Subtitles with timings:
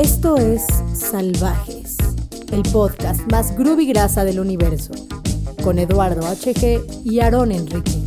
[0.00, 0.64] Esto es
[0.94, 1.98] Salvajes,
[2.52, 4.94] el podcast más groovy grasa del universo,
[5.62, 7.99] con Eduardo HG y Aarón Enríquez.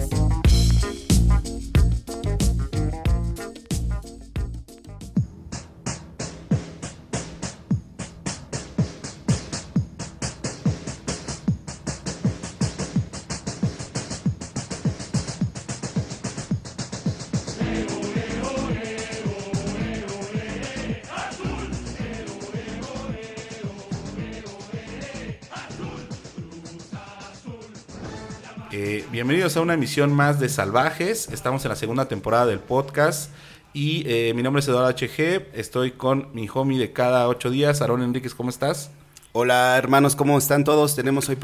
[29.57, 31.30] A una emisión más de Salvajes.
[31.30, 33.30] Estamos en la segunda temporada del podcast.
[33.73, 35.48] Y eh, mi nombre es Eduardo HG.
[35.53, 38.34] Estoy con mi homie de cada ocho días, Aarón Enríquez.
[38.34, 38.89] ¿Cómo estás?
[39.31, 40.95] Hola hermanos, ¿cómo están todos?
[40.95, 41.38] Tenemos hoy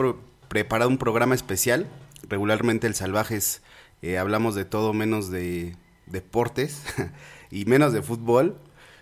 [0.47, 1.87] preparado un programa especial.
[2.27, 3.61] Regularmente el Salvajes
[4.01, 5.75] eh, hablamos de todo menos de
[6.07, 6.83] deportes
[7.51, 8.57] y menos de fútbol.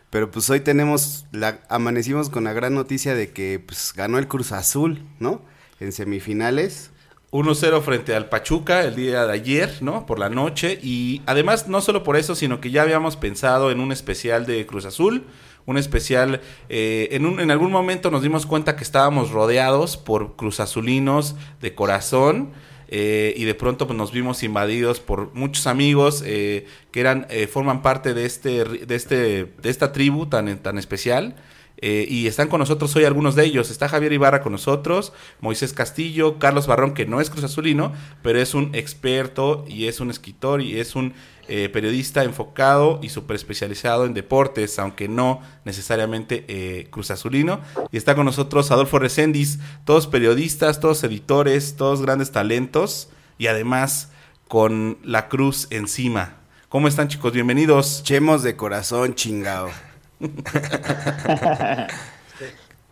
[0.10, 1.26] Pero pues hoy tenemos,
[1.70, 5.42] amanecimos con la gran noticia de que pues, ganó el Cruz Azul, ¿no?
[5.80, 6.92] En semifinales.
[7.31, 10.06] 1-0 frente al Pachuca el día de ayer, ¿no?
[10.06, 10.80] Por la noche.
[10.81, 14.66] Y además, no solo por eso, sino que ya habíamos pensado en un especial de
[14.66, 15.25] Cruz Azul.
[15.66, 20.38] Un especial, eh, en, un, en algún momento nos dimos cuenta que estábamos rodeados por
[20.38, 22.53] Cruz Azulinos de corazón.
[22.88, 27.47] eh, y de pronto pues, nos vimos invadidos por muchos amigos eh, que eran eh,
[27.47, 31.36] forman parte de este de este de esta tribu tan tan especial
[31.80, 33.70] eh, y están con nosotros hoy algunos de ellos.
[33.70, 38.39] Está Javier Ibarra con nosotros, Moisés Castillo, Carlos Barrón, que no es Cruz Azulino, pero
[38.39, 41.14] es un experto y es un escritor y es un
[41.50, 47.61] eh, periodista enfocado y súper especializado en deportes, aunque no necesariamente eh, Cruz Azulino.
[47.91, 54.12] Y está con nosotros Adolfo Recendis, todos periodistas, todos editores, todos grandes talentos y además
[54.47, 56.38] con la cruz encima.
[56.69, 57.31] ¿Cómo están chicos?
[57.31, 58.03] Bienvenidos.
[58.03, 59.87] Chemos de corazón, chingado.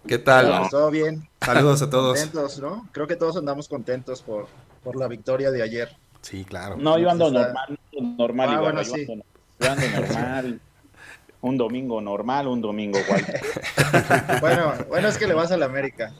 [0.07, 0.69] ¿Qué tal?
[0.69, 2.19] Todo bien, Saludos a todos.
[2.19, 2.87] contentos, ¿no?
[2.91, 4.47] Creo que todos andamos contentos por,
[4.83, 5.95] por la victoria de ayer.
[6.21, 6.77] Sí, claro.
[6.77, 7.79] No, yo ando Está- normal,
[8.17, 9.01] normal, Ah, igual, bueno, yo, sí.
[9.11, 9.25] ando,
[9.59, 10.59] yo ando normal.
[11.41, 13.23] Un domingo normal, un domingo igual.
[14.41, 16.11] Bueno, bueno, es que le vas a la América.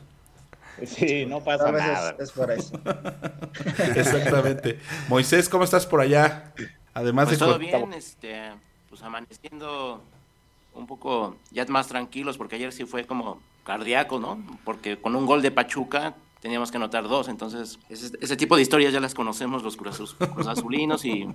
[0.86, 2.16] Sí, no A pasa veces nada.
[2.20, 2.80] es por eso.
[3.96, 4.80] Exactamente.
[5.08, 6.54] Moisés, ¿cómo estás por allá?
[6.94, 8.52] Además Pues de todo bien, este,
[8.88, 10.04] pues amaneciendo
[10.76, 14.44] un poco ya más tranquilos, porque ayer sí fue como cardíaco, ¿no?
[14.64, 18.62] Porque con un gol de Pachuca teníamos que anotar dos, entonces ese, ese tipo de
[18.62, 21.28] historias ya las conocemos los Cruz, Azul- Cruz Azulinos y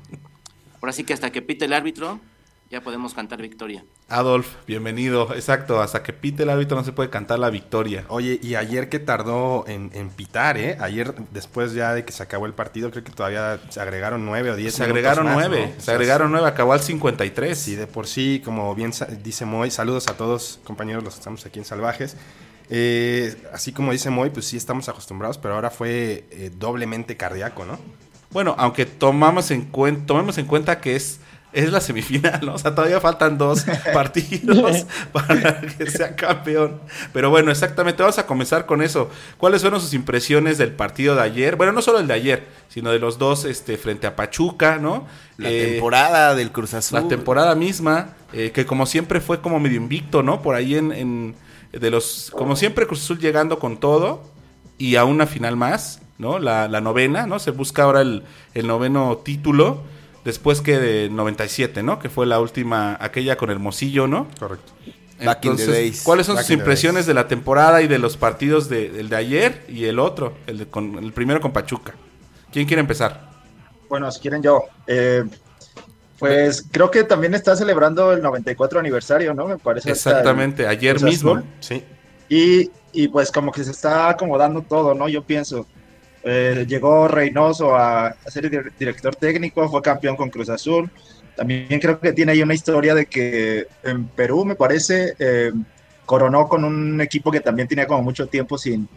[0.81, 2.21] ahora sí que hasta que pite el árbitro
[2.71, 3.85] ya podemos cantar victoria.
[4.09, 5.35] Adolf, bienvenido.
[5.35, 8.05] Exacto, hasta que pite el árbitro no se puede cantar la victoria.
[8.07, 10.77] Oye, y ayer que tardó en, en pitar, ¿eh?
[10.81, 14.53] Ayer, después ya de que se acabó el partido, creo que todavía se agregaron nueve
[14.53, 15.73] o diez Se agregaron más, nueve, ¿no?
[15.73, 17.59] O se sea, agregaron nueve, acabó al 53.
[17.59, 18.93] Sí, de por sí, como bien
[19.25, 22.17] dice Moy, saludos a todos, compañeros, los que estamos aquí en Salvajes.
[22.69, 27.65] Eh, así como dice Moy, pues sí estamos acostumbrados, pero ahora fue eh, doblemente cardíaco,
[27.65, 27.81] ¿no?
[28.31, 31.19] Bueno, aunque tomamos en cuenta, tomemos en cuenta que es,
[31.53, 32.55] es la semifinal, ¿no?
[32.55, 36.81] O sea, todavía faltan dos partidos para que sea campeón.
[37.13, 39.11] Pero bueno, exactamente, vamos a comenzar con eso.
[39.39, 41.57] ¿Cuáles fueron sus impresiones del partido de ayer?
[41.57, 45.07] Bueno, no solo el de ayer, sino de los dos este, frente a Pachuca, ¿no?
[45.39, 47.01] La Eh, temporada del Cruz Azul.
[47.03, 50.43] La temporada misma, eh, que como siempre fue como medio invicto, ¿no?
[50.43, 51.35] Por ahí en, en-
[51.73, 54.25] de los, como siempre Cruz Azul llegando con todo
[54.77, 56.39] y a una final más, ¿no?
[56.39, 57.39] La, la novena, ¿no?
[57.39, 58.25] Se busca ahora el,
[58.55, 59.83] el noveno título,
[60.25, 61.99] después que de 97, ¿no?
[61.99, 64.29] Que fue la última, aquella con Hermosillo, ¿no?
[64.39, 64.73] Correcto.
[65.25, 66.03] Back in the days.
[66.03, 69.17] ¿cuáles son Back sus impresiones de la temporada y de los partidos de, del de
[69.17, 71.95] ayer y el otro, el, de con, el primero con Pachuca?
[72.53, 73.29] ¿Quién quiere empezar?
[73.89, 74.65] Bueno, si quieren yo.
[74.87, 75.25] Eh,
[76.19, 79.47] pues creo que también está celebrando el 94 aniversario, ¿no?
[79.47, 79.89] Me parece.
[79.89, 81.33] el- Exactamente, ayer mismo.
[81.37, 81.45] Azul.
[81.61, 81.85] Sí.
[82.29, 85.09] Y, y pues como que se está acomodando todo, ¿no?
[85.09, 85.67] Yo pienso.
[86.23, 90.91] Eh, llegó Reynoso a, ser dir- director técnico, fue campeón con Cruz Azul.
[91.37, 95.53] También creo que tiene ahí una historia de que en Perú, me parece, eh,
[96.05, 98.89] coronó con un equipo que también tenía como mucho tiempo sin,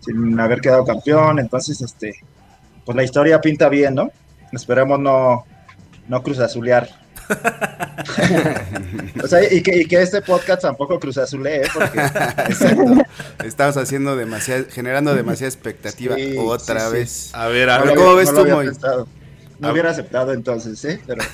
[0.00, 1.38] sin haber quedado campeón.
[1.38, 2.14] Entonces, este,
[2.84, 4.10] pues la historia pinta bien, ¿no?
[4.52, 5.44] Esperemos no,
[6.08, 6.88] no Cruz Azulear.
[9.22, 11.68] o sea, y que, y que este podcast tampoco Cruz Azulee, ¿eh?
[11.72, 11.98] porque
[12.48, 13.02] Exacto.
[13.44, 16.92] Estamos haciendo demasiada, generando demasiada expectativa Sí, otra sí, sí.
[16.92, 17.30] vez.
[17.34, 18.66] A ver, A ver, ¿cómo ves no tú, Moy?
[18.66, 19.08] pensado.
[19.58, 21.00] No A- hubiera aceptado entonces, ¿eh?
[21.06, 21.24] Pero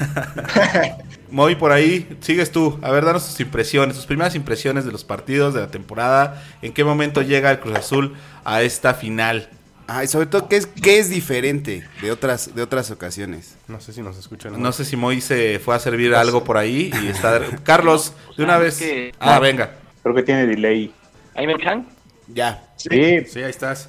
[1.30, 2.78] Moy, por ahí, sigues tú.
[2.82, 6.42] A ver, danos tus impresiones, tus primeras impresiones de los partidos de la temporada.
[6.62, 8.14] ¿En qué momento llega el Cruz Azul
[8.44, 9.48] a esta final?
[9.88, 13.56] Ah, y sobre todo, ¿qué es, qué es diferente de otras, de otras ocasiones?
[13.68, 14.60] No sé si nos escuchan.
[14.60, 17.40] No sé si Moy se fue a servir algo por ahí y está...
[17.64, 18.78] Carlos, de una Ah, vez...
[18.78, 19.76] que- Ah, venga.
[20.02, 20.92] Creo que tiene delay.
[21.34, 21.86] ¿Ahí me escuchan?
[22.28, 22.64] Ya.
[22.76, 23.88] Sí, Sí, ahí estás.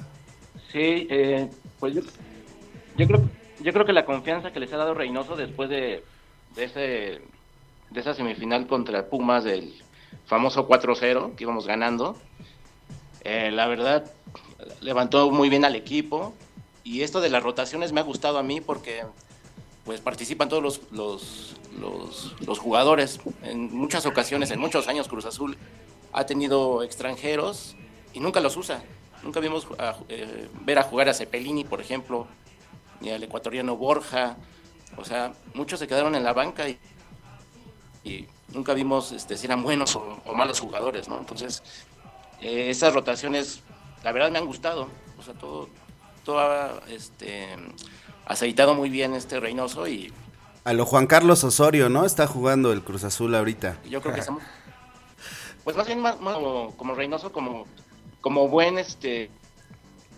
[0.72, 1.48] Sí, eh,
[1.78, 2.02] pues yo,
[2.96, 3.28] yo creo
[3.60, 6.04] yo creo que la confianza que les ha dado Reynoso después de,
[6.56, 6.80] de ese
[7.90, 9.72] de esa semifinal contra Pumas del
[10.26, 12.18] famoso 4-0 que íbamos ganando,
[13.22, 14.04] eh, la verdad
[14.80, 16.34] levantó muy bien al equipo
[16.82, 19.04] y esto de las rotaciones me ha gustado a mí porque
[19.84, 21.56] pues participan todos los, los,
[22.46, 23.20] los, jugadores.
[23.42, 25.58] En muchas ocasiones, en muchos años Cruz Azul
[26.12, 27.76] ha tenido extranjeros
[28.12, 28.82] y nunca los usa.
[29.22, 29.66] Nunca vimos
[30.08, 32.26] eh, ver a jugar a Cepelini, por ejemplo,
[33.00, 34.36] ni al ecuatoriano Borja.
[34.96, 36.78] O sea, muchos se quedaron en la banca y,
[38.52, 41.18] nunca vimos este, si eran buenos o, o malos jugadores, ¿no?
[41.18, 41.62] Entonces,
[42.40, 43.62] eh, esas rotaciones,
[44.04, 44.88] la verdad me han gustado.
[45.18, 45.68] O sea, todo,
[46.24, 47.48] todo ha este,
[48.26, 50.12] aceitado muy bien este Reynoso y
[50.64, 52.04] A lo Juan Carlos Osorio, ¿no?
[52.04, 53.78] Está jugando el Cruz Azul ahorita.
[53.88, 54.42] yo creo que estamos...
[55.64, 57.66] Pues más bien más, más como, como Reynoso, como,
[58.20, 59.30] como buen este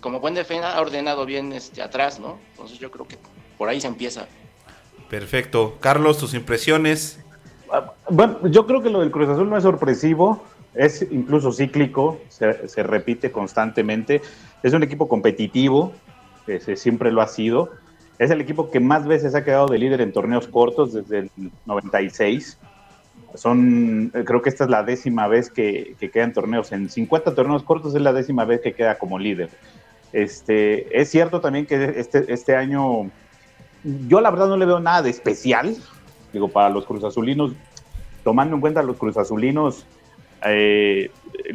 [0.00, 2.38] como buen defensa ha ordenado bien este atrás, ¿no?
[2.50, 3.16] Entonces yo creo que
[3.56, 4.26] por ahí se empieza.
[5.08, 5.76] Perfecto.
[5.80, 7.20] Carlos, tus impresiones.
[7.72, 10.42] Ah, Bueno, yo creo que lo del Cruz Azul no es sorpresivo,
[10.76, 14.22] es incluso cíclico, se, se repite constantemente.
[14.62, 15.92] Es un equipo competitivo,
[16.46, 17.70] ese siempre lo ha sido.
[18.18, 21.30] Es el equipo que más veces ha quedado de líder en torneos cortos desde el
[21.66, 22.58] 96.
[23.34, 26.72] Son, eh, creo que esta es la décima vez que, que queda en torneos.
[26.72, 29.50] En 50 torneos cortos es la décima vez que queda como líder.
[30.12, 33.10] Este, es cierto también que este, este año
[34.08, 35.76] yo la verdad no le veo nada de especial,
[36.32, 37.52] digo, para los Cruz Azulinos,
[38.24, 39.86] tomando en cuenta los Cruz Azulinos,
[40.44, 41.10] eh,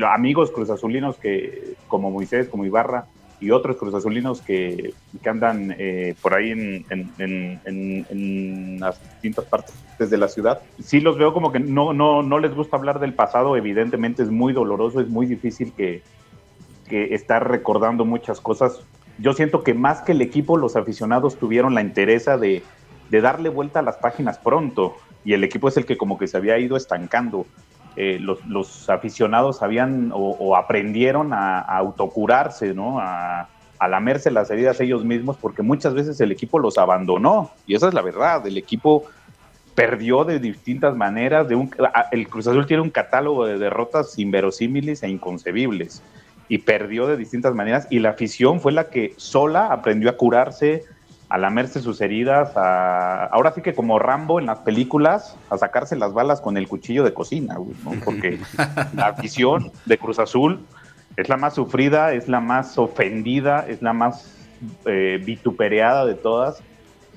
[0.07, 3.05] amigos Cruz Azulinos que, como Moisés, como Ibarra,
[3.39, 6.85] y otros Cruz Azulinos que, que andan eh, por ahí en-
[7.65, 9.73] en las distintas partes
[10.09, 10.61] de la ciudad.
[10.83, 14.29] Sí los veo como que no, no, no les gusta hablar del pasado, evidentemente es
[14.29, 16.03] muy doloroso, es muy difícil que,
[16.87, 18.81] que estar recordando muchas cosas.
[19.17, 22.63] Yo siento que más que el equipo, los aficionados tuvieron la interesa de,
[23.09, 26.27] de darle vuelta a las páginas pronto y el equipo es el que como que
[26.27, 27.45] se había ido estancando.
[27.97, 32.99] Eh, los, los aficionados habían o, aprendieron a, autocurarse, ¿no?
[32.99, 33.49] A,
[33.89, 37.95] lamerse las heridas ellos mismos porque muchas veces el equipo los abandonó y esa es
[37.95, 39.05] la verdad, el equipo
[39.73, 41.71] perdió de distintas maneras, de un,
[42.11, 46.03] el Cruz Azul tiene un catálogo de derrotas inverosímiles e inconcebibles
[46.47, 50.83] y perdió de distintas maneras y la afición fue la que sola aprendió a curarse,
[51.31, 55.95] a lamerse sus heridas, a, ahora sí que como Rambo en las películas, a sacarse
[55.95, 57.91] las balas con el cuchillo de cocina, güey, ¿no?
[58.03, 58.37] porque
[58.93, 60.59] la afición de Cruz Azul
[61.15, 64.37] es la más sufrida, es la más ofendida, es la más
[64.85, 66.61] eh, vituperada de todas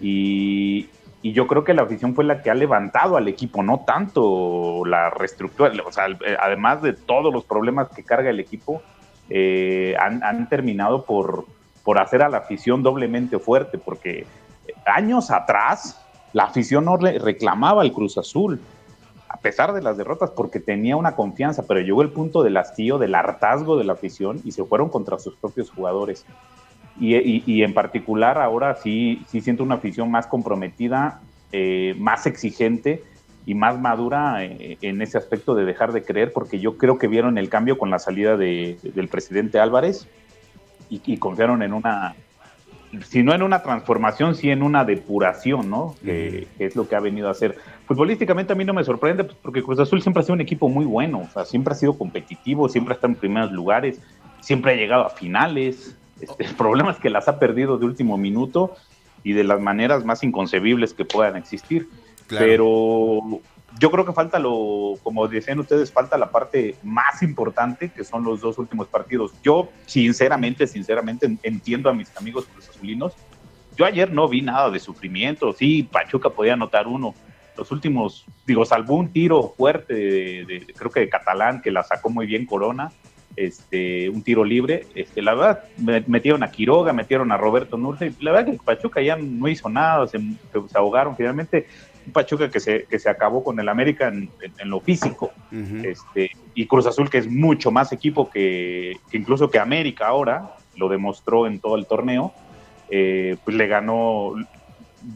[0.01, 0.89] y,
[1.21, 4.85] y yo creo que la afición fue la que ha levantado al equipo, no tanto
[4.85, 8.81] la reestructura, o sea, eh, además de todos los problemas que carga el equipo,
[9.29, 11.47] eh, han, han terminado por,
[11.85, 14.27] por hacer a la afición doblemente fuerte, porque
[14.87, 16.01] años atrás
[16.33, 18.61] la afición no reclamaba al Cruz Azul,
[19.29, 22.99] a pesar de las derrotas, porque tenía una confianza, pero llegó el punto del hastío,
[22.99, 26.25] del hartazgo de la afición y se fueron contra sus propios jugadores.
[26.99, 31.21] Y en particular ahora sí, sí siento una afición más comprometida,
[31.51, 33.03] eh, más exigente
[33.45, 37.09] y más madura eh, en ese aspecto de dejar de creer, porque yo creo que
[37.09, 40.09] vieron el cambio con la salida de- del presidente Álvarez
[40.95, 42.15] y, y confiaron en una,
[43.07, 45.95] si no en una transformación, sí en una depuración, ¿no?
[46.05, 47.57] Que, que es lo que ha venido a hacer.
[47.87, 50.69] Futbolísticamente a mí no me sorprende, pues, porque Cruz Azul siempre ha sido un equipo
[50.69, 54.01] muy bueno, o sea, siempre ha sido competitivo, siempre estado en primeros lugares,
[54.41, 55.97] siempre ha llegado a finales.
[56.21, 58.77] Este, el problema es que las ha perdido de último minuto
[59.23, 61.89] y de las maneras más inconcebibles que puedan existir.
[62.27, 62.47] Claro.
[62.47, 63.41] Pero
[63.81, 68.25] yo creo que falta lo, como decían ustedes, falta la parte más importante, que son
[68.25, 69.33] los dos últimos partidos.
[69.43, 73.15] Yo, sinceramente, sinceramente, en- entiendo a mis amigos cruzazulinos.
[73.77, 75.53] Yo ayer no vi nada de sufrimiento.
[75.53, 77.15] Sí, Pachuca podía anotar uno.
[77.57, 81.83] Los últimos, digo, salvó un tiro fuerte, de, de- creo que de Catalán, que la
[81.83, 82.93] sacó muy bien Corona,
[83.37, 84.87] este, un tiro libre.
[84.95, 88.13] Este, la verdad, me- metieron a Quiroga, metieron a Roberto Nurse.
[88.21, 91.67] La verdad que Pachuca ya no hizo nada, se, se ahogaron finalmente
[92.07, 95.31] un Pachuca que se, que se acabó con el América en, en- en lo físico.
[95.85, 100.57] Este, y Cruz Azul, que es mucho más equipo que, que incluso que América ahora,
[100.77, 102.33] lo demostró en todo el torneo,
[102.91, 104.33] eh, pues le ganó.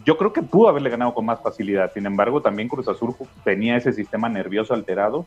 [0.05, 1.93] Yo creo que pudo haberle ganado con más facilidad.
[1.95, 3.15] Sin embargo, también Cruz Azul
[3.45, 5.27] tenía ese sistema nervioso alterado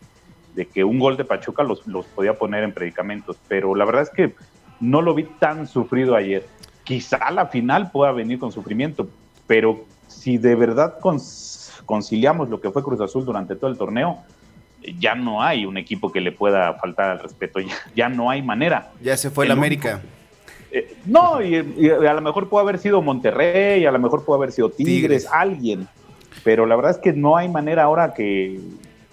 [0.55, 3.37] de que un gol de Pachuca los, los podía poner en predicamentos.
[3.47, 4.35] Pero la verdad es que
[4.79, 6.45] no lo vi tan sufrido ayer.
[6.83, 9.07] Quizá la final pueda venir con sufrimiento,
[9.47, 11.50] pero si de verdad cons-
[11.91, 14.19] conciliamos lo que fue Cruz Azul durante todo el torneo,
[14.97, 17.59] ya no hay un equipo que le pueda faltar al respeto,
[17.93, 18.93] ya, no hay manera.
[19.01, 20.01] Ya se fue el, América.
[20.71, 24.53] Eh, no, y, a lo mejor puede haber sido Monterrey, a lo mejor puede haber
[24.53, 25.85] sido Tigres, alguien,
[26.45, 28.61] pero la verdad es que no hay manera ahora que,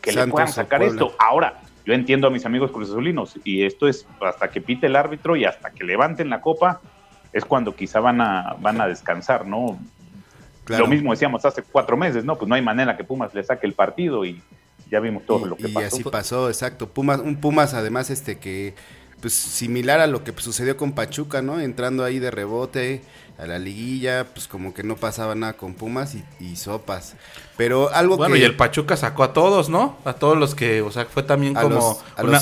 [0.06, 1.16] le puedan sacar esto.
[1.18, 5.34] Ahora, yo entiendo a mis amigos cruzazulinos, y esto es hasta que pite el árbitro
[5.34, 6.80] y hasta que levanten la copa,
[7.32, 9.80] es cuando quizá van a, van a descansar, ¿no?
[10.68, 12.36] Lo mismo decíamos hace cuatro meses, ¿no?
[12.36, 14.40] Pues no hay manera que Pumas le saque el partido y
[14.90, 15.80] ya vimos todo lo que pasó.
[15.80, 16.88] Y así pasó, exacto.
[16.88, 18.74] Pumas, un Pumas además este que
[19.20, 21.60] pues similar a lo que sucedió con Pachuca, ¿no?
[21.60, 23.02] Entrando ahí de rebote
[23.38, 27.14] a la liguilla, pues como que no pasaba nada con Pumas y, sopas.
[27.56, 29.96] Pero algo bueno, y el Pachuca sacó a todos, ¿no?
[30.04, 32.40] A todos los que, o sea, fue también como una,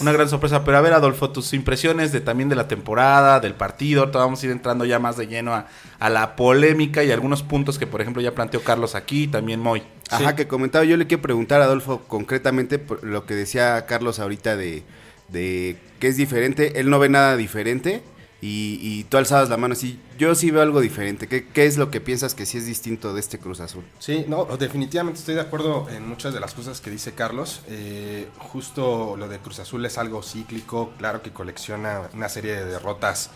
[0.00, 0.64] una, gran sorpresa.
[0.64, 4.02] Pero a ver, Adolfo, tus impresiones de también de la temporada, del partido.
[4.02, 5.66] Ahorita vamos a ir entrando ya más de lleno a,
[5.98, 9.82] a la polémica y algunos puntos que, por ejemplo, ya planteó Carlos aquí, también Moy.
[10.10, 14.56] Ajá, que comentaba, yo le quiero preguntar a Adolfo concretamente lo que decía Carlos ahorita
[14.56, 14.84] de
[15.32, 18.02] de que es diferente, él no ve nada diferente
[18.40, 21.76] y, y tú alzabas la mano así, yo sí veo algo diferente, ¿Qué, ¿qué, es
[21.76, 23.84] lo que piensas que sí es distinto de este Cruz Azul?
[23.98, 28.28] Sí, no, definitivamente estoy de acuerdo en muchas de las cosas que dice Carlos, eh,
[28.38, 33.30] justo lo de Cruz Azul es algo cíclico, claro que colecciona una serie de derrotas,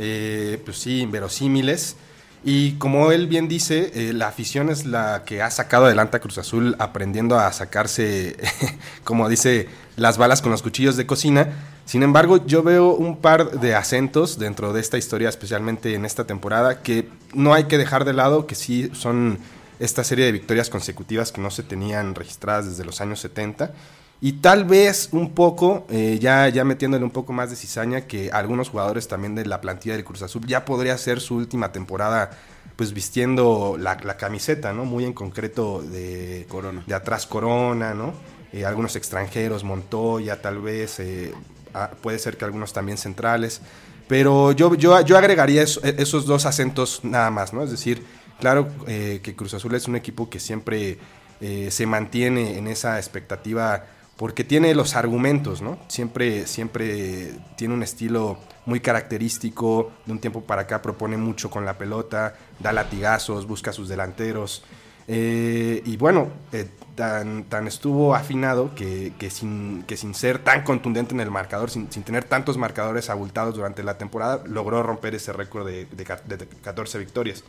[0.00, 1.96] eh, pues sí, inverosímiles,
[2.44, 6.20] y como él bien dice, eh, la afición es la que ha sacado adelante a
[6.20, 8.36] Cruz Azul aprendiendo a sacarse,
[9.04, 11.48] como dice, las balas con los cuchillos de cocina.
[11.84, 16.24] Sin embargo, yo veo un par de acentos dentro de esta historia, especialmente en esta
[16.24, 19.38] temporada, que no hay que dejar de lado, que sí son
[19.78, 23.72] esta serie de victorias consecutivas que no se tenían registradas desde los años 70
[24.20, 28.30] y tal vez un poco, eh, ya, ya metiéndole un poco más de cizaña, que
[28.32, 32.30] algunos jugadores también de la plantilla del Cruz Azul ya podría ser su última temporada
[32.74, 34.84] pues vistiendo la, camiseta, ¿no?
[34.84, 36.84] Muy en concreto de, Corona.
[36.86, 38.12] de atrás Corona, ¿no?
[38.52, 41.32] Eh, algunos extranjeros, Montoya tal vez, eh,
[41.74, 43.60] ah, puede ser que algunos también centrales,
[44.08, 47.62] pero yo, yo, yo agregaría esos dos acentos nada más, ¿no?
[47.62, 48.02] Es decir,
[48.40, 50.98] claro que Cruz Azul es un equipo que siempre
[51.68, 53.84] se mantiene en esa expectativa
[54.18, 55.78] porque tiene los argumentos, ¿no?
[55.86, 61.64] Siempre, siempre tiene un estilo muy característico, de un tiempo para acá propone mucho con
[61.64, 64.64] la pelota, da latigazos, busca a sus delanteros.
[65.06, 71.14] Eh, y bueno, eh, tan, tan, estuvo afinado que, sin, que sin ser tan contundente
[71.14, 75.64] en el marcador, sin, tener tantos marcadores abultados durante la temporada, logró romper ese récord
[75.64, 75.86] de,
[76.60, 77.44] 14 victorias.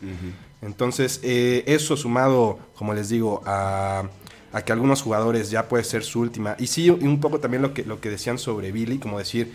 [0.61, 4.03] Entonces, eh, eso sumado, como les digo, a
[4.51, 6.55] a que algunos jugadores ya puede ser su última.
[6.57, 9.53] Y sí, un poco también lo que, lo que decían sobre Billy, como decir,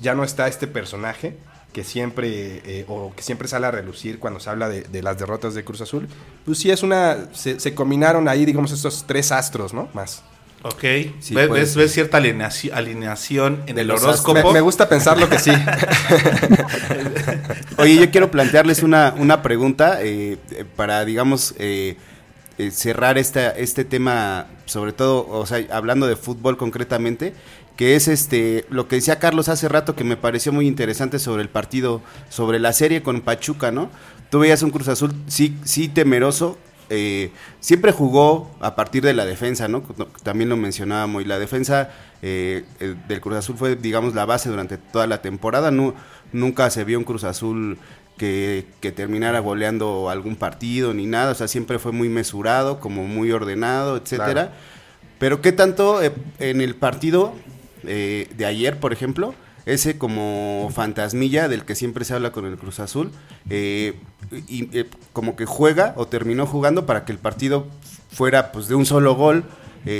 [0.00, 1.36] ya no está este personaje
[1.72, 5.54] que siempre, eh, o que siempre sale a relucir cuando se habla de, las derrotas
[5.54, 6.08] de Cruz Azul.
[6.44, 9.88] Pues sí, es una, se, combinaron ahí, digamos, estos tres astros, ¿no?
[9.92, 10.22] Más.
[10.62, 10.82] Ok,
[11.30, 14.52] ¿Ves, ¿Ves, cierta alineación, en el horóscopo?
[14.52, 15.52] Me, gusta pensar lo que sí.
[17.78, 20.36] Oye, yo quiero plantearles una, una pregunta eh,
[20.74, 21.96] para, digamos, eh,
[22.58, 27.34] eh, cerrar esta, este tema, sobre todo, o sea, hablando de fútbol concretamente,
[27.78, 31.42] que es este lo que decía Carlos hace rato que me pareció muy interesante sobre
[31.42, 33.88] el partido, sobre la serie con Pachuca, ¿no?
[34.30, 36.58] Tú veías un Cruz Azul sí, sí temeroso,
[36.90, 37.30] eh,
[37.60, 39.84] siempre jugó a partir de la defensa, ¿no?
[40.24, 42.64] También lo mencionábamos, y la defensa eh,
[43.06, 45.70] del Cruz Azul fue, digamos, la base durante toda la temporada.
[45.70, 45.94] No,
[46.32, 47.78] nunca se vio un Cruz Azul
[48.16, 48.66] que,
[48.96, 53.96] terminara goleando algún partido ni nada, o sea, siempre fue muy mesurado, como muy ordenado,
[53.98, 54.52] etcétera.
[55.20, 57.34] Pero qué tanto eh, en el partido
[57.84, 59.34] eh, de ayer, por ejemplo,
[59.66, 63.10] ese como fantasmilla del que siempre se habla con el Cruz Azul,
[63.50, 63.94] eh,
[64.48, 67.66] y, como que juega o terminó jugando para que el partido
[68.10, 69.44] fuera pues de un solo gol.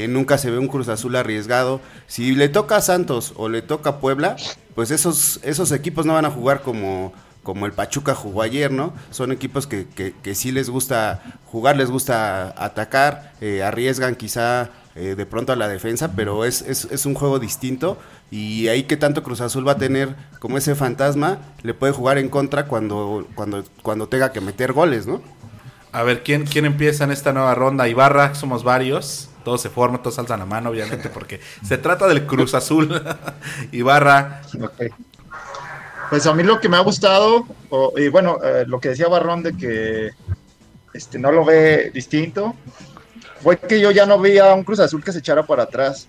[0.09, 1.81] nunca se ve un Cruz Azul arriesgado.
[2.07, 4.37] Si le toca a Santos o le toca a Puebla,
[4.75, 7.13] pues esos, esos equipos no van a jugar como,
[7.49, 8.93] como el Pachuca jugó ayer, ¿no?
[9.11, 14.69] Son equipos que, que, sí les gusta jugar, les gusta atacar, eh, arriesgan quizá
[14.99, 17.99] eh, de pronto a la defensa, pero es, es, un juego distinto
[18.33, 22.19] y ahí que tanto Cruz Azul va a tener como ese fantasma, le puede jugar
[22.19, 25.23] en contra cuando, cuando, cuando tenga que meter goles, ¿no?
[25.93, 27.87] A ver, ¿quién, ¿quién empieza en esta nueva ronda?
[27.87, 29.31] Ibarra, somos varios.
[29.45, 33.01] Todos se forman, todos alzan la mano, obviamente, porque se trata del Cruz Azul.
[33.73, 34.43] Ibarra,
[36.11, 37.47] pues a mí lo que me ha gustado,
[37.97, 40.11] y bueno, eh, lo que decía Barrón de que
[40.93, 42.57] este, no lo ve distinto,
[43.43, 46.09] fue que yo ya no veía un Cruz Azul que se echara para atrás.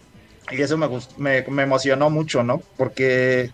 [0.52, 2.62] Y eso me, me, me emocionó mucho, ¿no?
[2.76, 3.52] Porque,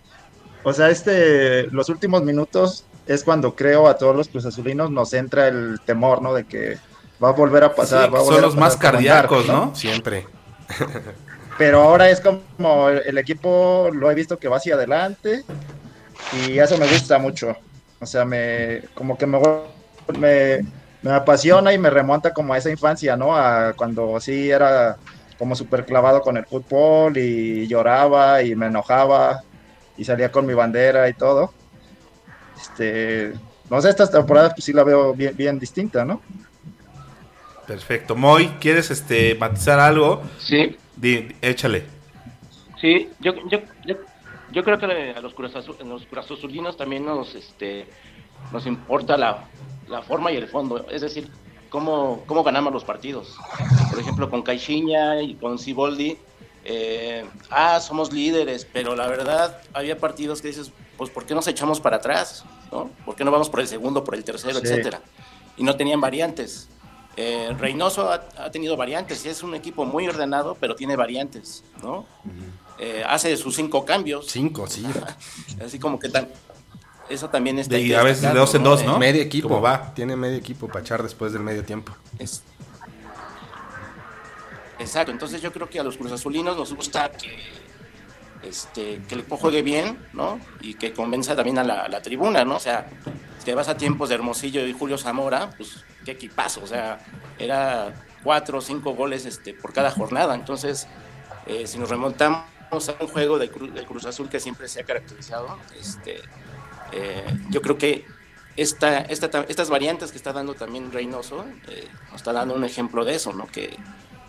[0.62, 5.12] o sea, este, los últimos minutos es cuando creo a todos los Cruz Azulinos nos
[5.12, 6.34] entra el temor, ¿no?
[6.34, 6.78] De que
[7.22, 8.10] va a volver a pasar.
[8.10, 9.74] son los más cardíacos, ¿no?
[9.74, 10.26] Siempre.
[11.58, 15.44] pero ahora es como el, equipo lo he visto que va hacia adelante
[16.46, 17.56] y eso me gusta mucho.
[18.00, 19.38] O sea, me como que me,
[20.18, 20.64] me,
[21.02, 23.36] me apasiona y me remonta como a esa infancia, ¿no?
[23.36, 24.96] A cuando sí era
[25.38, 29.42] como súper clavado con el fútbol y lloraba y me enojaba
[29.96, 31.52] y salía con mi bandera y todo.
[32.60, 33.32] Este,
[33.70, 36.22] no sé, estas temporadas pues sí la veo bien, bien distinta, ¿no?
[37.66, 38.14] Perfecto.
[38.14, 40.22] Moy, ¿quieres este matizar algo?
[40.38, 40.76] Sí.
[41.42, 41.84] échale.
[42.80, 43.58] Sí, yo, yo,
[44.52, 47.86] yo, creo que a los curazozulinos también nos, este,
[48.52, 49.44] nos importa la,
[49.88, 50.86] la forma y el fondo.
[50.90, 51.30] Es decir,
[51.68, 53.36] cómo, cómo ganamos los partidos.
[53.90, 56.18] Por ejemplo, con Caixinha y con Ciboldi,
[56.64, 61.46] eh, ah, somos líderes, pero la verdad había partidos que dices, pues ¿por qué nos
[61.46, 62.44] echamos para atrás?
[62.72, 62.90] ¿no?
[63.04, 65.00] ¿Por qué no vamos por el segundo, por el tercero, etcétera?
[65.56, 66.68] Y no tenían variantes.
[67.16, 72.04] Eh, Reynoso ha, tenido variantes y es un equipo muy ordenado, pero tiene variantes, ¿no?
[72.78, 74.26] Eh, hace sus cinco cambios.
[74.26, 74.84] Cinco, sí.
[75.64, 76.28] Así como que tan,
[77.08, 77.78] eso también está.
[77.78, 78.98] Y a veces de dos en dos, ¿no?
[78.98, 79.60] Medio equipo.
[79.60, 79.94] va?
[79.94, 81.94] Tiene medio equipo para echar después del medio tiempo.
[84.78, 85.12] Exacto.
[85.12, 87.36] Entonces yo creo que a los Cruz Azulinos nos gusta que,
[88.42, 90.40] este, que el equipo juegue bien, ¿no?
[90.60, 92.56] Y que convenza también a la, tribuna, ¿no?
[92.56, 92.88] O sea,
[93.42, 96.62] si vas a tiempos de Hermosillo y Julio Zamora, pues qué equipazo.
[96.62, 96.98] O sea,
[97.38, 100.34] era cuatro o cinco goles este, por cada jornada.
[100.34, 100.88] Entonces,
[101.46, 104.84] eh, si nos remontamos a un juego de, de Cruz Azul que siempre se ha
[104.84, 106.20] caracterizado, este
[106.92, 108.04] eh, yo creo que
[108.56, 113.04] esta, esta, estas variantes que está dando también Reynoso eh, nos está dando un ejemplo
[113.04, 113.46] de eso, ¿no?
[113.46, 113.76] Que,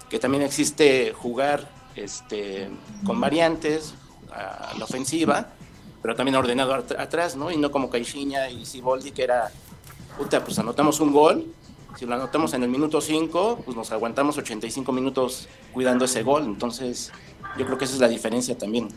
[0.10, 2.70] que también existe jugar este,
[3.06, 3.94] con variantes
[4.32, 5.48] a la ofensiva,
[6.02, 7.52] pero también ordenado atrás, ¿no?
[7.52, 9.50] Y no como Caixinha y Siboldi, que era,
[10.18, 11.46] puta, pues anotamos un gol,
[11.98, 16.44] si lo anotamos en el minuto 5, pues nos aguantamos 85 minutos cuidando ese gol,
[16.44, 17.12] entonces
[17.58, 18.90] yo creo que esa es la diferencia también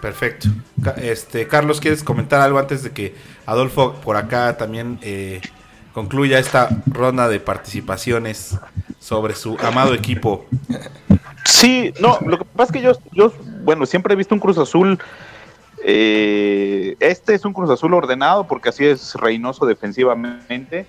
[0.00, 0.48] perfecto.
[0.96, 3.14] Este, Carlos, ¿quieres comentar algo antes de que
[3.46, 5.40] Adolfo por acá también eh,
[5.92, 8.58] concluya esta ronda de participaciones
[8.98, 10.46] sobre su amado equipo?
[11.44, 14.58] Sí, no, lo que pasa es que yo, yo bueno, siempre he visto un Cruz
[14.58, 14.98] Azul.
[15.84, 20.86] Eh, este es un Cruz Azul ordenado porque así es Reynoso defensivamente.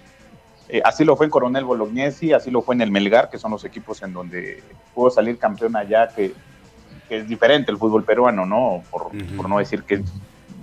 [0.69, 3.51] Eh, así lo fue en Coronel Bolognesi, así lo fue en el Melgar, que son
[3.51, 6.33] los equipos en donde pudo salir campeón allá, que
[7.11, 8.83] que es diferente el fútbol peruano, ¿no?
[8.89, 9.13] Por,
[9.49, 10.01] no decir que es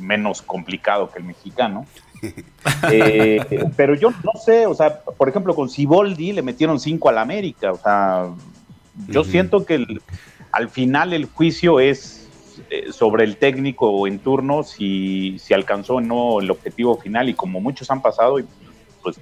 [0.01, 1.87] menos complicado que el mexicano.
[2.91, 3.41] Eh,
[3.77, 7.71] pero yo no sé, o sea, por ejemplo, con Siboldi le metieron cinco al América,
[7.73, 8.27] o sea,
[9.07, 9.87] yo siento que
[10.51, 12.29] al final el juicio es
[12.71, 17.35] eh, sobre el técnico en turno, si, si alcanzó o no el objetivo final, y
[17.35, 18.39] como muchos han pasado,
[19.03, 19.21] pues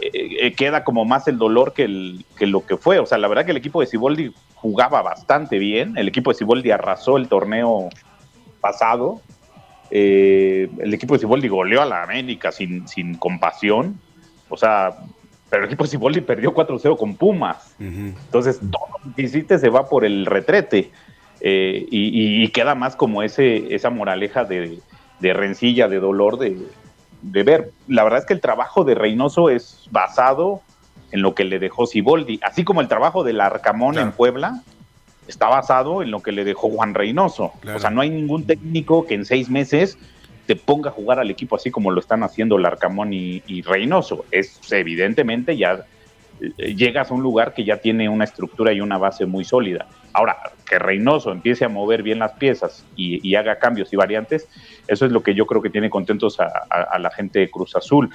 [0.00, 2.98] eh, queda como más el dolor que, el, que lo que fue.
[2.98, 5.96] O sea, la verdad que el equipo de Siboldi jugaba bastante bien.
[5.96, 7.88] El equipo de Ciboldi arrasó el torneo
[8.60, 9.20] pasado.
[9.90, 14.00] Eh, el equipo de Ciboldi goleó a la América sin, sin compasión.
[14.48, 14.96] O sea,
[15.48, 17.74] pero el equipo de Ciboldi perdió 4-0 con Pumas.
[17.78, 20.90] Entonces, todo lo que hiciste se va por el retrete.
[21.40, 24.80] Eh, y, queda más como ese, esa moraleja de,
[25.20, 26.56] rencilla, de dolor, de,
[27.22, 27.70] de, ver.
[27.88, 30.62] La verdad es que el trabajo de Reynoso es basado
[31.12, 34.62] en lo que le dejó Siboldi, así como el trabajo del Arcamón en Puebla
[35.28, 37.52] está basado en lo que le dejó Juan Reynoso.
[37.74, 39.98] O sea, no hay ningún técnico que en seis meses
[40.46, 44.24] te ponga a jugar al equipo así como lo están haciendo Larcamón y, y Reynoso.
[44.30, 45.84] Es evidentemente ya
[46.40, 49.86] llegas a un lugar que ya tiene una estructura y una base muy sólida.
[50.12, 50.36] Ahora,
[50.68, 54.48] que Reynoso empiece a mover bien las piezas y, haga cambios y variantes,
[54.88, 58.10] eso es lo que yo creo que tiene contentos a, la gente de Cruz Azul.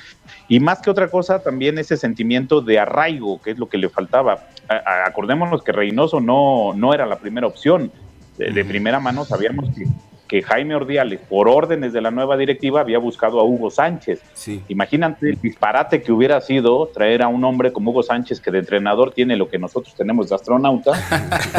[0.48, 3.90] Y más que otra cosa, también ese sentimiento de arraigo, que es lo que le
[3.90, 4.48] faltaba.
[4.68, 7.92] acordémonos que Reynoso no, no era la primera opción.
[8.38, 9.86] de primera mano sabíamos que
[10.32, 14.22] que Jaime Ordiales, por órdenes de la nueva directiva, había buscado a Hugo Sánchez.
[14.70, 18.60] Imagínate el disparate que hubiera sido traer a un hombre como Hugo Sánchez, que de
[18.60, 20.94] entrenador tiene lo que nosotros tenemos de astronauta,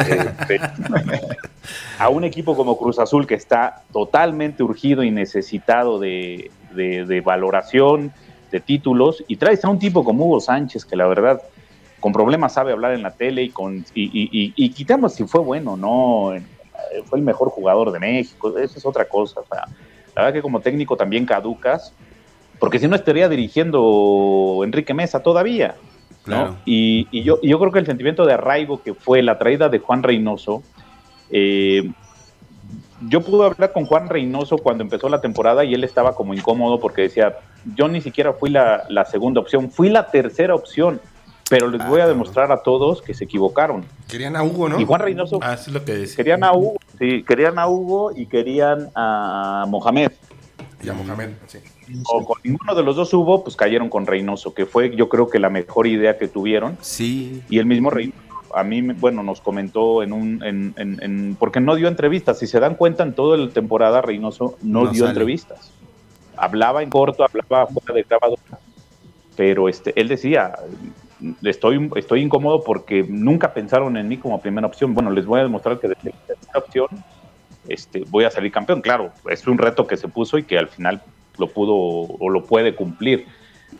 [0.08, 0.58] este,
[1.98, 6.50] a un equipo como Cruz Azul, que está totalmente urgido y necesitado de,
[7.22, 8.10] valoración,
[8.50, 11.42] de títulos, y traes a un tipo como Hugo Sánchez, que la verdad
[12.00, 15.76] con problemas sabe hablar en la tele y con y, y quitamos si fue bueno
[15.76, 16.32] no
[17.06, 19.40] fue el mejor jugador de México, eso es otra cosa.
[19.50, 19.66] la
[20.14, 21.94] verdad que como técnico también caducas,
[22.58, 25.74] porque si no estaría dirigiendo Enrique Mesa todavía.
[26.64, 30.02] Y, yo, yo creo que el sentimiento de arraigo que fue la traída de Juan
[30.02, 30.62] Reynoso,
[31.30, 31.90] eh,
[33.08, 36.78] yo pude hablar con Juan Reynoso cuando empezó la temporada y él estaba como incómodo
[36.78, 37.38] porque decía,
[37.74, 41.00] yo ni siquiera fui la, la segunda opción, fui la tercera opción
[41.52, 42.16] pero les Ah, voy a cabrón.
[42.18, 43.84] demostrar a todos que se equivocaron.
[44.08, 44.80] Querían a Hugo, ¿no?
[44.80, 46.16] Y Juan Reynoso Ah, sí es lo que decía.
[46.16, 50.12] querían a Hugo, sí, querían a Hugo y querían a Mohamed.
[50.82, 51.58] Y a Mohamed, sí.
[52.10, 55.28] O con ninguno de los dos hubo, pues cayeron con Reynoso, que fue yo creo
[55.28, 56.78] que la mejor idea que tuvieron.
[56.80, 58.18] Sí, Y el mismo Reynoso,
[58.54, 62.38] a mí, bueno, nos comentó en un, en, en- en- porque no dio entrevistas.
[62.38, 65.10] Si se dan cuenta, en toda la temporada Reynoso no, No dio sale.
[65.10, 65.70] entrevistas.
[66.38, 68.40] Hablaba en corto, hablaba fuera de grabadora,
[69.36, 70.54] pero este, él decía,
[71.42, 74.94] estoy, estoy incómodo porque nunca pensaron en mí como primera opción.
[74.94, 76.88] Bueno, les voy a demostrar que desde la primera opción
[77.68, 78.80] este, voy a salir campeón.
[78.80, 81.02] Claro, es un reto que se puso y que al final
[81.38, 83.26] lo pudo o lo puede cumplir.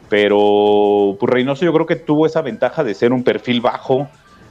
[0.09, 4.09] Pero pues, Reynoso yo creo que tuvo esa ventaja de ser un perfil bajo,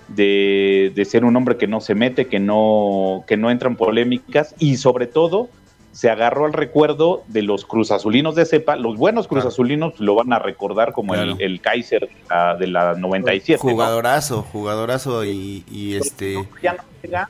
[0.08, 3.76] de, de ser un hombre que no se mete, que no, que no entra en
[3.76, 5.50] polémicas y sobre todo
[5.92, 8.76] se agarró al recuerdo de los cruzazulinos de cepa.
[8.78, 11.34] Los buenos cruzazulinos lo van a recordar como Claro.
[11.34, 13.62] el, el Kaiser de la, de la 97.
[13.64, 13.72] ¿no?
[13.72, 16.36] jugadorazo, jugadorazo y, y este...
[16.64, 17.30] ya no llega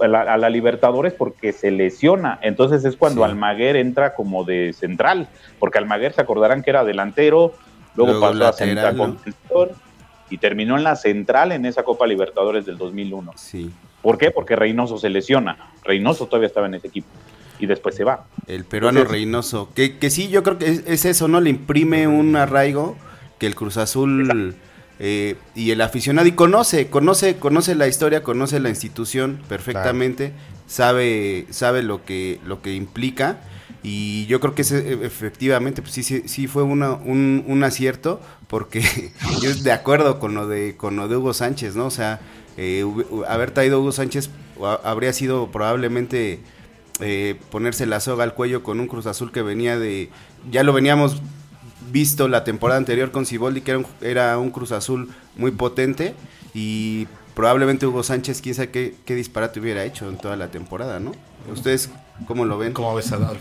[0.00, 2.38] a la, a la Libertadores porque se lesiona.
[2.42, 3.30] Entonces es cuando Sí.
[3.30, 5.28] Almaguer entra como de central,
[5.60, 7.54] porque Almaguer se acordarán que era delantero,
[7.94, 8.96] luego, Luego pasó lateral, a central
[9.54, 9.68] ¿no?
[10.28, 13.32] y terminó en la central en esa Copa Libertadores del 2001.
[13.36, 14.30] Sí, ¿Por qué?
[14.32, 15.70] Porque Reynoso se lesiona.
[15.84, 17.06] Reynoso todavía estaba en ese equipo
[17.62, 18.26] y después se va.
[18.46, 19.70] el peruano Entonces- Reynoso.
[19.74, 21.40] Que, que sí, yo creo que es, es eso, ¿no?
[21.40, 22.96] Le imprime un arraigo
[23.38, 24.54] que el Cruz Azul
[24.98, 30.32] eh, y el aficionado, y conoce, conoce, conoce la historia, conoce la institución perfectamente,
[30.66, 33.40] sabe, sabe lo que, lo que implica.
[33.84, 37.64] Y yo creo que ese, e- efectivamente, pues sí, sí, sí fue una, un, un
[37.64, 38.82] acierto, porque
[39.42, 41.86] yo de acuerdo con lo de, con lo de Hugo Sánchez, ¿no?
[41.86, 42.20] O sea,
[42.56, 42.84] eh,
[43.26, 44.30] haber traído a Hugo Sánchez
[44.62, 46.38] ha- habría sido probablemente
[47.00, 50.10] eh, ponerse la soga al cuello con un Cruz Azul que venía de,
[50.50, 51.22] ya lo veníamos
[51.90, 56.14] visto la temporada anterior con Ciboldi, que era un, era Cruz Azul muy potente
[56.54, 61.12] y probablemente Hugo Sánchez, quién sabe qué, disparate hubiera hecho en toda la temporada, ¿no?
[61.50, 61.90] ¿Ustedes
[62.26, 62.72] cómo lo ven?
[62.72, 63.40] ¿Cómo ves, Adolf?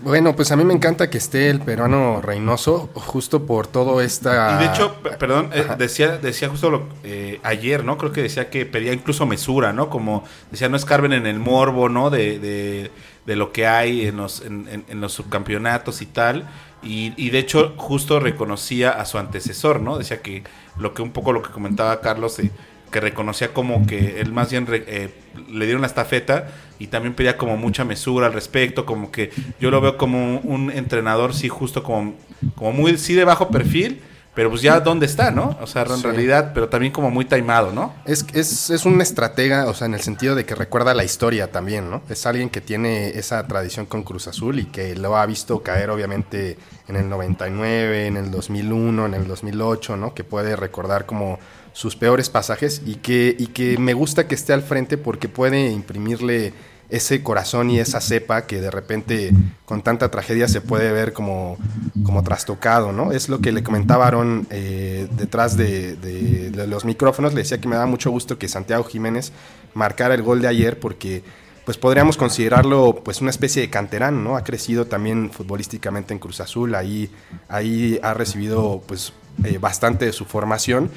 [0.00, 4.54] Bueno, pues a mí me encanta que esté el peruano Reynoso, justo por todo esta...
[4.56, 7.98] Y de hecho, perdón, eh, decía, decía justo lo, eh, ayer, ¿no?
[7.98, 9.90] Creo que decía que pedía incluso mesura, ¿no?
[9.90, 12.10] Como decía, no escarben en el morbo, ¿no?
[12.10, 12.92] De, de,
[13.26, 16.48] de lo que hay en los, en, en- en los subcampeonatos y tal.
[16.80, 19.98] Y, y de hecho, justo reconocía a su antecesor, ¿no?
[19.98, 20.44] Decía que
[20.78, 22.52] lo que un poco lo que comentaba Carlos, eh,
[22.90, 25.10] que reconocía como que él más bien re- eh,
[25.50, 26.48] le dieron la estafeta
[26.78, 30.70] y también pedía como mucha mesura al respecto, como que yo lo veo como un,
[30.70, 32.14] entrenador, sí, justo como,
[32.54, 34.00] como muy, sí de bajo perfil,
[34.34, 35.58] pero pues ya dónde está, ¿no?
[35.60, 36.02] O sea, en Sí.
[36.04, 37.92] realidad, pero también como muy taimado, ¿no?
[38.04, 41.50] Es, es, es un estratega, o sea, en el sentido de que recuerda la historia
[41.50, 42.02] también, ¿no?
[42.08, 45.90] Es alguien que tiene esa tradición con Cruz Azul y que lo ha visto caer,
[45.90, 50.14] obviamente, en el 99, en el 2001, en el 2008, ¿no?
[50.14, 51.40] Que puede recordar como
[51.78, 55.70] sus peores pasajes y que, y que me gusta que esté al frente porque puede
[55.70, 56.52] imprimirle
[56.90, 59.30] ese corazón y esa cepa que de repente
[59.64, 61.56] con tanta tragedia se puede ver como,
[62.02, 63.12] como trastocado, ¿no?
[63.12, 64.10] Es lo que le comentaba
[64.50, 68.48] eh, detrás de, de- de los micrófonos, le decía que me da mucho gusto que
[68.48, 69.30] Santiago Jiménez
[69.72, 71.22] marcara el gol de ayer porque
[71.64, 74.36] pues podríamos considerarlo pues una especie de canterano, ¿no?
[74.36, 77.08] Ha crecido también futbolísticamente en Cruz Azul, ahí,
[77.48, 79.12] ahí ha recibido pues
[79.44, 80.90] eh, bastante de su formación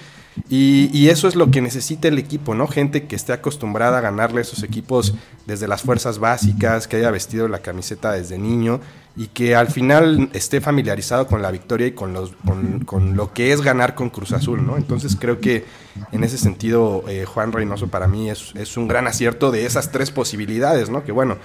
[0.50, 2.68] y, eso es lo que necesita el equipo, ¿no?
[2.68, 5.14] Gente que esté acostumbrada a ganarle a esos equipos
[5.46, 8.80] desde las fuerzas básicas, que haya vestido la camiseta desde niño
[9.18, 13.34] y que al final esté familiarizado con la victoria y con, los, con, con lo
[13.34, 14.78] que es ganar con Cruz Azul, ¿no?
[14.78, 15.66] Entonces creo que
[16.14, 19.92] en ese sentido eh, Juan Reynoso para mí es, es un gran acierto de esas
[19.92, 21.04] tres posibilidades, ¿no?
[21.04, 21.38] Que bueno,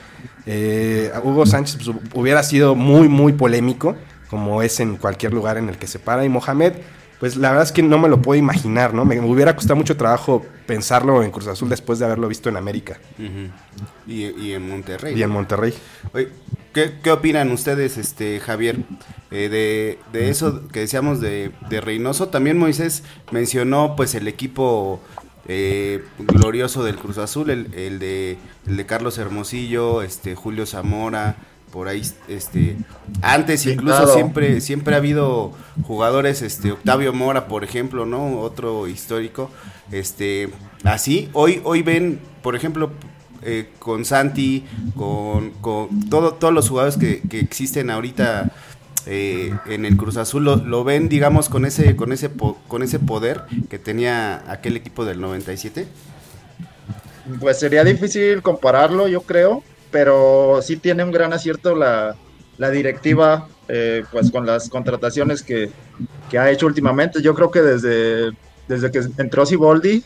[0.47, 3.97] eh, Hugo Sánchez pues, hubiera sido muy, muy polémico,
[4.31, 6.75] como es en cualquier lugar en el que se para, y Mohamed
[7.21, 9.05] pues la verdad es que no me lo puedo imaginar, ¿no?
[9.05, 12.99] Me, hubiera costado mucho trabajo pensarlo en Cruz Azul después de haberlo visto en América
[14.07, 15.19] y, y en Monterrey.
[15.19, 15.31] y en.
[15.31, 15.75] Monterrey.
[16.13, 16.29] Oye,
[16.73, 18.79] ¿qué, qué opinan ustedes, este Javier,
[19.31, 22.29] eh, de, de eso que decíamos de, de Reynoso?
[22.29, 25.01] También Moisés mencionó pues el equipo
[25.49, 31.37] eh, glorioso del Cruz Azul, el, el de, el de Carlos Hermosillo, este Julio Zamora,
[31.77, 32.79] por ahí, este,
[33.21, 38.41] antes incluso siempre, siempre ha habido jugadores, este, Octavio Mora, por ejemplo, ¿no?
[38.41, 39.51] Otro histórico,
[39.93, 40.49] este,
[40.85, 42.93] así, hoy, hoy ven, por ejemplo,
[43.43, 44.65] eh, con Santi,
[44.97, 48.53] con, con todo, todos los jugadores que, que existen ahorita
[49.05, 52.83] eh, en el Cruz Azul, lo, lo ven, digamos, con ese, con ese, po- con
[52.85, 55.87] ese poder que tenía aquel equipo del 97.
[57.39, 62.17] Pues sería difícil compararlo, yo creo, pero sí tiene un gran acierto la,
[62.59, 65.71] la directiva, eh, pues con las contrataciones que,
[66.31, 67.23] que ha hecho últimamente.
[67.23, 68.33] Yo creo que desde
[68.69, 70.03] desde que entró Siboldi,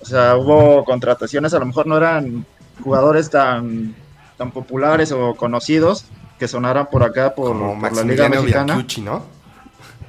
[0.00, 2.46] o sea, hubo contrataciones, a lo mejor no eran
[2.82, 3.94] jugadores tan,
[4.38, 6.06] tan populares o conocidos
[6.38, 8.74] que sonaran por acá por, Como por la Liga Mexicana.
[8.74, 9.22] Biancucci, ¿no?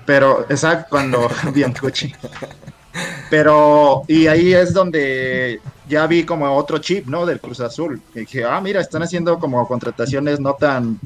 [0.06, 2.14] Pero, exacto, cuando Biancucci.
[3.30, 7.26] Pero, y ahí es donde ya vi como otro chip, ¿no?
[7.26, 8.02] Del Cruz Azul.
[8.16, 11.00] Y dije, ah, mira, están haciendo como contrataciones no tan,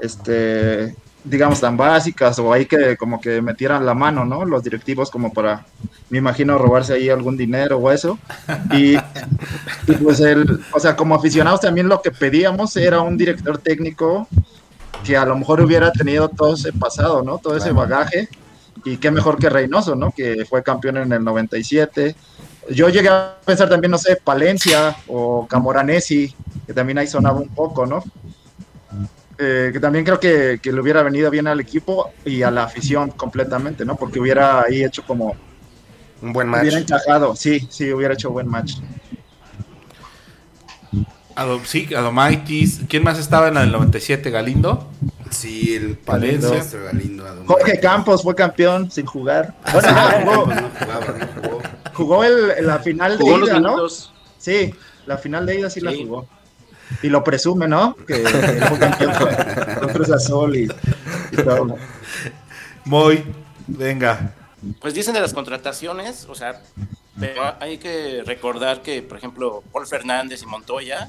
[0.00, 0.94] este,
[1.24, 4.44] digamos, tan básicas o ahí que como que metieran la mano, ¿no?
[4.44, 5.64] Los directivos como para,
[6.10, 8.18] me imagino, robarse ahí algún dinero o eso.
[8.72, 8.96] Y,
[9.86, 14.26] y pues el, o sea, como aficionados también lo que pedíamos era un director técnico
[15.04, 17.38] que a lo mejor hubiera tenido todo ese pasado, ¿no?
[17.38, 18.28] Todo ese bagaje.
[18.84, 20.10] Y qué mejor que Reynoso, ¿no?
[20.10, 22.14] Que fue campeón en el 97.
[22.70, 26.34] Yo llegué a pensar también, no sé, Palencia o Camoranesi,
[26.66, 28.02] que también ahí sonaba un poco, ¿no?
[29.38, 32.64] Eh, que también creo que, que le hubiera venido bien al equipo y a la
[32.64, 33.96] afición completamente, ¿no?
[33.96, 35.34] Porque hubiera ahí hecho como...
[36.20, 36.62] Un buen match.
[36.62, 38.74] Hubiera encajado, sí, sí, hubiera hecho buen match.
[41.34, 42.80] Ado- sí, Adomaitis.
[42.88, 44.30] ¿Quién más estaba en el 97?
[44.30, 44.88] Galindo.
[45.32, 46.48] Sí, el Palencia.
[46.50, 46.78] Palencia.
[46.80, 47.44] Galindo.
[47.46, 49.54] Jorge Campos fue campeón sin jugar.
[49.72, 51.62] Bueno, Ah, no, jugó, no jugaba, no jugó.
[51.94, 53.68] jugó el- la final de Jugó ida, ¿no?
[53.70, 54.12] minutos.
[54.38, 54.74] Sí,
[55.06, 56.26] la final de ida sí, la jugó.
[57.02, 57.96] Y lo presume, ¿no?
[58.06, 59.12] Que, fue campeón
[59.80, 60.64] con, Cruz Azul y,
[61.32, 61.76] y todo.
[62.84, 63.24] Moy,
[63.66, 64.34] venga.
[64.80, 66.60] Pues dicen de las contrataciones, o sea,
[67.18, 71.08] pero hay que recordar que, por ejemplo, Paul Fernández y Montoya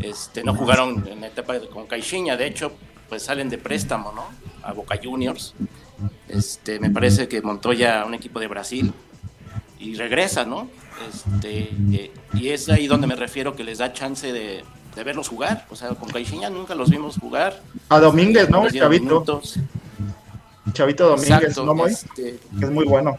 [0.00, 2.72] este, no jugaron en la etapa con Caixinha, de hecho,
[3.08, 4.24] pues salen de préstamo, ¿no?
[4.62, 5.54] A Boca Juniors.
[6.28, 8.92] Este, me parece que Montoya a un equipo de Brasil
[9.78, 10.68] y regresa, ¿no?
[11.08, 14.64] Este, y es ahí donde me refiero que les da chance de,
[14.96, 17.60] de verlos jugar, o sea, con Caixinha nunca los vimos jugar.
[17.88, 18.68] A Domínguez, ¿no?
[18.70, 19.04] Chavito.
[19.04, 19.56] minutos.
[20.72, 21.92] Chavito Domínguez, Exacto, ¿no, Moy?
[21.92, 23.16] este, Que es muy bueno.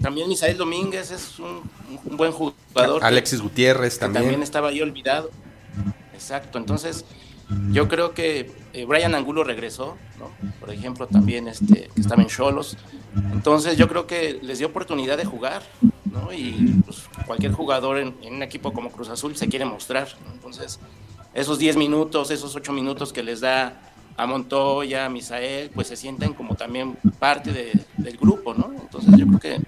[0.00, 1.62] también Misael Domínguez es un,
[2.04, 3.00] un buen jugador.
[3.00, 4.22] que- Alexis Gutiérrez que también.
[4.24, 5.30] también estaba ahí olvidado.
[6.14, 7.04] Exacto, entonces
[7.72, 10.30] yo creo que eh, Brian Angulo regresó, ¿no?
[10.60, 12.76] Por ejemplo, también este, que estaba en Cholos.
[13.32, 15.62] Entonces yo creo que les dio oportunidad de jugar,
[16.10, 16.32] ¿no?
[16.32, 20.08] Y pues, cualquier jugador en, en un equipo como Cruz Azul se quiere mostrar.
[20.26, 20.32] ¿no?
[20.34, 20.80] Entonces,
[21.34, 23.80] esos 10 minutos, esos 8 minutos que les da
[24.16, 28.72] a Montoya, a Misael, pues se sienten como también parte de- del grupo, ¿no?
[28.80, 29.60] Entonces yo creo que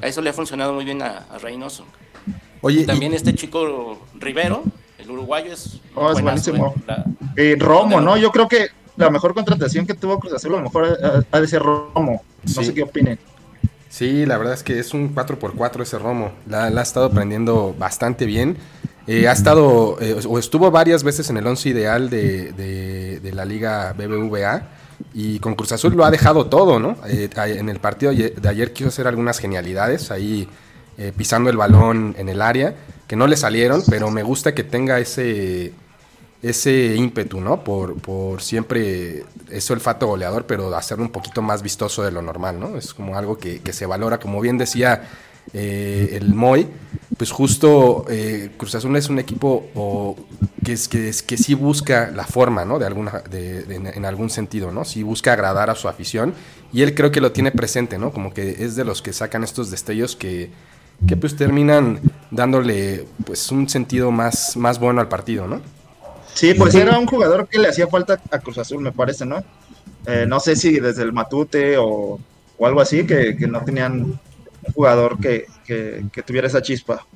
[0.00, 1.84] a eso le ha funcionado muy bien a, a Reynoso.
[2.60, 4.62] Oye, y- También este chico Rivero,
[5.02, 6.74] el uruguayo, es, Oh, es buenísimo.
[6.76, 6.82] ¿eh?
[6.86, 7.04] La-
[7.36, 8.16] Eh, Romo, ¿no?
[8.16, 11.40] Yo creo que la mejor contratación que tuvo Cruz Azul, a lo mejor ha, ha
[11.40, 12.22] de ser Romo.
[12.44, 12.64] No Sí.
[12.64, 13.18] sé qué opinen.
[13.88, 16.32] Sí, la verdad es que es un 4x4 ese Romo.
[16.48, 18.56] La, la ha estado aprendiendo bastante bien.
[19.06, 23.32] Eh, ha estado, eh, o estuvo varias veces en el once ideal de, de- de
[23.32, 24.62] la Liga BBVA.
[25.14, 26.96] Y con Cruz Azul lo ha dejado todo, ¿no?
[27.08, 30.48] Eh, en el partido de ayer quiso hacer algunas genialidades, ahí
[30.96, 32.74] eh, pisando el balón en el área,
[33.06, 35.72] que no le salieron, pero me gusta que tenga ese,
[36.42, 37.62] ese ímpetu, ¿no?
[37.62, 42.58] Por, por siempre ese olfato goleador, pero hacerlo un poquito más vistoso de lo normal,
[42.58, 42.76] ¿no?
[42.76, 45.08] Es como algo que, que se valora, como bien decía
[45.52, 46.66] eh, el Moy,
[47.16, 50.16] pues justo eh, Cruz Azul es un equipo
[50.64, 52.78] que, es, que, es, que sí busca la forma, ¿no?
[52.78, 54.84] De alguna, de- en algún sentido, ¿no?
[54.84, 56.34] Sí busca agradar a su afición
[56.72, 58.12] y él creo que lo tiene presente, ¿no?
[58.12, 60.50] Como que es de los que sacan estos destellos que,
[61.06, 62.00] que pues terminan
[62.32, 65.60] dándole pues un sentido más, más bueno al partido, ¿no?
[66.34, 69.44] Sí, pues era un jugador que le hacía falta a Cruz Azul, me parece, ¿no?
[70.06, 72.18] Eh, no sé si desde el Matute o,
[72.58, 74.20] o algo así, que, que no tenían un
[74.74, 77.06] jugador que, que- que tuviera esa chispa.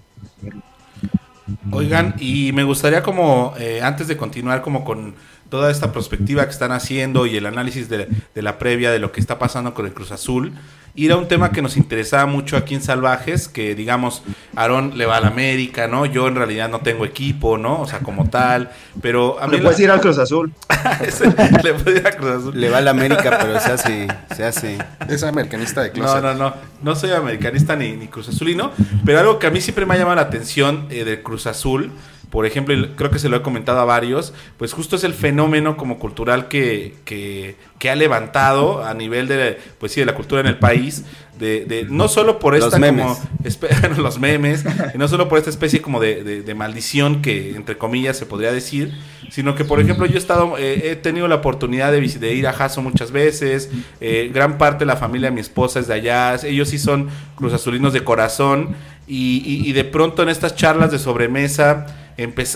[1.73, 5.15] Oigan, y me gustaría como, eh, antes de continuar como con
[5.49, 9.13] toda esta perspectiva que están haciendo y el análisis de, de la previa de lo
[9.13, 10.53] que está pasando con el Cruz Azul,
[10.97, 14.23] ir a un tema que nos interesaba mucho aquí en Salvajes, que digamos,
[14.55, 16.07] Aarón le va al América, ¿no?
[16.07, 17.81] Yo en realidad no tengo equipo, ¿no?
[17.83, 20.53] O sea, como tal, pero a mí Le puedes ir al Cruz Azul.
[21.63, 22.61] le puedo ir a Cruz Azul.
[22.61, 24.79] Le va a la América, pero se hace, se hace.
[25.09, 26.23] Es americanista de No, closet.
[26.23, 26.55] no, no.
[26.83, 28.73] No soy americanista ni, ni Cruz Azulino.
[29.05, 31.91] Pero algo que a mí siempre me ha llamado la atención eh, del Cruz Azul,
[32.31, 35.15] por ejemplo, y creo que se lo he comentado a varios, pues justo es el
[35.15, 40.15] fenómeno como cultural que, que, que ha levantado a nivel de, pues sí, de la
[40.15, 41.05] cultura en el país.
[41.39, 43.05] De, de- no solo por Los esta memes.
[43.05, 47.55] como los memes, y no solo por esta especie como de, de- de maldición que
[47.55, 48.95] entre comillas se podría decir,
[49.31, 52.47] sino que por ejemplo yo he estado, eh, he tenido la oportunidad de, de ir
[52.47, 55.95] a Jaso muchas veces, eh, gran parte de la familia de mi esposa es de
[55.95, 58.75] allá, ellos sí son cruzazulinos de corazón,
[59.07, 61.87] y, y- y de pronto en estas charlas de sobremesa,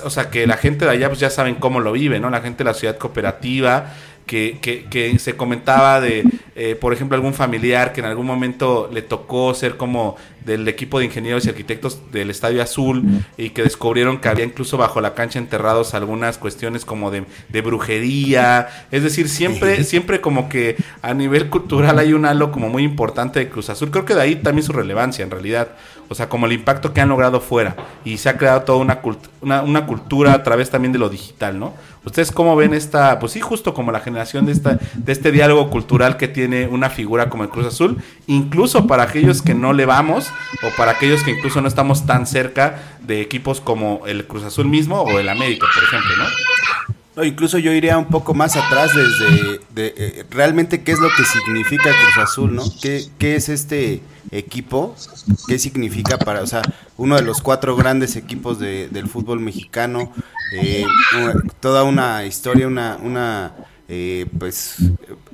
[0.02, 2.30] o sea que la gente de allá pues ya saben cómo lo vive, ¿no?
[2.30, 3.92] La gente de la ciudad cooperativa,
[4.30, 6.22] que, que- que se comentaba de,
[6.54, 10.14] eh, por ejemplo, algún familiar que en algún momento le tocó ser como
[10.44, 13.02] del equipo de ingenieros y arquitectos del Estadio Azul
[13.36, 17.60] y que descubrieron que había incluso bajo la cancha enterrados algunas cuestiones como de, de
[17.60, 18.68] brujería.
[18.92, 23.40] Es decir, siempre, siempre como que a nivel cultural hay un halo como muy importante
[23.40, 23.90] de Cruz Azul.
[23.90, 25.72] Creo que de ahí también su relevancia en realidad.
[26.08, 27.76] O sea, como el impacto que han logrado fuera.
[28.04, 29.00] Y se ha creado toda una,
[29.42, 31.74] una, una cultura a través también de lo digital, ¿no?
[32.04, 35.68] ¿Ustedes cómo ven esta, pues sí, justo como la generación de, esta, de este diálogo
[35.68, 39.84] cultural que tiene una figura como el Cruz Azul, incluso para aquellos que no le
[39.84, 40.30] vamos
[40.62, 44.66] o para aquellos que incluso no estamos tan cerca de equipos como el Cruz Azul
[44.66, 46.99] mismo o el América, por ejemplo, ¿no?
[47.16, 51.08] No, incluso yo iría un poco más atrás desde de, eh, realmente qué es lo
[51.08, 52.62] que significa Cruz Azul, ¿no?
[52.80, 54.94] ¿Qué, ¿Qué, es este equipo?
[55.48, 56.62] ¿Qué significa para, o sea,
[56.96, 60.12] uno de los cuatro grandes equipos de, del fútbol mexicano?
[60.52, 60.84] Eh,
[61.58, 63.54] toda una historia, una, una
[63.88, 64.76] eh, pues,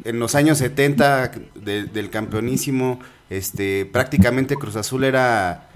[0.04, 5.68] en los años 70 de, del campeonísimo, este, prácticamente Cruz Azul era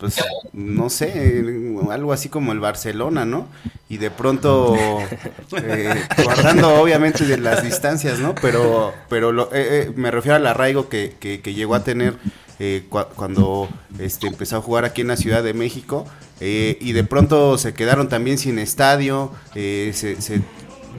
[0.00, 0.16] pues
[0.54, 1.44] no sé,
[1.90, 3.46] algo así como el Barcelona, ¿no?
[3.90, 4.74] Y de pronto,
[5.62, 8.34] eh, guardando obviamente de las distancias, ¿no?
[8.34, 12.14] Pero, pero lo, eh, eh, me refiero al arraigo que, que, que llegó a tener
[12.58, 16.06] eh, cuando este, empezó a jugar aquí en la Ciudad de México.
[16.40, 20.40] Eh, y de pronto se quedaron también sin estadio, se, se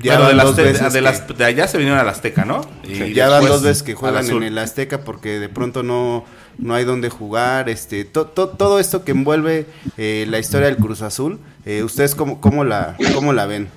[0.01, 2.61] ya de, las de, las, de, allá se vinieron al Azteca, ¿no?
[2.83, 6.25] Y ya van dos veces que juegan en el Azteca porque de pronto no
[6.57, 9.65] no hay donde jugar, este, todo esto que envuelve
[9.97, 13.69] eh, la historia del Cruz Azul, eh, ¿ustedes cómo, cómo, la, cómo la ven?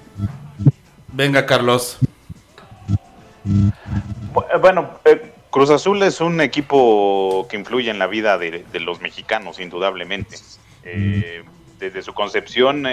[1.13, 1.99] Venga, Carlos.
[4.61, 9.61] Bueno, eh, Cruz Azul es un equipo que influye en la vida de, los mexicanos,
[9.61, 10.37] indudablemente.
[11.79, 12.87] desde su concepción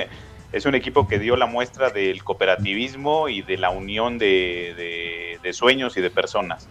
[0.52, 5.54] es un equipo que dio la muestra del cooperativismo y de la unión de, de
[5.54, 6.68] sueños y de personas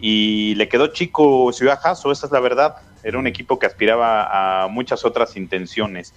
[0.00, 2.76] y le quedó chico Ciudad Jasso, esa es la verdad.
[3.02, 6.14] Era un equipo que aspiraba a muchas otras intenciones.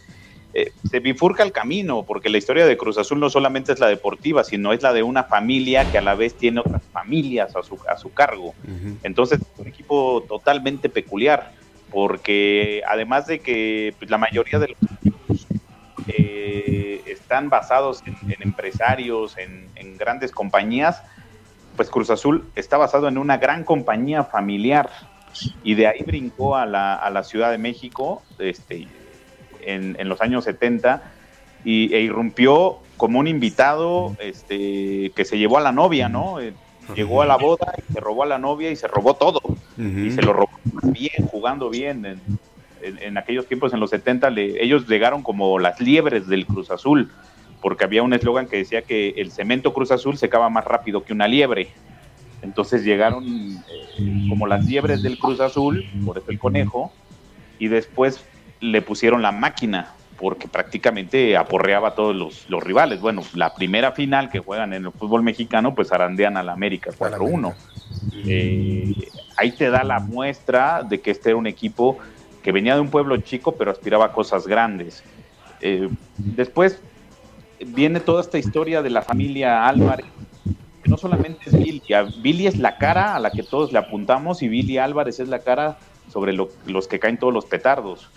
[0.53, 3.87] Eh, se bifurca el camino, porque la historia de Cruz Azul no solamente es la
[3.87, 7.63] deportiva, sino es la de una familia que a la vez tiene otras familias a
[7.63, 8.53] su, a su cargo.
[9.03, 11.53] Entonces, es un equipo totalmente peculiar,
[11.91, 15.47] porque además de que pues, la mayoría de los equipos
[16.07, 16.82] eh,
[17.23, 21.01] están basados en, empresarios, en, en grandes compañías,
[21.75, 24.89] pues Cruz Azul está basado en una gran compañía familiar
[25.63, 28.87] y de ahí brincó a la, a la Ciudad de México este,
[29.61, 31.01] en, en los años 70
[31.65, 36.39] y, e irrumpió como un invitado este, que se llevó a la novia, ¿no?
[36.39, 36.53] Eh,
[36.95, 39.41] llegó a la boda y se robó a la novia y se robó todo.
[39.77, 40.51] Y se lo robó
[40.83, 42.21] bien, jugando bien.
[42.83, 46.69] En, en, aquellos tiempos, en los 70, le, ellos llegaron como las liebres del Cruz
[46.71, 47.09] Azul
[47.63, 51.05] porque había un eslogan que decía que el cemento Cruz Azul se acaba más rápido
[51.05, 51.69] que una liebre.
[52.41, 56.91] Entonces llegaron eh, como las liebres del Cruz Azul, por eso el conejo,
[57.59, 58.25] y después
[58.59, 62.99] le pusieron la máquina, porque prácticamente aporreaba a todos los, rivales.
[62.99, 66.91] Bueno, la primera final que juegan en el fútbol mexicano, pues arandean a la América
[66.91, 67.53] 4-1.
[68.25, 68.93] Eh,
[69.37, 71.97] ahí te da la muestra de que este era un equipo
[72.43, 75.03] que venía de un pueblo chico, pero aspiraba a cosas grandes.
[75.61, 76.79] Eh, después
[77.65, 80.05] viene toda esta historia de la familia Álvarez,
[80.83, 81.81] que no solamente es Billy,
[82.21, 85.39] Billy es la cara a la que todos le apuntamos y Billy Álvarez es la
[85.39, 85.77] cara
[86.11, 88.09] sobre los que caen todos los petardos.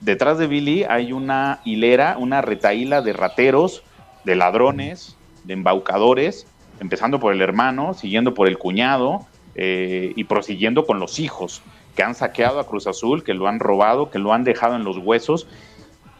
[0.00, 3.82] Detrás de Billy hay una hilera, una retaíla de rateros,
[4.24, 6.46] de ladrones, de embaucadores,
[6.80, 11.62] empezando por el hermano, siguiendo por el cuñado eh, y prosiguiendo con los hijos
[11.96, 14.84] que han saqueado a Cruz Azul, que lo han robado, que lo han dejado en
[14.84, 15.48] los huesos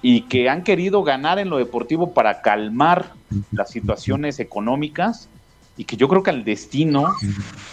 [0.03, 3.13] y que han querido ganar en lo deportivo para calmar
[3.53, 5.29] las situaciones económicas
[5.77, 7.13] y que yo creo que el destino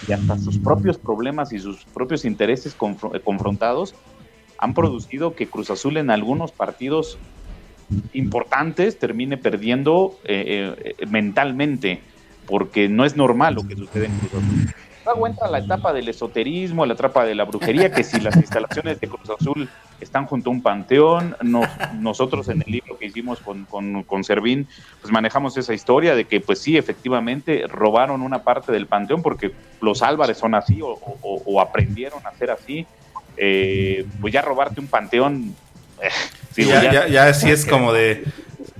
[0.07, 3.95] y hasta sus propios problemas y sus propios intereses confrontados
[4.57, 7.17] han producido que Cruz Azul en algunos partidos
[8.13, 12.01] importantes termine perdiendo eh, eh, mentalmente,
[12.47, 16.07] porque no es normal lo que sucede en Cruz Azul da cuenta la etapa del
[16.09, 20.49] esoterismo, la etapa de la brujería, que si las instalaciones de Cruz Azul están junto
[20.49, 21.35] a un panteón,
[21.93, 24.67] nosotros en el libro que hicimos con, con, Servín,
[25.01, 29.51] pues manejamos esa historia de que pues sí, efectivamente robaron una parte del panteón porque
[29.81, 32.85] los Álvarez son así o, aprendieron a ser así.
[33.35, 35.56] Eh, pues ya robarte un panteón...
[36.01, 36.10] Eh,
[36.56, 38.23] ya, ya, ya, así es como de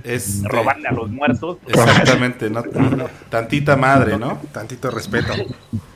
[0.04, 1.58] es robarle a los muertos.
[1.66, 2.62] Exactamente, ¿no?
[3.30, 4.38] Tantita madre, ¿no?
[4.52, 5.32] Tantito respeto.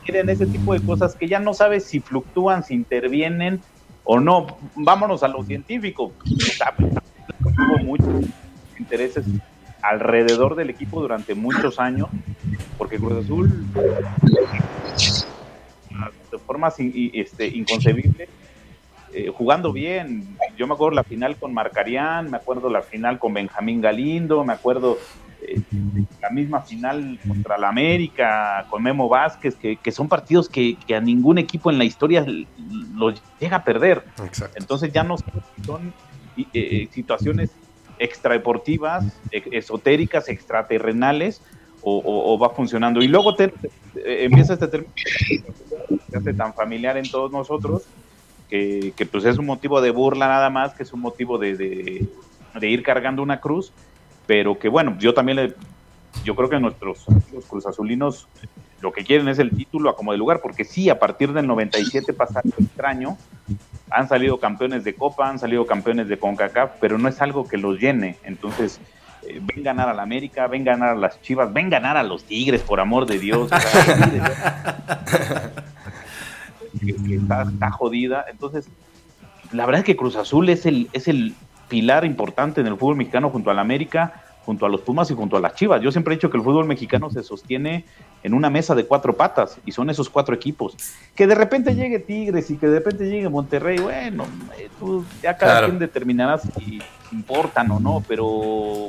[0.04, 3.60] Quieren ese tipo de cosas que ya no sabes si fluctúan, si intervienen
[4.04, 4.58] o no.
[4.74, 6.12] Vámonos a lo científico.
[7.44, 8.24] Hubo muchos
[8.78, 9.26] intereses
[9.82, 12.08] alrededor del equipo durante muchos años,
[12.78, 13.66] porque Cruz Azul,
[16.32, 18.28] de formas este, inconcebibles,
[19.12, 20.36] eh, jugando bien.
[20.56, 24.52] Yo me acuerdo la final con Marcarián, me acuerdo la final con Benjamín Galindo, me
[24.52, 24.98] acuerdo
[25.40, 25.62] eh,
[26.20, 31.38] la misma final contra la América, con Memo Vázquez, que, son partidos que, a ningún
[31.38, 32.26] equipo en la historia
[32.94, 34.04] los llega a perder.
[34.56, 35.16] Entonces ya no
[35.64, 35.94] son
[36.52, 37.50] eh, situaciones
[37.98, 41.40] extradeportivas, esotéricas, extraterrenales,
[41.82, 43.00] o, va funcionando.
[43.00, 43.52] Y luego te,
[43.94, 44.92] empieza este término
[46.10, 47.84] que hace tan familiar en todos nosotros,
[48.48, 52.68] que, pues es un motivo de burla nada más, que es un motivo de, de,
[52.68, 53.72] ir cargando una cruz,
[54.26, 55.54] pero que bueno, yo también le,
[56.24, 58.26] yo creo que nuestros los cruzazulinos
[58.80, 61.46] lo que quieren es el título a como de lugar, porque sí, a partir del
[61.46, 63.18] 97 pasado extraño,
[63.90, 67.56] han salido campeones de Copa, han salido campeones de CONCACAF, pero no es algo que
[67.56, 68.80] los llene, entonces
[69.22, 72.24] eh, ven ganar a la América, ven ganar a las Chivas, ven ganar a los
[72.24, 73.50] Tigres, por amor de Dios.
[77.10, 78.24] está, jodida.
[78.30, 78.68] Entonces,
[79.52, 81.34] la verdad es que Cruz Azul es el, es el
[81.68, 85.14] pilar importante en el fútbol mexicano junto a la América, junto a los Pumas y
[85.14, 85.82] junto a las Chivas.
[85.82, 87.84] Yo siempre he dicho que el fútbol mexicano se sostiene
[88.22, 90.74] en una mesa de cuatro patas y son esos cuatro equipos.
[91.14, 94.24] Que de repente llegue Tigres y que de repente llegue Monterrey, bueno,
[94.58, 96.80] eh, tú ya cada quien determinará si
[97.12, 98.88] importan o no, pero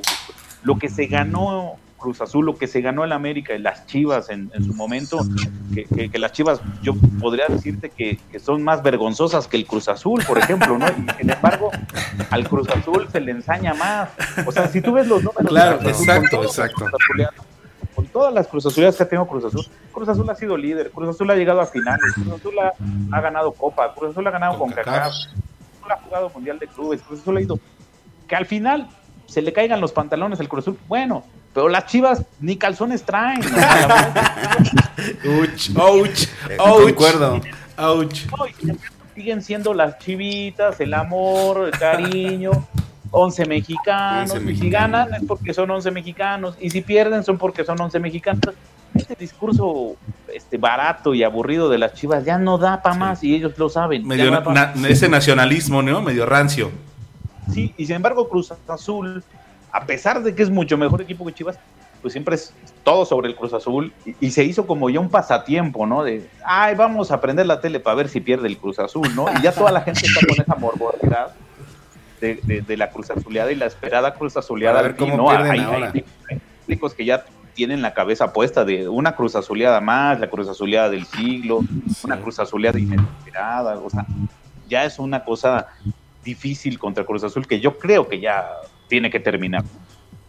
[0.63, 4.29] lo que se ganó Cruz Azul, lo que se ganó el América y las Chivas
[4.29, 5.19] en, su momento,
[5.73, 10.37] que, las Chivas yo podría decirte que, son más vergonzosas que el Cruz Azul, por
[10.37, 10.87] ejemplo, ¿no?
[10.87, 11.71] Y sin embargo,
[12.29, 14.09] al Cruz Azul se le ensaña más.
[14.47, 15.47] O sea, si tú ves los números...
[15.47, 16.85] Claro, exacto, exacto.
[17.93, 20.89] Con todas las Cruz Azulidas que ha tenido Cruz Azul, Cruz Azul ha sido líder,
[20.91, 22.53] Cruz Azul ha llegado a finales, Cruz Azul
[23.11, 26.67] ha, ganado Copa, Cruz Azul ha ganado con, con Cruz Azul ha jugado Mundial de
[26.67, 27.59] Clubes, Cruz Azul ha ido...
[28.27, 28.87] Que al final
[29.25, 31.23] se le caigan los pantalones al Cruz Azul, bueno,
[31.53, 33.41] pero las chivas ni calzones traen.
[35.25, 36.27] ouch, ouch,
[36.59, 37.45] ouch.
[37.77, 38.25] Ouch.
[39.15, 42.51] siguen siendo las chivitas, el amor, el cariño.
[43.11, 47.63] 11 mexicanos, y si ganan es porque son 11 mexicanos, y si pierden son porque
[47.63, 48.41] son 11 mexicanos.
[48.93, 49.95] Este discurso
[50.33, 53.69] este barato y aburrido de las chivas ya no da para más y ellos lo
[53.69, 54.05] saben.
[54.87, 56.01] ese nacionalismo, ¿no?
[56.01, 56.71] Medio rancio.
[57.53, 59.23] Sí, y sin embargo Cruz Azul
[59.71, 61.59] a pesar de que es mucho mejor equipo que Chivas,
[62.01, 62.53] pues siempre es
[62.83, 66.03] todo sobre el Cruz Azul y, se hizo como ya un pasatiempo, ¿no?
[66.03, 69.25] De, ay, vamos a prender la tele para ver si pierde el Cruz Azul, ¿no?
[69.37, 71.35] Y ya toda la gente está con esa morbosidad
[72.21, 74.79] de, de, la Cruz Azuleada y la esperada Cruz Azuleada.
[74.79, 75.29] A ver cómo ¿no?
[75.29, 75.91] hay, ahora.
[75.91, 81.05] que ya tienen la cabeza puesta de una Cruz Azuleada más, la Cruz Azuleada del
[81.05, 81.61] siglo,
[82.03, 84.05] una Cruz Azuleada inesperada, o sea,
[84.69, 85.67] ya es una cosa
[86.23, 88.47] difícil contra Cruz Azul que yo creo que ya
[88.89, 89.63] tiene que terminar.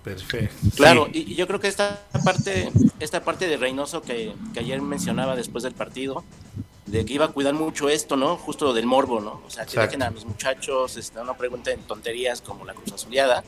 [0.04, 0.54] Perfecto.
[0.76, 5.64] Claro, y yo creo que esta parte, esta parte de Reynoso que, ayer mencionaba después
[5.64, 6.24] del partido,
[6.86, 8.36] de que iba a cuidar mucho esto, ¿no?
[8.36, 9.42] Justo del morbo, ¿no?
[9.46, 13.44] O sea, que dejen a los muchachos, este, no pregunten tonterías como la Cruz Azuleada.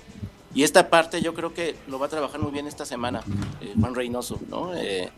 [0.54, 3.22] Y esta parte yo creo que lo va a trabajar muy bien esta semana,
[3.62, 4.74] eh, Juan Reynoso, ¿no?
[4.74, 5.10] Eh,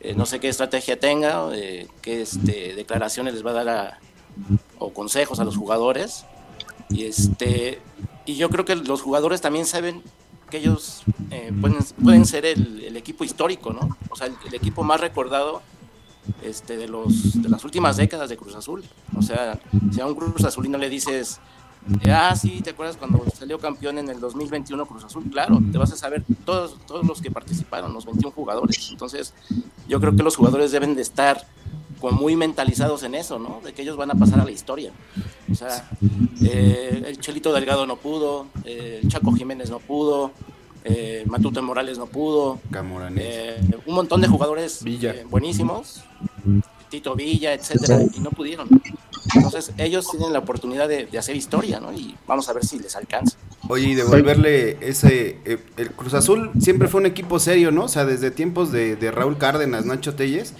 [0.00, 1.50] eh, no sé qué estrategia tenga,
[2.00, 3.98] qué este, declaraciones les va a dar
[4.78, 6.24] o consejos a los jugadores.
[6.88, 7.80] Y este
[8.26, 10.02] y yo creo que los jugadores también saben
[10.50, 13.96] que ellos eh, pueden, pueden, ser el, equipo histórico, ¿no?
[14.10, 15.62] O sea, el, equipo más recordado
[16.42, 18.84] este, de, los, de las últimas décadas de Cruz Azul.
[19.16, 19.58] O sea,
[19.90, 21.40] si a un Cruz Azulino le dices,
[22.06, 25.24] ah, sí, ¿te acuerdas cuando salió campeón en el 2021 Cruz Azul?
[25.30, 28.90] Claro, te vas a saber todos, todos los que participaron, los 21 jugadores.
[28.90, 29.32] Entonces,
[29.88, 31.46] yo creo que los jugadores deben de estar
[32.02, 33.60] como muy mentalizados en eso, ¿no?
[33.64, 34.90] De que ellos van a pasar a la historia.
[35.50, 35.88] O sea,
[36.42, 40.32] eh, el Chelito Delgado no pudo, eh, el Chaco Jiménez no pudo,
[40.82, 42.58] eh, Matute Morales no pudo,
[43.16, 44.84] eh, un montón de jugadores
[45.30, 46.02] buenísimos,
[46.90, 48.68] Tito Villa, etcétera, y no pudieron.
[49.36, 51.92] Entonces ellos tienen la oportunidad de, hacer historia, ¿no?
[51.92, 53.38] Y vamos a ver si les alcanza.
[53.68, 55.38] Oye, y devolverle ese...
[55.76, 57.84] el Cruz Azul siempre fue un equipo serio, ¿no?
[57.84, 60.54] O sea, desde tiempos de, de Raúl Cárdenas, Nacho Telles,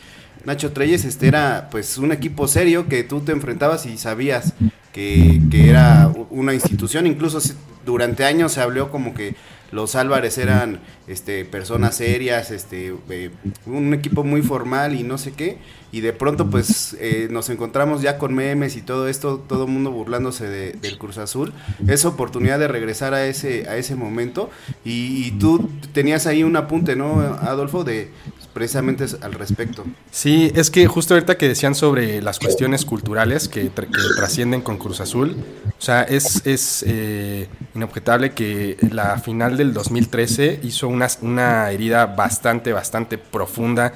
[0.45, 4.55] Nacho Treyes este era pues un equipo serio que tú te enfrentabas y sabías
[4.93, 7.40] que, que era una institución, incluso
[7.84, 9.34] durante años se habló como que
[9.72, 13.30] los Álvarez eran este, personas serias, este, eh,
[13.64, 15.57] un equipo muy formal y no sé qué,
[15.90, 19.70] y de pronto pues eh, nos encontramos ya con memes y todo esto, todo el
[19.70, 21.55] mundo burlándose del Cruz Azul,
[21.88, 24.51] esa oportunidad de regresar a ese, a ese momento,
[24.84, 27.82] y, y tú tenías ahí un apunte, ¿no, Adolfo?
[27.82, 28.11] De
[28.53, 29.84] precisamente al respecto.
[30.11, 33.70] Sí, es que justo ahorita que decían sobre las cuestiones culturales que,
[34.16, 35.36] trascienden con Cruz Azul,
[35.66, 42.07] o sea, es, es eh, inobjetable que la final del 2013 hizo una, una herida
[42.07, 43.92] bastante, bastante profunda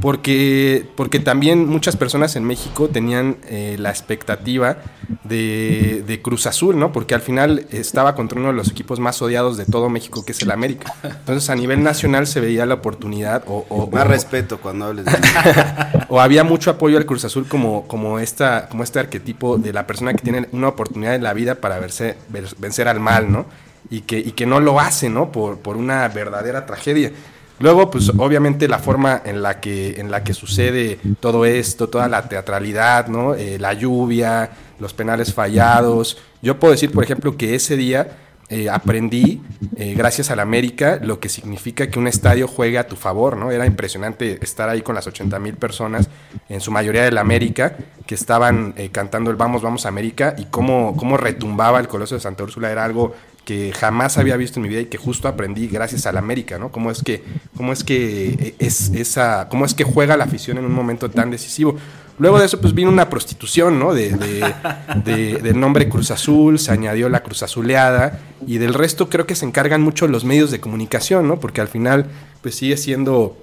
[0.00, 4.78] porque, porque también muchas personas en México tenían eh, la expectativa
[5.24, 6.92] de, de, Cruz Azul, ¿no?
[6.92, 10.32] Porque al final estaba contra uno de los equipos más odiados de todo México, que
[10.32, 10.92] es el América.
[11.04, 13.64] Entonces, a nivel nacional se veía la oportunidad o...
[13.68, 15.12] o más respeto cuando hables de
[16.08, 19.86] O había mucho apoyo al Cruz Azul como, como, esta, como este arquetipo de la
[19.86, 22.16] persona que tiene una oportunidad en la vida para verse,
[22.58, 23.46] vencer al mal, ¿no?
[23.88, 25.30] Y que, y que no lo hace, ¿no?
[25.30, 27.12] Por, por una verdadera tragedia.
[27.58, 32.06] Luego, pues obviamente la forma en la que, en la que sucede todo esto, toda
[32.08, 33.34] la teatralidad, ¿no?
[33.34, 36.18] Eh, la lluvia, los penales fallados.
[36.42, 38.18] Yo puedo decir, por ejemplo, que ese día
[38.50, 39.42] eh, aprendí,
[39.76, 43.38] eh, gracias a la América, lo que significa que un estadio juegue a tu favor,
[43.38, 43.50] ¿no?
[43.50, 46.10] Era impresionante estar ahí con las 80 mil personas,
[46.50, 47.74] en su mayoría de la América,
[48.06, 52.44] que estaban cantando el Vamos, Vamos América, y cómo, cómo retumbaba el Coloso de Santa
[52.44, 53.14] Úrsula, era algo
[53.46, 56.58] que jamás había visto en mi vida y que justo aprendí gracias a la América,
[56.58, 56.72] ¿no?
[56.72, 57.22] Cómo es que,
[57.56, 61.30] cómo es que es esa, cómo es que juega la afición en un momento tan
[61.30, 61.76] decisivo.
[62.18, 63.94] Luego de eso, pues vino una prostitución, ¿no?
[63.94, 64.10] De,
[65.04, 68.18] de, del nombre Cruz Azul, se añadió la Cruz Azuleada,
[68.48, 71.38] y del resto creo que se encargan mucho los medios de comunicación, ¿no?
[71.38, 72.06] Porque al final,
[72.42, 73.40] pues sigue siendo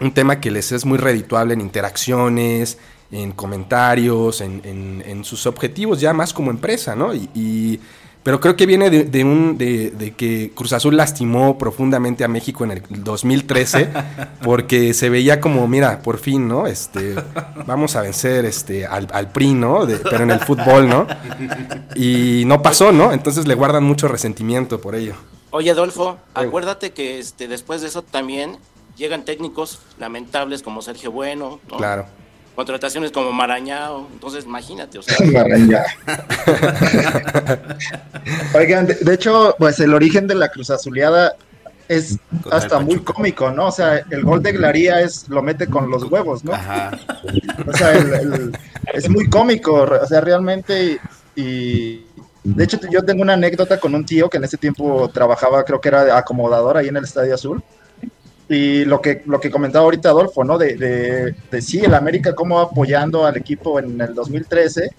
[0.00, 2.76] un tema que les es muy redituable en interacciones,
[3.10, 7.14] en comentarios, en, en, en sus objetivos ya más como empresa, ¿no?
[7.14, 7.80] y
[8.26, 12.72] pero creo que viene de, un de, que Cruz Azul lastimó profundamente a México en
[12.72, 13.88] el 2013
[14.42, 16.66] porque se veía como, mira, por fin, ¿no?
[16.66, 17.14] Este,
[17.66, 19.86] vamos a vencer este al, al PRI, ¿no?
[20.02, 21.06] pero en el fútbol, ¿no?
[21.94, 23.12] Y no pasó, ¿no?
[23.12, 25.14] Entonces le guardan mucho resentimiento por ello.
[25.50, 28.58] Oye, Adolfo, acuérdate que este después de eso también
[28.96, 31.76] llegan técnicos lamentables como Sergio Bueno, ¿no?
[31.76, 32.06] Claro
[32.56, 35.16] contrataciones como Marañao, entonces imagínate, o sea.
[38.54, 41.36] Oigan, de, hecho, pues el origen de la Cruz Azuleada
[41.86, 42.18] es
[42.50, 43.68] hasta muy cómico, ¿no?
[43.68, 46.54] O sea, el gol de Glaría es lo mete con los huevos, ¿no?
[46.54, 46.92] Ajá.
[47.66, 47.92] O sea,
[48.92, 51.00] es muy cómico, o sea, realmente
[51.36, 52.04] y,
[52.42, 55.80] de hecho yo tengo una anécdota con un tío que en ese tiempo trabajaba, creo
[55.80, 57.62] que era acomodador ahí en el Estadio Azul
[58.48, 60.56] y lo que, lo que comentaba ahorita Adolfo, ¿no?
[60.56, 64.90] De, de, de sí, el América como apoyando al equipo en el 2013.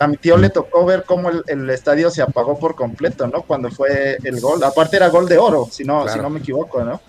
[0.00, 3.42] A mi tío le tocó ver cómo el, estadio se apagó por completo, ¿no?
[3.42, 4.62] Cuando fue el gol.
[4.62, 7.00] Aparte era gol de oro, si no, si no me equivoco, ¿no?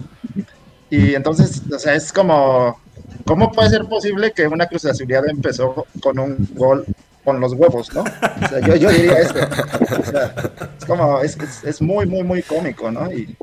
[0.89, 2.79] Y entonces, o sea, es como,
[3.25, 6.83] ¿cómo puede ser posible que una Cruz empezó con un gol
[7.23, 8.01] con los huevos, ¿no?
[8.01, 9.35] O sea, yo, yo diría eso.
[9.35, 10.33] O sea,
[10.79, 13.11] es como, es, es, es, muy, muy, muy cómico, ¿no?
[13.11, 13.37] Y,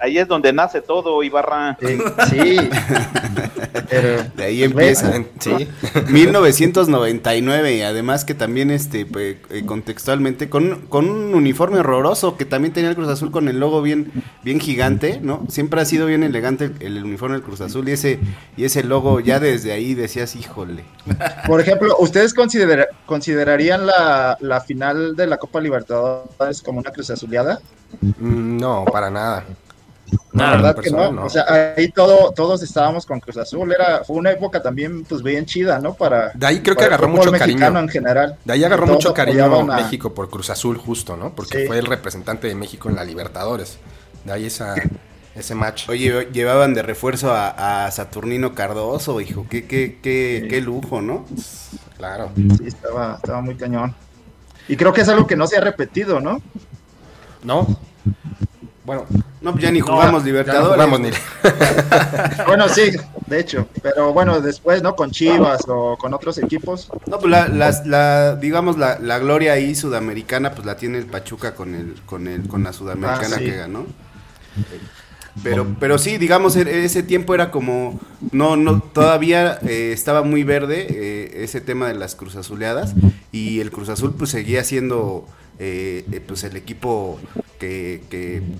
[0.00, 1.76] ahí es donde nace todo, Ibarra.
[2.30, 2.56] sí.
[4.36, 5.22] de ahí empieza.
[5.38, 5.68] Sí.
[6.08, 12.44] 1999 y además que también este pues, eh, contextualmente con, con un uniforme horroroso que
[12.44, 15.44] también tenía el Cruz Azul con el logo bien bien gigante, ¿no?
[15.48, 18.20] Siempre ha sido bien elegante el, uniforme del Cruz Azul y ese
[18.56, 20.84] y ese logo ya desde ahí decías, "Híjole."
[21.46, 27.60] Por ejemplo, ¿ustedes considerarían la, la final de la Copa Libertadores como una Cruz Azuleada?
[28.00, 29.44] Mm, no, para nada.
[30.32, 31.24] La verdad que no.
[31.24, 31.44] O sea,
[31.76, 33.72] ahí todo, todos estábamos con Cruz Azul.
[33.72, 35.94] Era, fue una época también, pues, bien chida, ¿no?
[35.94, 36.32] Para.
[36.34, 37.78] De ahí creo que agarró mucho cariño.
[37.78, 38.36] en general.
[38.44, 41.34] De ahí agarró mucho cariño México por Cruz Azul, justo, ¿no?
[41.34, 43.78] Porque fue el representante de México en la Libertadores.
[44.24, 44.74] De ahí esa,
[45.34, 45.88] ese match.
[45.88, 49.46] Oye, llevaban de refuerzo a, Saturnino Cardoso, hijo.
[49.48, 51.26] Qué, qué, qué, qué lujo, ¿no?
[51.96, 52.30] Claro.
[52.34, 53.94] Sí, estaba, estaba muy cañón.
[54.68, 56.40] Y creo que es algo que no se ha repetido, ¿no?
[57.42, 57.78] No.
[58.84, 59.06] Bueno,
[59.40, 61.00] no, pues ya ni jugamos Libertadores.
[61.00, 61.10] ni...
[62.46, 62.90] bueno, sí,
[63.26, 63.66] de hecho.
[63.82, 64.94] Pero bueno, después, ¿no?
[64.94, 66.90] Con Chivas o con otros equipos.
[67.06, 71.54] No, pues la, la, digamos, la, la, gloria ahí sudamericana, pues la tiene el Pachuca
[71.54, 73.86] con el, con el, con la sudamericana ah, que ganó.
[75.42, 77.98] Pero, pero sí, digamos, ese tiempo era como,
[78.30, 82.94] no, no, todavía eh, estaba muy verde eh, ese tema de las Cruz Azuleadas
[83.32, 85.26] y el Cruz Azul pues seguía siendo
[85.60, 87.20] eh, eh, pues el equipo
[87.60, 88.02] que,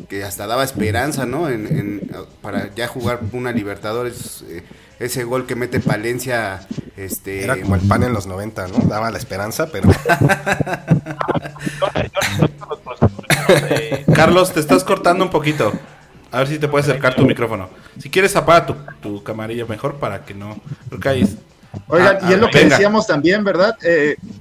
[0.08, 1.48] que, hasta daba esperanza, ¿no?
[1.48, 2.08] En,
[2.40, 4.62] para ya jugar una Libertadores, eh,
[5.00, 6.64] ese gol que mete Palencia,
[6.96, 7.42] este...
[7.42, 8.78] Era como el pan en los 90, ¿no?
[8.86, 9.90] Daba la esperanza, pero...
[14.14, 15.72] Carlos, te estás cortando un poquito.
[16.30, 17.70] A ver si te puedes acercar tu micrófono.
[17.98, 20.60] Si quieres, apaga tu, tu camarilla mejor para que no...
[21.88, 23.76] Oigan, y es lo que decíamos también, ¿verdad?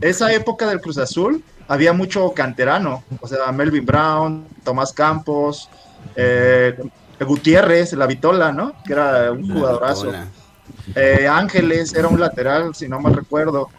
[0.01, 5.69] esa época del Cruz Azul había mucho canterano, o sea, Melvin Brown, Tomás Campos,
[6.15, 6.77] eh,
[7.19, 8.73] Gutiérrez, la Vitola, ¿no?
[8.85, 10.11] Que era un jugadorazo.
[10.95, 13.69] Eh, Ángeles era un lateral, si no mal recuerdo.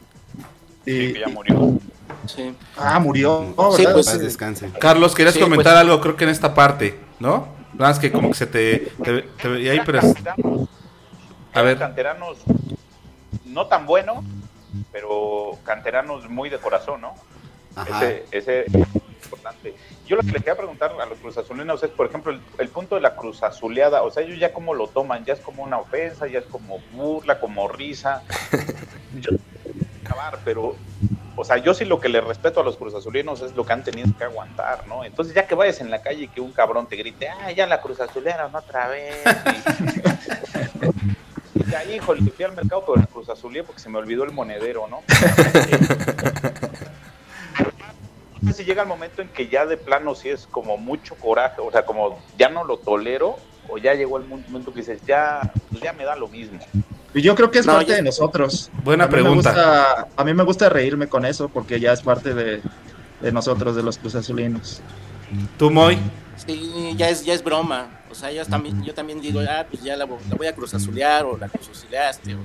[0.87, 1.79] Y, ya murió.
[2.27, 2.55] Sí.
[2.77, 3.55] Ah, murió.
[3.77, 4.71] sí, pues, descanse.
[4.79, 5.81] Carlos, querías comentar pues.
[5.81, 7.49] algo, creo que en esta parte, ¿no?
[7.75, 10.01] Más que como que se te, te, ahí, pero
[11.53, 11.79] A ver.
[11.79, 12.39] canteranos
[13.45, 14.25] no tan buenos,
[14.93, 17.15] pero canteranos muy de corazón, ¿no?
[17.77, 18.05] Ajá.
[18.05, 19.75] Ese, ese es importante.
[20.07, 22.95] Yo lo que les quería preguntar a los cruzazulinos es, por ejemplo, el, el punto
[22.95, 26.27] de la cruzazuleada, o sea, ellos ya cómo lo toman, ya es como una ofensa,
[26.27, 28.23] ya es como burla, como risa.
[29.21, 29.31] Yo
[30.05, 30.77] acabar, pero,
[31.37, 33.83] o sea, yo sí lo que le respeto a los cruzazulinos es lo que han
[33.83, 35.05] tenido que aguantar, ¿no?
[35.05, 37.67] Entonces, ya que vayas en la calle y que un cabrón te grite, ah, ya
[37.67, 39.17] la cruzazulearon otra vez.
[41.57, 44.89] Y, ya, híjole, fui al mercado, pero la cruzazuleé porque se me olvidó el monedero,
[44.89, 45.03] ¿no?
[48.41, 51.15] No sé si llega el momento en que ya de plano sí es como mucho
[51.15, 53.37] coraje, o sea, como ya no lo tolero,
[53.69, 56.59] o ya llegó el momento que dices, ya, pues ya me da lo mismo.
[57.15, 58.71] Y yo creo que es No, parte yo- de nosotros.
[58.83, 59.51] Buena A pregunta.
[59.51, 62.61] gusta- a mí me gusta reírme con eso porque ya es parte de,
[63.21, 64.83] de nosotros, de los cruzazulinos.
[65.57, 65.99] ¿Tú, Moy?
[66.37, 68.01] Sí, ya es, ya es broma.
[68.11, 71.25] O sea, ya también, yo también digo, ah, pues ya la, la voy a cruzazulear
[71.25, 72.35] o la cruzazuleaste.
[72.35, 72.39] O,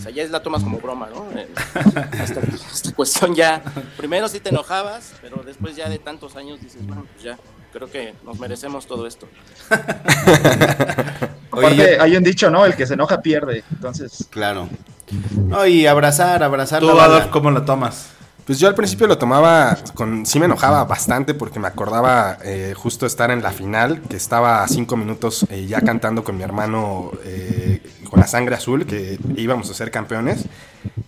[0.00, 1.30] o sea, ya es la tomas como broma, ¿no?
[1.38, 1.46] Eh,
[2.22, 3.62] esta, esta cuestión ya,
[3.98, 7.38] primero sí te enojabas, pero después ya de tantos años dices, bueno, pues ya,
[7.70, 9.28] creo que nos merecemos todo esto.
[11.50, 12.64] Oye, Aparte, hay un dicho, ¿no?
[12.64, 13.62] El que se enoja pierde.
[13.70, 14.68] Entonces, claro.
[15.36, 17.04] No, y abrazar, abrazar ¿Tú, la.
[17.04, 18.10] Adolf, cómo lo tomas?
[18.50, 20.26] Pues yo al principio lo tomaba con...
[20.26, 24.64] Sí me enojaba bastante porque me acordaba eh, justo estar en la final, que estaba
[24.64, 27.80] a cinco minutos eh, ya cantando con mi hermano eh,
[28.10, 30.46] con la sangre azul, que íbamos a ser campeones.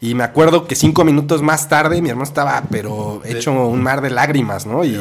[0.01, 4.03] Y me acuerdo que cinco minutos más tarde mi hermano estaba, pero hecho un mar
[4.03, 4.85] de lágrimas, ¿no?
[4.85, 4.97] Y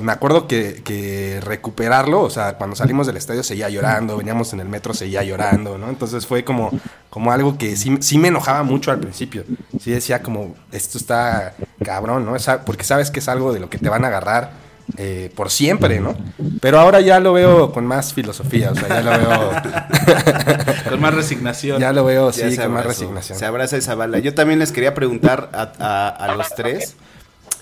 [0.00, 4.58] me acuerdo que, que recuperarlo, o sea, cuando salimos del estadio seguía llorando, veníamos en
[4.60, 5.88] el metro seguía llorando, ¿no?
[5.88, 6.70] Entonces fue como,
[7.16, 9.42] como algo que sí, sí me enojaba mucho al principio.
[9.80, 12.36] Sí decía como, esto está cabrón, ¿no?
[12.36, 14.50] Esa- porque sabes que es algo de lo que te van a agarrar
[14.98, 16.14] eh, por siempre, ¿no?
[16.60, 19.50] Pero ahora ya lo veo con más filosofía, o sea, ya lo veo,
[20.90, 21.80] Con más resignación.
[21.80, 23.38] ya lo veo, Ya sí, con más resignación.
[23.38, 24.18] Se abraza esa bala.
[24.18, 26.96] Yo también les quería preguntar a, a- a los tres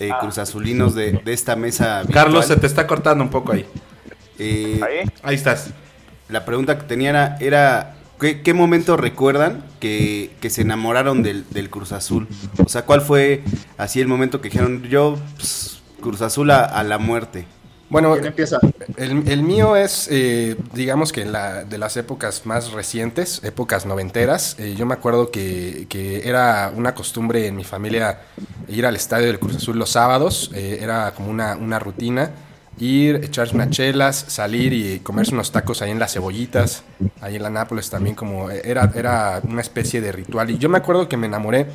[0.01, 2.03] eh, cruzazulinos de, de esta mesa.
[2.13, 3.65] Carlos, se te está cortando un poco ahí.
[4.41, 5.09] eh, Ahí.
[5.23, 5.69] Ahí estás.
[6.29, 7.95] la pregunta que tenía era, era,
[8.25, 12.27] ¿qué, qué momento recuerdan que, que se enamoraron del, del Cruz Azul?
[12.65, 13.43] O sea, ¿cuál fue
[13.77, 17.45] así el momento que dijeron, yo, pues, Cruz Azul a, a la muerte?
[17.91, 18.59] Bueno, ¿quién empieza?
[18.97, 24.57] El, el mío es, eh, digamos que la, de las épocas más recientes, épocas noventeras.
[24.59, 28.21] Eh, yo me acuerdo que, que era una costumbre en mi familia
[28.69, 30.51] ir al estadio del Cruz Azul los sábados.
[30.55, 32.31] eh, era como una, una rutina.
[32.79, 36.83] Ir, echarse unas chelas, salir y comerse unos tacos ahí en las cebollitas,
[37.21, 40.51] ahí en la Nápoles también como era, era una especie de ritual.
[40.51, 41.67] Y yo me acuerdo que me enamoré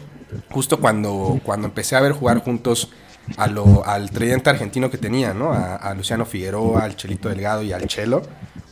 [0.51, 2.89] justo cuando, cuando empecé a ver jugar juntos
[3.37, 5.51] a lo, al tridente argentino que tenía, ¿no?
[5.53, 8.21] A, Luciano Figueroa, al Chelito Delgado y al Chelo.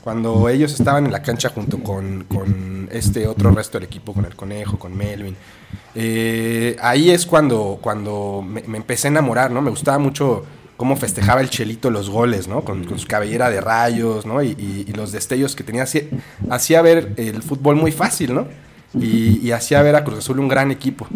[0.04, 4.26] Cuando ellos estaban en la cancha junto con, con este otro resto del equipo, con
[4.26, 5.36] el Conejo, con Melvin.
[5.96, 9.62] Eh, ahí es cuando, cuando me empecé a enamorar, ¿no?
[9.62, 10.46] Me gustaba mucho
[10.78, 12.64] cómo festejaba el Chelito los goles, ¿no?
[12.64, 14.42] Con, con su cabellera de rayos, ¿no?
[14.42, 15.84] Y, y- y los destellos que tenía.
[15.84, 16.04] Hacía,
[16.50, 18.48] hacía ver el fútbol muy fácil, ¿no?
[18.94, 21.08] Y, y hacía ver a Cruz Azul un gran equipo.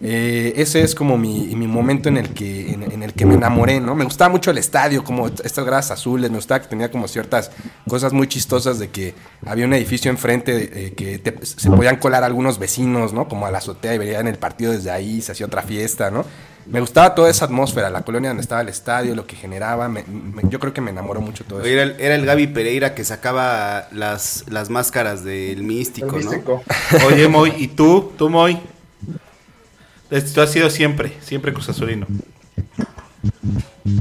[0.00, 3.34] Eh, ese es como mi, mi momento en el, que, en, en el que me
[3.34, 3.96] enamoré, ¿no?
[3.96, 7.50] Me gustaba mucho el estadio, como estas gradas azules, me gustaba que tenía como ciertas
[7.88, 9.14] cosas muy chistosas de que
[9.44, 13.26] había un edificio enfrente eh, que te- se podían colar algunos vecinos, ¿no?
[13.26, 16.24] Como a la azotea y veían el partido desde ahí, se hacía otra fiesta, ¿no?
[16.70, 20.04] Me gustaba toda esa atmósfera, la colonia donde estaba el estadio, lo que generaba, me-
[20.04, 21.68] me- yo creo que me enamoró mucho todo eso.
[21.68, 26.30] Era el, era el Gaby Pereira que sacaba las, las máscaras del místico, El ¿no?
[26.30, 26.62] místico.
[27.06, 28.12] Oye, Moy, ¿y tú?
[28.18, 28.58] ¿Tú, Moy?
[30.34, 32.06] Tú has sido siempre, siempre Cruz Azulino.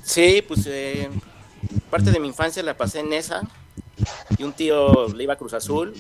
[0.04, 1.10] Sí, pues eh,
[1.90, 3.42] parte de mi infancia la pasé en esa
[4.38, 5.94] y un tío le iba a Cruz Azul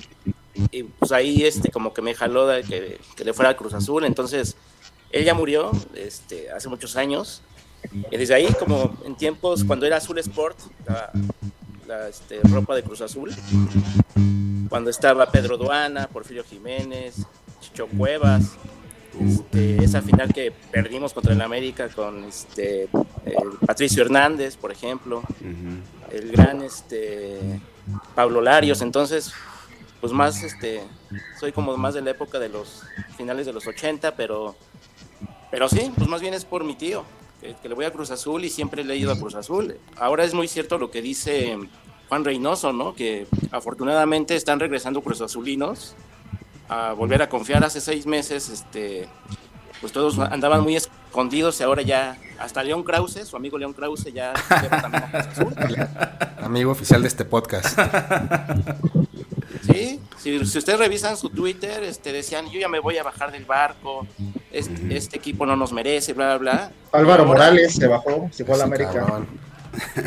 [0.72, 3.74] y pues ahí este como que me jaló de que, que le fuera a Cruz
[3.74, 4.56] Azul, entonces
[5.12, 7.42] él ya murió este, hace muchos años.
[8.12, 11.12] Y desde ahí como en tiempos cuando era Azul Sport, la,
[11.88, 13.34] la, este, ropa de Cruz Azul,
[14.70, 17.16] cuando estaba Pedro Duana, Porfirio Jiménez,
[17.62, 18.58] Chicho Cuevas,
[19.20, 22.90] este, esa final que perdimos contra el América con este
[23.66, 25.24] Patricio Hernández, por ejemplo,
[26.12, 27.40] el gran este
[28.16, 29.34] Pablo Larios, entonces
[30.02, 30.84] pues más este
[31.40, 32.84] soy como más de la época de los
[33.18, 34.56] finales de los 80, pero
[35.52, 37.04] pero sí, pues más bien es por mi tío,
[37.42, 39.78] que, le voy a Cruz Azul y siempre le he ido a Cruz Azul.
[39.98, 41.58] Ahora es muy cierto lo que dice
[42.10, 42.96] Juan Reynoso, ¿no?
[42.96, 45.96] Que afortunadamente están regresando Cruz Azulinos
[46.70, 49.08] a volver a confiar hace seis meses, este,
[49.82, 54.12] pues todos andaban muy escondidos y ahora ya, hasta León Krause, su amigo León Krause
[54.14, 55.88] ya lleva también a Cruz Azul.
[56.44, 57.78] Amigo oficial de este podcast.
[59.72, 63.32] Sí, si, si ustedes revisan su Twitter, este, decían, yo ya me voy a bajar
[63.32, 64.08] del barco,
[64.52, 66.72] este, este equipo no nos merece, bla, bla, bla.
[66.94, 68.94] Álvaro Ahora- Morales se bajó, se fue a la América.
[68.94, 69.28] cabrón.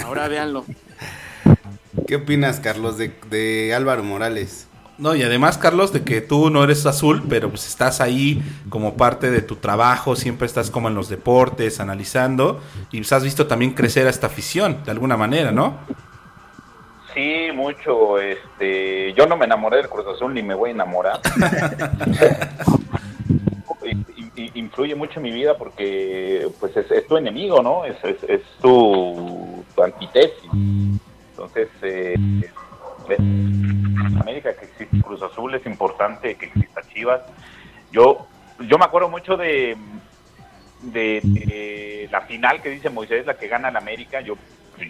[0.05, 0.65] Ahora véanlo.
[2.07, 4.67] ¿Qué opinas, Carlos, de, de Álvaro Morales?
[5.01, 8.99] No, y además, Carlos, de que tú no eres azul, pero pues estás ahí como
[8.99, 12.61] parte de tu trabajo, siempre estás como en los deportes, analizando,
[12.93, 15.79] y pues has visto también crecer a esta afición, de alguna manera, ¿no?
[17.15, 18.19] Sí, mucho.
[18.19, 21.21] Este, yo no me enamoré del Cruz Azul ni me voy a enamorar.
[24.55, 27.87] Influye mucho en mi vida porque pues es, es tu enemigo, ¿no?
[27.87, 30.51] Es, es, es tu, tu antítesis.
[31.33, 32.15] Entonces, eh,
[34.11, 37.23] en América que existe Cruz Azul es importante que exista Chivas.
[37.93, 38.27] Yo,
[38.61, 39.77] yo me acuerdo mucho de,
[40.83, 44.21] de, de la final que dice Moisés, la que gana la América.
[44.21, 44.37] Yo,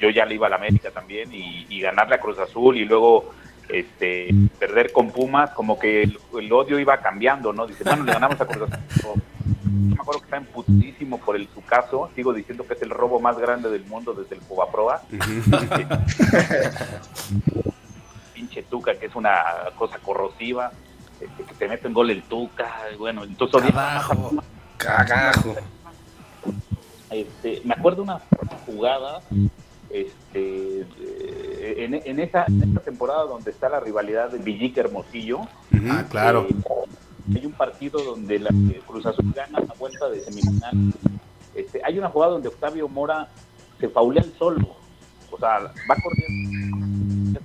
[0.01, 2.85] yo ya le iba a la América también y, y ganarle a Cruz Azul y
[2.85, 3.33] luego
[3.69, 7.67] este perder con Pumas, como que el, el odio iba cambiando, ¿no?
[7.67, 9.23] Dice, bueno, le ganamos a Cruz Azul.
[9.73, 12.11] Yo me acuerdo que está emputísimo por el su caso.
[12.15, 15.03] Sigo diciendo que es el robo más grande del mundo desde el Proa.
[18.41, 19.35] pinche Tuca, que es una
[19.77, 20.73] cosa corrosiva,
[21.21, 23.63] este, que te mete en gol el Tuca, y bueno, entonces.
[23.63, 24.45] Pumas.
[24.79, 25.55] Cagajo.
[27.11, 29.21] Este, me acuerdo una, una jugada
[29.91, 35.41] este, eh, en, en esa, en esa temporada donde está la rivalidad de Villique Hermosillo.
[35.91, 36.47] Ah, claro.
[36.49, 36.55] eh,
[37.35, 40.95] hay un partido donde la que Cruz Azul gana la vuelta de semifinal.
[41.55, 43.29] Este, hay una jugada donde Octavio Mora
[43.79, 44.77] se faulea el solo.
[45.31, 47.41] O sea, va corriendo.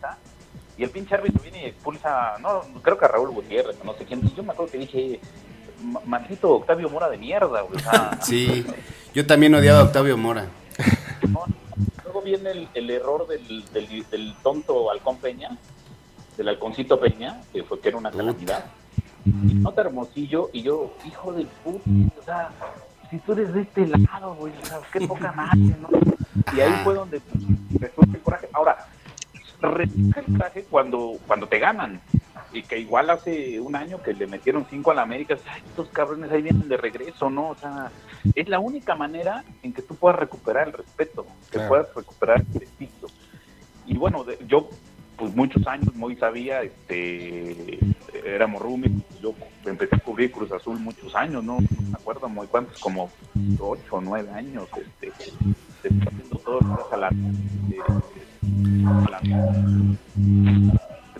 [0.78, 4.05] Y el pinche árbitro viene y expulsa, no, creo que a Raúl Gutiérrez, no sé
[4.05, 4.19] quién.
[4.26, 5.19] Y yo me acuerdo que dije,
[5.84, 7.76] "Ma- maldito Octavio Mora de mierda, güey.
[7.78, 8.65] O sea, Sí,
[9.13, 10.47] yo también odiaba a Octavio Mora.
[11.30, 11.45] no,
[12.03, 15.57] luego viene el, el error del, del, del tonto Halcón Peña,
[16.38, 18.65] del Halconcito Peña, que fue que era una calamidad.
[19.26, 22.49] Y nota Hermosillo, y yo, hijo de puta, o sea,
[23.09, 25.88] si tú eres de este lado, güey, o sea, qué poca madre, ¿no?
[26.55, 28.47] Y ahí fue donde fue el coraje.
[28.53, 28.86] Ahora,
[29.66, 32.01] resurge el coraje cuando, cuando te ganan.
[32.53, 35.89] Y que igual hace un año que le metieron cinco a la América, ay, estos
[35.89, 37.49] cabrones ahí vienen de regreso, ¿no?
[37.49, 37.91] O sea,
[38.34, 41.68] es la única manera en que tú puedas recuperar el respeto, que Claro.
[41.70, 43.07] puedas recuperar el prestigio.
[43.86, 44.70] Y bueno, de- yo,
[45.18, 47.78] pues muchos años, muy sabía, este,
[48.26, 48.91] éramos roomies,
[49.22, 49.34] yo
[49.66, 51.59] empecé a cubrir Cruz Azul muchos años, ¿no?
[51.59, 53.11] No me acuerdo muy cuántos, como
[53.59, 55.11] ocho o nueve años, este,
[55.86, 57.09] este, haciendo todo es a la,
[59.09, 59.21] la-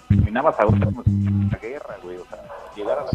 [0.09, 0.86] terminabas a una
[1.51, 2.43] la guerra, güey, o sea,
[2.76, 3.09] llegar a la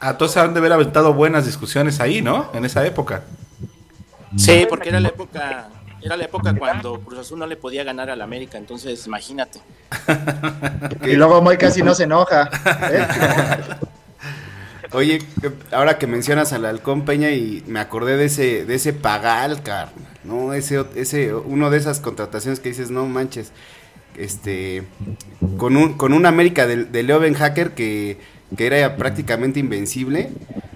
[0.00, 2.50] Ah, entonces han de haber aventado buenas discusiones ahí, ¿no?
[2.54, 3.22] En esa época.
[4.36, 5.68] Sí, porque era la época,
[6.02, 9.60] era la época cuando Cruz Azul no le podía ganar al América, entonces imagínate.
[11.02, 12.50] Y luego Moy casi no se enoja.
[12.90, 13.06] ¿eh?
[14.92, 18.92] Oye, eh, ahora que mencionas al Halcón Peña y me acordé de ese, de ese
[18.94, 19.92] Pagal, car,
[20.24, 20.54] ¿no?
[20.54, 23.52] Ese, ese, uno de esas contrataciones que dices, no manches,
[24.16, 24.84] este,
[25.58, 28.18] con un, con un América de, de Leo Hacker que,
[28.56, 30.30] que era prácticamente invencible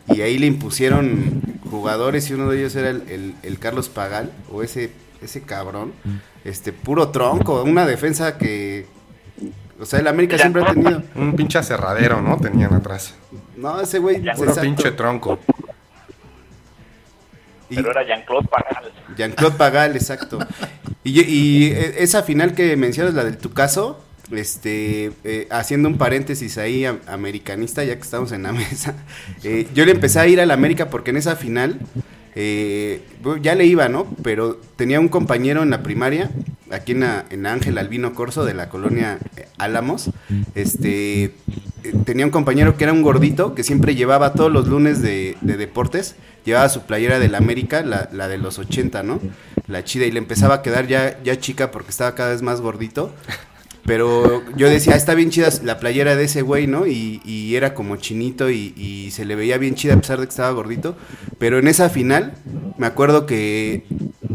[0.09, 1.41] y ahí le impusieron
[1.71, 4.91] jugadores y uno de ellos era el, el- el Carlos Pagal, o ese,
[5.23, 5.93] ese cabrón,
[6.45, 8.85] este, puro tronco, una defensa que,
[9.83, 12.37] o sea, el América siempre ha tenido, Un pinche aserradero, ¿no?
[12.39, 13.15] Tenían atrás.
[13.57, 14.61] no, ese güey, Puro exacto.
[14.63, 15.39] pinche tronco.
[17.71, 18.93] Y- Pero era Jean-Claude Pagal.
[19.17, 20.39] Jean-Claude Pagal, exacto.
[21.05, 25.97] Y, y, eh, esa final que mencionas, la del tu caso, este, eh, haciendo un
[25.99, 28.95] paréntesis ahí am- americanista, ya que estamos en la mesa,
[29.43, 31.79] eh, yo le empecé a ir a la América porque en esa final,
[32.35, 33.03] eh,
[33.41, 34.07] ya le iba, ¿no?
[34.23, 36.31] Pero tenía un compañero en la primaria,
[36.71, 40.11] aquí en, en Ángel Albino Corso, de la colonia eh, Álamos,
[40.55, 41.33] este, eh,
[42.05, 45.57] tenía un compañero que era un gordito, que siempre llevaba todos los lunes de, de
[45.57, 49.21] deportes, llevaba su playera del América, la, la de los 80, ¿no?
[49.67, 52.61] La chida, y le empezaba a quedar ya, ya chica porque estaba cada vez más
[52.61, 53.13] gordito.
[53.85, 56.87] Pero yo decía, "Ah, está bien chida la playera de ese güey, ¿no?
[56.87, 60.31] Y, y era como chinito y, se le veía bien chida a pesar de que
[60.31, 60.97] estaba gordito.
[61.39, 62.35] Pero en esa final,
[62.79, 63.85] me acuerdo que,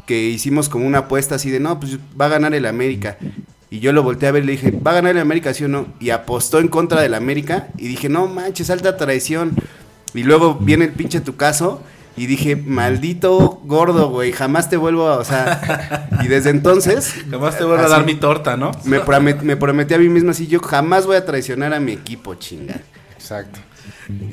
[0.06, 3.18] que hicimos como una apuesta así de, no, pues va a ganar el América.
[3.70, 5.64] Y yo lo volteé a ver y le dije, ¿va a ganar el América, sí
[5.64, 5.88] o no?
[6.00, 7.68] Y apostó en contra del América.
[7.78, 9.56] Y dije, no manches, alta traición.
[10.14, 11.82] Y luego viene el pinche tu caso.
[12.18, 17.14] Y dije, maldito gordo, güey, jamás te vuelvo a, o sea, y desde entonces...
[17.30, 18.72] Jamás te vuelvo a dar mi torta, ¿no?
[18.86, 21.92] Me, promet- me prometí a mí mismo así, yo jamás voy a traicionar a mi
[21.92, 22.78] equipo, chinga.
[23.14, 23.60] Exacto.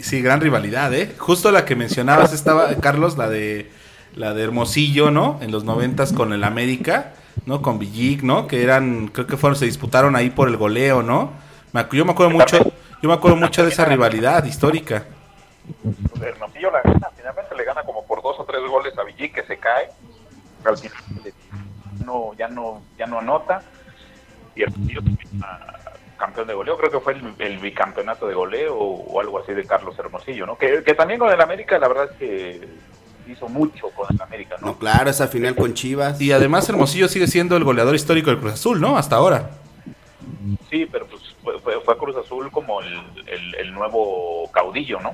[0.01, 1.15] Sí, gran rivalidad, ¿eh?
[1.19, 3.71] Justo la que mencionabas estaba, Carlos, la de
[4.17, 5.39] la de Hermosillo, ¿no?
[5.43, 7.13] En los noventas con el América,
[7.45, 7.61] ¿no?
[7.61, 8.47] Con Villic, ¿no?
[8.47, 11.33] Que eran, creo que fueron, se disputaron ahí por el goleo, ¿no?
[11.73, 12.59] Me- Yo me acuerdo mucho,
[13.03, 15.05] yo me acuerdo mucho de esa rivalidad histórica.
[15.83, 16.83] Pues Hermosillo la
[17.65, 19.89] gana como por dos o tres goles a Villí que se cae.
[20.65, 20.97] Al final
[22.05, 23.63] no, ya no, ya no anota.
[24.55, 25.59] Y Hermosillo termina
[26.17, 29.65] campeón de goleo, creo que fue el, el bicampeonato de goleo o, algo así de
[29.67, 30.57] Carlos Hermosillo, ¿no?
[30.57, 32.69] Que, que también con el América la verdad es que
[33.27, 34.69] hizo mucho con el América, ¿no?
[34.69, 36.21] No, claro, esa final con Chivas.
[36.21, 38.97] Y además Hermosillo sigue siendo el goleador histórico del Cruz Azul, ¿no?
[38.97, 39.51] Hasta ahora.
[40.71, 42.95] Sí, pero pues fue, fue- fue Cruz Azul como el,
[43.27, 45.13] el- el nuevo caudillo, ¿no?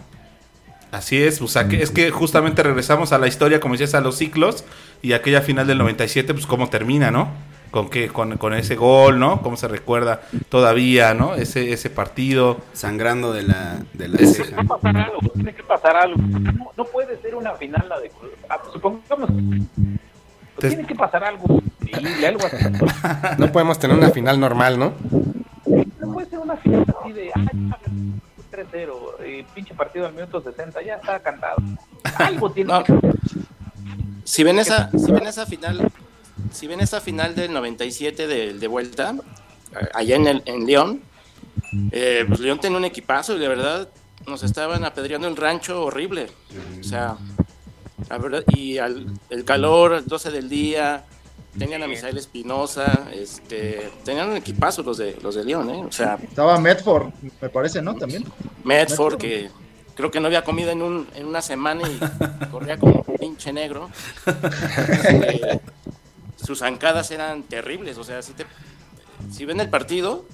[0.93, 4.01] Así es, o sea, que es que justamente regresamos a la historia, como decías, a
[4.01, 4.65] los ciclos
[5.03, 7.29] y aquella final del 97, pues cómo termina, ¿no?
[7.71, 9.41] Con qué, con, con ese gol, ¿no?
[9.43, 11.37] Cómo se recuerda todavía, ¿no?
[11.37, 12.59] Ese, ese partido.
[12.73, 14.17] Sangrando de la, de la.
[14.19, 16.21] Tiene que pasar algo, tiene que pasar algo.
[16.21, 18.11] No, no puede ser una final la de
[18.49, 22.57] ah, pues, Supongamos que Te- tiene que pasar algo increíble, algo así.
[23.39, 24.93] No podemos tener una final normal, ¿no?
[26.01, 27.49] No puede ser una final así de ay,
[28.53, 28.91] 3-0,
[29.31, 31.57] eh, pinche partido al minuto 60, ya está cantado.
[32.17, 32.85] Algo tiene No.
[32.85, 32.95] que
[34.25, 35.91] Si ven esa, si ven esa final,
[36.53, 39.15] si ven esa final del 97 de, de vuelta,
[39.81, 41.03] eh, allá en, el, en León,
[41.93, 43.89] eh, pues León tenía un equipazo y de verdad
[44.27, 46.27] nos estaban apedreando el rancho horrible.
[46.81, 47.17] O sea,
[48.09, 51.05] la verdad, y al, el calor, 12 del día,
[51.59, 55.85] tenían a Misael Espinosa, este, tenían un equipazo los de los de León, ¿eh?
[55.87, 57.95] O sea, Estaba Medford, me parece, ¿no?
[57.95, 58.25] También.
[58.65, 59.51] Medford, que
[59.95, 63.53] creo que no había comido en, un, en una semana y corría como un pinche
[63.53, 63.91] negro.
[65.09, 65.61] Eh,
[66.37, 68.47] sus zancadas eran terribles, o sea, si, te,
[69.31, 70.25] si ven el partido,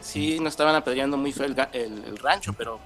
[0.00, 2.80] sí nos estaban apedreando muy feo el, ga- el- el rancho, pero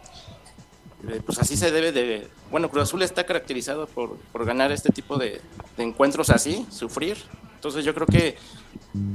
[1.08, 2.28] eh, pues así se debe de...
[2.50, 5.40] Bueno, Cruz Azul está caracterizado por, por ganar este tipo de,
[5.76, 7.16] de encuentros así, sufrir.
[7.54, 8.36] Entonces yo creo que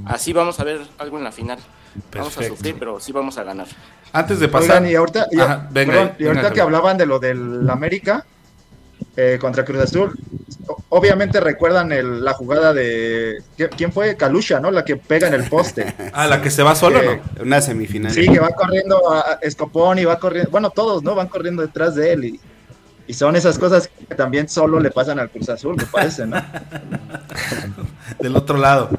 [0.05, 1.57] así vamos a ver algo en la final.
[2.13, 3.67] Vamos a sufrir, pero sí vamos a ganar.
[4.13, 4.77] Antes de pasar.
[4.77, 7.69] Oigan, y ahorita, y- Ajá, venga, perdón, y venga, ahorita que hablaban de lo del
[7.69, 8.25] América
[9.17, 10.17] eh, contra Cruz Azul,
[10.89, 13.38] obviamente recuerdan el- la jugada de.
[13.57, 14.15] ¿qui- ¿Quién fue?
[14.15, 14.71] Calusha, ¿no?
[14.71, 15.93] La que pega en el poste.
[16.13, 17.43] Ah, la que se va solo, Eh, ¿no?
[17.43, 18.11] Una semifinal.
[18.13, 20.51] Sí, que va corriendo a a Escopón y va corriendo.
[20.51, 21.15] Bueno, todos, ¿no?
[21.15, 22.25] Van corriendo detrás de él.
[22.25, 22.39] Y,
[23.07, 26.41] y son esas cosas que también solo le pasan al Cruz Azul, me parece, ¿no?
[28.19, 28.89] Del otro lado.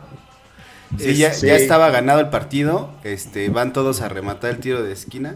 [0.98, 1.46] Sí, ya, Sí.
[1.46, 2.90] ya estaba ganado el partido.
[3.04, 5.34] Este, van todos a rematar el tiro de esquina.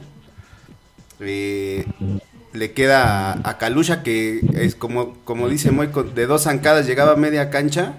[1.21, 1.87] Eh,
[2.53, 6.87] le queda a, a Calusha que es como, como dice Moy, con- de dos zancadas
[6.87, 7.95] llegaba a media cancha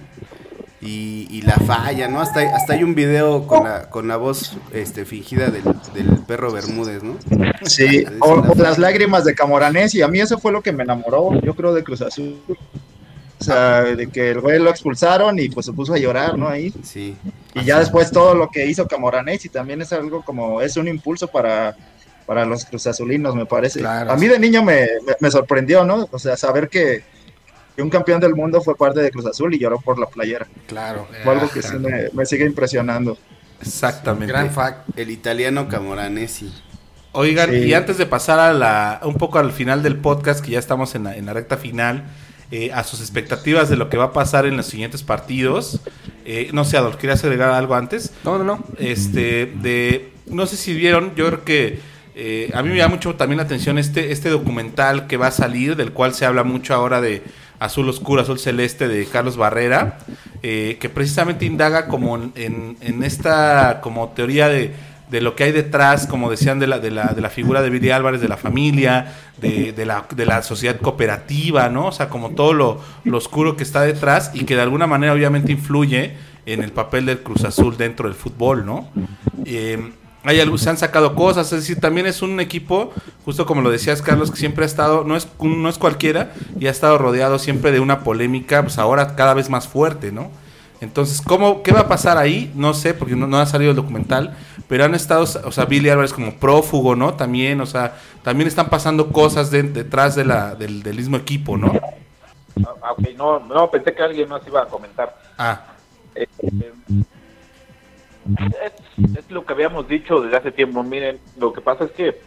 [0.81, 2.19] y, y la falla, ¿no?
[2.21, 5.63] Hasta, hasta hay un video con la, con la voz este, fingida del,
[5.93, 7.17] del perro Bermúdez, ¿no?
[7.65, 10.83] Sí, o, o las lágrimas de Camoranés, y a mí eso fue lo que me
[10.83, 12.39] enamoró, yo creo, de Cruz Azul.
[13.39, 16.47] O sea, de que el güey lo expulsaron y pues se puso a llorar, ¿no?
[16.47, 16.71] Ahí.
[16.83, 17.15] Sí.
[17.55, 20.87] Y ya después todo lo que hizo Camoranés y también es algo como, es un
[20.87, 21.75] impulso para,
[22.27, 23.79] para los cruzazulinos, me parece.
[23.79, 24.11] Claro.
[24.11, 26.07] A mí de niño me, me- me sorprendió, ¿no?
[26.11, 27.03] O sea, saber que,
[27.75, 30.47] que un campeón del mundo fue parte de Cruz Azul y lloró por la playera.
[30.67, 31.07] Claro.
[31.23, 33.17] Fue algo que sí me, me sigue impresionando.
[33.61, 34.27] Exactamente.
[34.27, 34.97] Gran fact.
[34.97, 36.51] El italiano Camoranesi.
[37.13, 37.57] Oigan, Sí.
[37.57, 40.95] y antes de pasar a la, un poco al final del podcast, que ya estamos
[40.95, 42.05] en la, en la recta final,
[42.51, 45.81] eh, a sus expectativas de lo que va a pasar en los siguientes partidos.
[46.25, 48.11] eh, no sé, Adolf, ¿querías agregar algo antes?
[48.23, 48.63] No, no, no.
[48.77, 51.79] Este, de, no sé si vieron, yo creo que
[52.15, 55.31] eh, a mí me llama mucho también la atención este, este documental que va a
[55.31, 57.23] salir, del cual se habla mucho ahora de
[57.61, 59.99] Azul Oscuro, Azul Celeste de Carlos Barrera,
[60.41, 64.73] eh, que precisamente indaga como en, esta como teoría de,
[65.11, 67.69] de lo que hay detrás, como decían, de la, de la, de la figura de
[67.69, 71.87] Billy Álvarez, de la familia, de, la, de la sociedad cooperativa, ¿no?
[71.87, 75.13] O sea, como todo lo, lo oscuro que está detrás y que de alguna manera
[75.13, 76.15] obviamente influye
[76.47, 78.89] en el papel del Cruz Azul dentro del fútbol, ¿no?
[79.45, 79.91] Eh,
[80.23, 82.93] hay se han sacado cosas, es decir, también es un equipo,
[83.25, 86.67] justo como lo decías Carlos, que siempre ha estado, no es, no es cualquiera, y
[86.67, 90.29] ha estado rodeado siempre de una polémica, pues ahora cada vez más fuerte, ¿no?
[90.79, 92.51] Entonces, ¿cómo, ¿qué va a pasar ahí?
[92.55, 94.35] No sé, porque no, no ha salido el documental,
[94.67, 97.13] pero han estado, o sea, Billy Álvarez como prófugo, ¿no?
[97.13, 101.55] También, o sea, también están pasando cosas de- detrás de la, del, del mismo equipo,
[101.55, 101.71] ¿no?
[102.81, 105.15] Ah, ok, no, no, pensé que alguien más iba a comentar.
[105.37, 105.61] Ah,
[106.15, 106.73] Eh, eh,
[108.63, 110.83] es, lo que habíamos dicho desde hace tiempo.
[110.83, 112.17] Miren, lo que pasa es que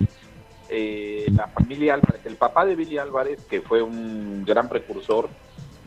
[0.69, 5.29] eh, la familia Álvarez, el papá de Billy Álvarez, que fue un gran precursor,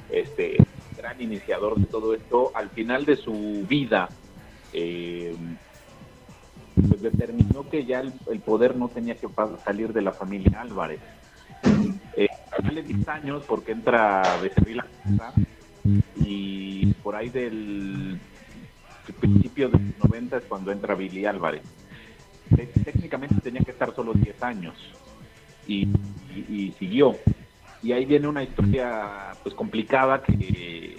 [0.09, 0.57] este,
[0.95, 4.09] gran iniciador de todo esto, al final de su vida
[4.73, 5.35] eh,
[6.87, 9.27] pues determinó que ya el, poder no tenía que
[9.63, 10.99] salir de la familia Álvarez.
[12.15, 12.27] Eh,
[12.73, 14.85] de 10 años porque entra Becerril a
[16.17, 18.19] y por ahí del
[19.17, 21.63] principio de los 90 es cuando entra Billy Álvarez.
[22.83, 24.75] técnicamente tenía que estar solo 10 años
[25.67, 25.87] y,
[26.79, 27.15] siguió.
[27.83, 30.97] Y ahí viene una historia pues complicada que,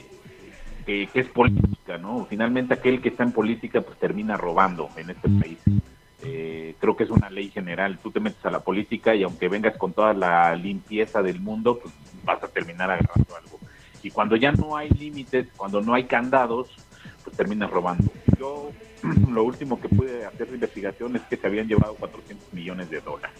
[0.87, 2.27] que, que es política, ¿no?
[2.29, 5.59] Finalmente aquel que está en política pues termina robando en este país.
[6.23, 7.99] Eh, creo que es una ley general.
[8.03, 11.79] Tú te metes a la política y aunque vengas con toda la limpieza del mundo,
[11.79, 11.95] pues
[12.25, 13.59] vas a terminar agarrando algo.
[14.03, 16.69] Y cuando ya no hay límites, cuando no hay candados,
[17.29, 18.11] pues terminas robando.
[18.39, 18.71] Yo
[19.31, 23.01] lo último que pude hacer de investigación es que se habían llevado 400 millones de
[23.01, 23.37] dólares.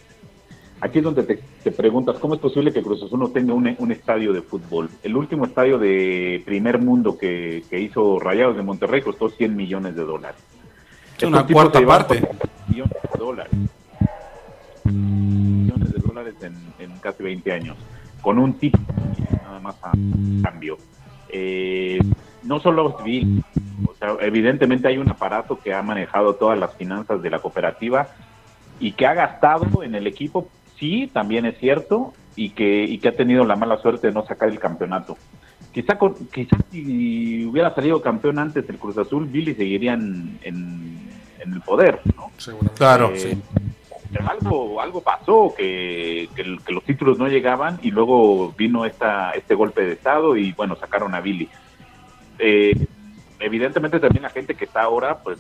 [0.81, 3.75] Aquí es donde te, te preguntas, ¿cómo es posible que Cruz Azul no tenga un,
[3.79, 4.89] un estadio de fútbol?
[5.03, 9.97] El último estadio de primer mundo que, que hizo Rayados de Monterrey costó 100 millones
[9.97, 10.41] de dólares.
[11.17, 12.21] Es una cuarta parte.
[12.21, 13.53] 400 millones de dólares.
[14.85, 17.77] Millones de dólares en, en casi 20 años.
[18.23, 18.79] Con un tipo
[19.43, 19.91] nada más a
[20.45, 20.79] cambio.
[21.29, 21.99] Eh,
[22.45, 23.45] no solo civil,
[23.99, 28.09] sea, evidentemente hay un aparato que ha manejado todas las finanzas de la cooperativa
[28.81, 33.09] y que ha gastado en el equipo, sí, también es cierto, y que, y que
[33.09, 35.17] ha tenido la mala suerte de no sacar el campeonato.
[35.73, 40.99] Quizá, con, quizá si hubiera salido campeón antes el Cruz Azul, Billy seguiría en, en-
[41.41, 42.31] en el poder, ¿no?
[42.77, 43.43] Claro, Eh, sí.
[44.13, 49.31] pero algo, algo pasó, que, que que los títulos no llegaban y luego vino esta,
[49.33, 51.49] este golpe de Estado y bueno, sacaron a Billy.
[52.39, 52.87] Eh,
[53.41, 55.39] evidentemente también la gente que está ahora, pues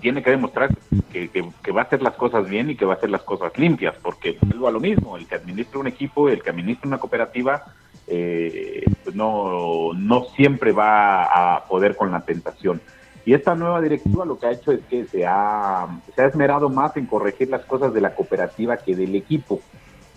[0.00, 0.70] tiene que demostrar
[1.12, 3.94] que, va a hacer las cosas bien y que va a hacer las cosas limpias,
[4.00, 7.64] porque vuelvo a lo mismo, el que administra un equipo, el que administra una cooperativa,
[8.06, 12.80] eh, pues no, no siempre va a poder con la tentación.
[13.26, 16.70] Y esta nueva directiva lo que ha hecho es que se ha, se ha esmerado
[16.70, 19.60] más en corregir las cosas de la cooperativa que del equipo.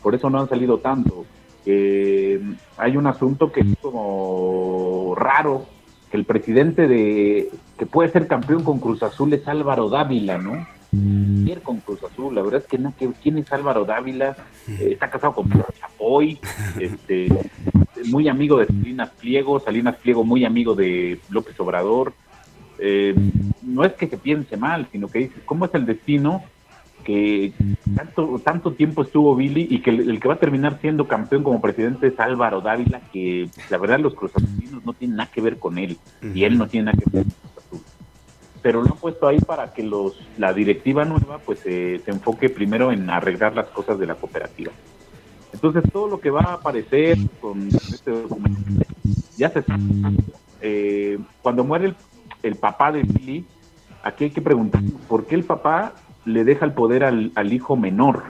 [0.02, 1.26] Por eso no han salido tanto.
[1.66, 2.40] Eh,
[2.78, 5.66] hay un asunto que es como raro,
[6.12, 10.68] que el presidente de que puede ser campeón con Cruz Azul es Álvaro Dávila, ¿no?
[10.94, 14.36] Ayer con Cruz Azul, la verdad es que no, que- ¿quién es Álvaro Dávila?
[14.68, 16.38] Eh, está casado con Pedro Chapoy,
[16.80, 17.30] este,
[18.08, 22.14] muy amigo de Salinas Pliego, Salinas Pliego muy amigo de López Obrador.
[22.78, 23.16] Eh,
[23.62, 26.44] no es que se piense mal, sino que dices, ¿cómo es el destino
[27.02, 27.54] que
[27.96, 31.44] tanto, tanto tiempo estuvo Billy y que el, el que va a terminar siendo campeón
[31.44, 35.60] como presidente es Álvaro Dávila, que la verdad los cruzazulinos no tienen nada que ver
[35.60, 35.98] con él
[36.34, 37.80] y él no tiene nada que ver con Cruz Azul.
[38.62, 42.50] Pero lo han puesto ahí para que los la directiva nueva pues se se enfoque
[42.50, 44.72] primero en arreglar las cosas de la cooperativa.
[45.54, 48.62] Entonces todo lo que va a aparecer con este documento
[49.38, 49.78] ya se está.
[50.62, 51.96] Eh, cuando muere el,
[52.44, 53.46] el papá de Billy,
[54.04, 55.94] aquí hay que preguntar por qué el papá
[56.26, 58.24] le deja el poder al, al hijo menor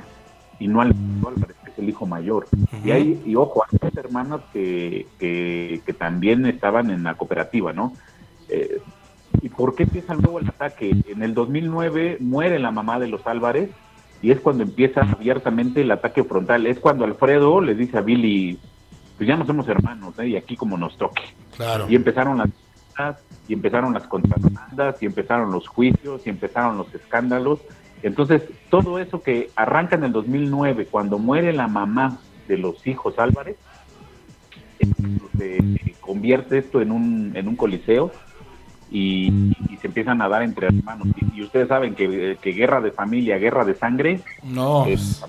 [0.60, 2.48] y no al no al que es el hijo mayor.
[2.84, 7.74] Y hay, y ojo, hay dos hermanas que, que, que también estaban en la cooperativa,
[7.74, 7.94] ¿no?
[8.50, 8.82] Eh,
[9.42, 10.96] ¿Y por qué empieza luego el ataque?
[11.08, 13.72] En el 2009 muere la mamá de los Álvarez
[14.22, 16.68] y es cuando empieza abiertamente el ataque frontal.
[16.68, 18.60] Es cuando Alfredo le dice a Billy,
[19.18, 20.28] pues ya no somos hermanos, ¿eh?
[20.28, 21.24] y aquí como nos toque.
[21.56, 21.88] Claro.
[21.90, 22.50] Y empezaron las
[23.48, 27.60] y empezaron las contrademandas, y empezaron los juicios, y empezaron los escándalos.
[28.04, 33.18] Entonces, todo eso que arranca en el 2009, cuando muere la mamá de los hijos
[33.20, 33.58] Álvarez,
[35.38, 38.12] se convierte esto en un, en un coliseo
[38.90, 39.28] y,
[39.70, 41.08] y se empiezan a dar entre hermanos.
[41.34, 44.86] Y, y ustedes saben que, que guerra de familia, guerra de sangre, No.
[44.86, 45.24] es-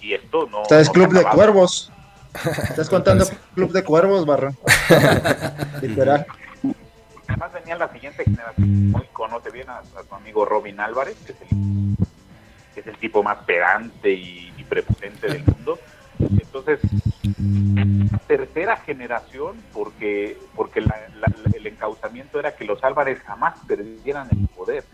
[0.00, 0.62] y esto no...
[0.62, 1.22] Esta es no Club de.
[1.24, 1.90] Cuervos.
[2.68, 4.52] Estás contando Club de Cuervos, Barra.
[5.82, 6.26] Literal.
[7.78, 11.96] La siguiente generación, hoy conoce bien a, a su amigo Robin Álvarez, que es el,
[12.74, 15.78] que es el tipo más pedante y, y prepotente del mundo.
[16.20, 16.80] Entonces,
[18.26, 24.46] tercera generación, porque porque la- la- el encauzamiento era que los Álvarez jamás perdieran el
[24.48, 24.84] poder.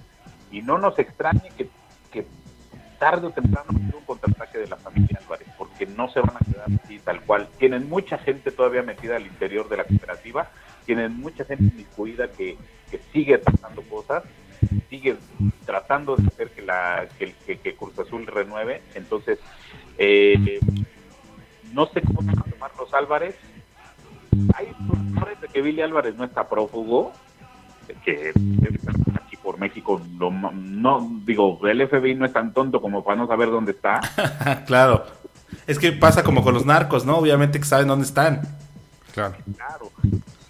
[0.50, 1.68] Y no nos extrañe que,
[2.10, 2.26] que
[2.98, 6.52] tarde o temprano haya un contraataque de la familia Álvarez, porque no se van a
[6.52, 7.48] quedar así tal cual.
[7.58, 10.48] Tienen mucha gente todavía metida al interior de la cooperativa,
[10.88, 12.56] tienen mucha gente inmiscuida que,
[12.90, 14.22] que sigue tratando cosas,
[14.88, 15.16] sigue
[15.66, 18.80] tratando de hacer que, la, que, que- que Cruz Azul renueve.
[18.94, 19.38] Entonces,
[19.98, 20.58] eh,
[21.74, 23.36] no sé cómo van a tomar los Álvarez.
[24.54, 27.12] Hay rumores de que Billy Álvarez no está prófugo,
[28.02, 28.32] que
[29.22, 33.26] aquí por México lo no digo el FBI no es tan tonto como para no
[33.26, 34.00] saber dónde está
[34.66, 35.04] claro.
[35.66, 37.18] Es que pasa como con los narcos, ¿no?
[37.18, 38.40] Obviamente que saben dónde están.
[39.12, 39.34] Claro.
[39.56, 39.90] claro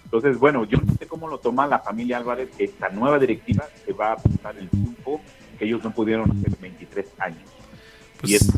[0.09, 3.65] entonces bueno yo no sé cómo lo toma la familia Álvarez que esta nueva directiva
[3.85, 5.21] se va a apuntar el triunfo
[5.59, 7.43] que ellos no pudieron hacer en 23 años.
[8.19, 8.49] Pues, y es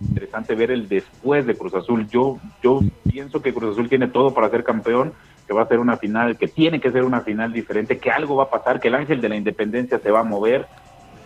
[0.00, 2.08] interesante ver el después de Cruz Azul.
[2.08, 2.80] Yo yo
[3.10, 5.12] pienso que Cruz Azul tiene todo para ser campeón
[5.46, 8.36] que va a ser una final, que tiene que ser una final diferente, que algo
[8.36, 10.66] va a pasar, que el ángel de la independencia se va a mover,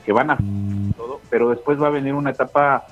[0.05, 0.39] que van a
[0.97, 2.87] todo, pero después va a venir una etapa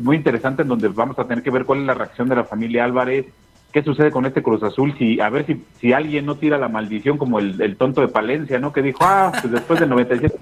[0.00, 2.44] muy interesante en donde vamos a tener que ver cuál es la reacción de la
[2.44, 3.26] familia Álvarez,
[3.72, 6.68] qué sucede con este Cruz Azul, si a ver si, si alguien no tira la
[6.68, 8.72] maldición como el, tonto de Palencia, ¿no?
[8.72, 10.36] Que dijo, ah, pues después del 97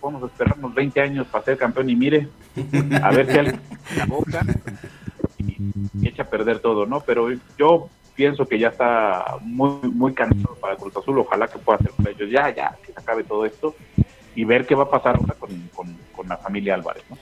[0.00, 2.28] podemos esperarnos 20 años para ser campeón y mire,
[3.02, 3.60] a ver si alguien
[3.96, 4.40] la boca
[5.38, 5.56] y,
[6.00, 7.00] y echa a perder todo, ¿no?
[7.00, 7.28] Pero
[7.58, 11.92] yo pienso que ya está muy muy cansado para Cruz Azul, ojalá que pueda hacer
[11.92, 13.74] con ellos ya, ya, que se acabe todo esto
[14.34, 17.16] y ver qué va a pasar ahora con, con, con la familia Álvarez, ¿no?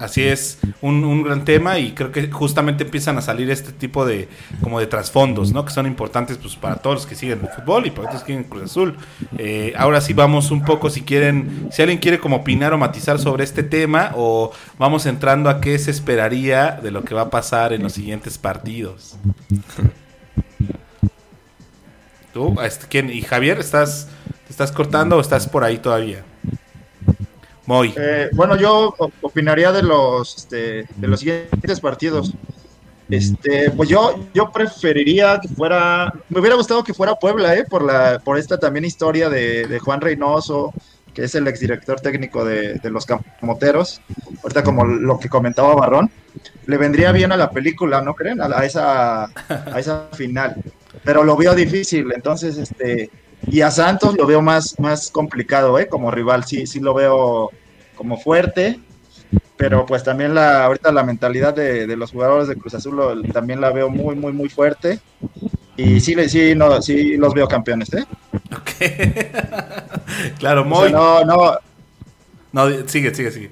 [0.00, 4.06] Así es, un, un, gran tema y creo que justamente empiezan a salir este tipo
[4.06, 4.30] de
[4.62, 5.66] como de trasfondos, ¿no?
[5.66, 8.28] Que son importantes pues para todos los que siguen el fútbol y para los que
[8.28, 8.96] siguen Cruz Azul.
[9.36, 13.18] Eh, ahora sí vamos un poco, si quieren, si alguien quiere como opinar o matizar
[13.18, 17.30] sobre este tema o vamos entrando a qué se esperaría de lo que va a
[17.30, 19.18] pasar en los siguientes partidos.
[22.32, 22.58] ¿Tú?
[22.62, 23.10] Este, ¿quién?
[23.10, 23.58] ¿Y Javier?
[23.58, 24.08] ¿Estás,
[24.46, 26.24] ¿Te estás cortando o estás por ahí todavía?
[27.70, 27.94] Moy.
[27.96, 32.34] Eh, bueno, yo opinaría de los, este, de los siguientes partidos.
[33.08, 37.64] Este, pues yo, yo preferiría que fuera, me hubiera gustado que fuera Puebla, ¿eh?
[37.64, 40.74] por la, por esta también historia de, de Juan Reynoso,
[41.14, 44.00] que es el exdirector técnico de, de los Camoteros,
[44.42, 46.10] ahorita como lo que comentaba Barrón,
[46.66, 48.40] le vendría bien a la película, ¿no creen?
[48.40, 50.56] A, a esa, a esa final,
[51.04, 53.10] pero lo veo difícil, entonces, este,
[53.46, 55.86] y a Santos lo veo más, más complicado, ¿eh?
[55.86, 57.50] Como rival, sí, sí lo veo
[58.00, 58.80] como fuerte,
[59.58, 63.22] pero pues también la, ahorita la mentalidad de, de los jugadores de Cruz Azul lo,
[63.24, 65.00] también la veo muy, muy, muy fuerte.
[65.76, 68.06] Y sí, sí, no, sí los veo campeones, ¿eh?
[68.56, 70.38] Ok.
[70.38, 70.86] claro, muy.
[70.86, 71.58] O sea, no, no.
[72.52, 73.50] No, sigue, sigue, sigue.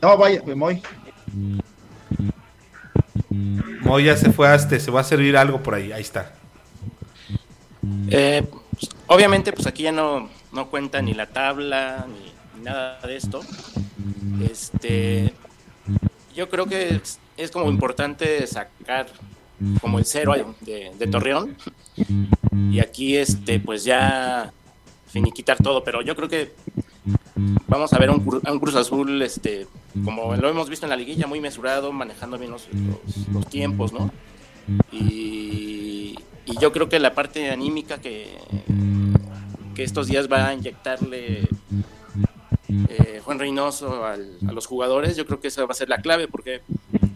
[0.00, 0.82] No, vaya, muy.
[3.82, 6.32] Moy ya se fue a este, se va a servir algo por ahí, ahí está.
[8.08, 13.00] Eh, pues, obviamente, pues aquí ya no, no cuenta ni la tabla ni, ni, nada
[13.00, 13.40] de esto.
[14.42, 15.32] Este,
[16.34, 17.00] yo creo que
[17.36, 19.06] es, como importante sacar
[19.80, 21.56] como el cero de, Torreón
[22.70, 24.52] y aquí, este, pues ya
[25.08, 25.84] finiquitar todo.
[25.84, 26.52] Pero yo creo que
[27.66, 29.66] vamos a ver un, un Cruz Azul, este,
[30.04, 34.10] como lo hemos visto en la liguilla, muy mesurado, manejando bien los tiempos, ¿no?
[34.92, 38.38] Y, y, yo creo que la parte anímica que,
[39.82, 41.48] estos días va a inyectarle
[42.88, 44.16] eh, Juan Reynoso a
[44.52, 46.62] los jugadores, yo creo que esa va a ser la clave, porque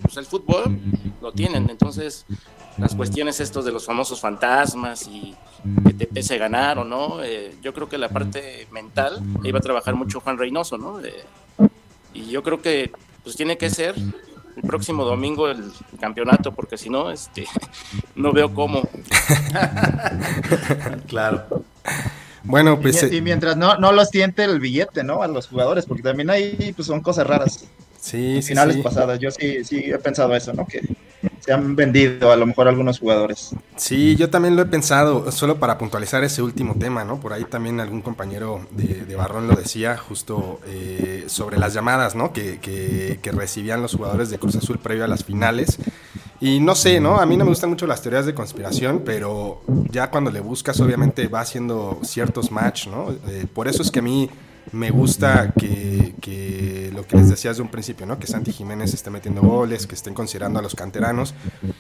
[0.03, 0.79] pues, el fútbol
[1.21, 2.27] lo tienen, entonces
[2.79, 5.35] las cuestiones estos de los famosos fantasmas y
[5.87, 9.59] que te pese ganar o no, eh, yo creo que la parte mental ahí va
[9.59, 11.01] a trabajar mucho Juan Reynoso, ¿no?
[11.01, 11.25] Eh,
[12.13, 12.93] y yo creo que
[13.23, 17.47] pues tiene que ser el próximo domingo el campeonato, porque si no, este,
[18.15, 18.83] no veo cómo.
[21.07, 21.65] claro.
[22.47, 23.03] Bueno, pues.
[23.11, 25.23] Y, y, mientras no, no los tiente el billete, ¿no?
[25.23, 27.65] A los jugadores, porque también ahí pues, son cosas raras.
[28.01, 28.49] Sí, sí.
[28.49, 28.83] Finales sí.
[28.83, 30.65] pasadas, yo sí, sí he pensado eso, ¿no?
[30.67, 30.81] Que
[31.41, 33.51] se han vendido a lo mejor algunos jugadores.
[33.77, 37.21] Sí, yo también lo he pensado, solo para puntualizar ese último tema, ¿no?
[37.21, 42.15] Por ahí también algún compañero de, de Barrón lo decía, justo eh, sobre las llamadas,
[42.15, 42.33] ¿no?
[42.33, 45.79] Que, que, que recibían los jugadores de Cruz Azul previo a las finales.
[46.41, 47.19] Y no sé, ¿no?
[47.19, 50.79] A mí no me gustan mucho las teorías de conspiración, pero ya cuando le buscas,
[50.81, 53.13] obviamente va haciendo ciertos match, ¿no?
[53.29, 54.29] Eh, por eso es que a mí
[54.73, 58.19] me gusta que, que, lo que les decía desde un principio, ¿no?
[58.19, 61.35] Que Santi Jiménez esté metiendo goles, que estén considerando a los canteranos,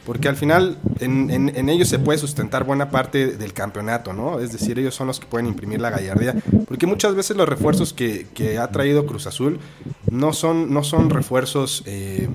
[0.05, 4.41] porque al final en, en, ellos se puede sustentar buena parte del campeonato, ¿no?
[4.41, 6.35] Es decir, ellos son los que pueden imprimir la gallardía,
[6.69, 9.59] porque muchas veces los refuerzos que, que ha traído Cruz Azul
[10.11, 12.29] no son, no son refuerzos eh,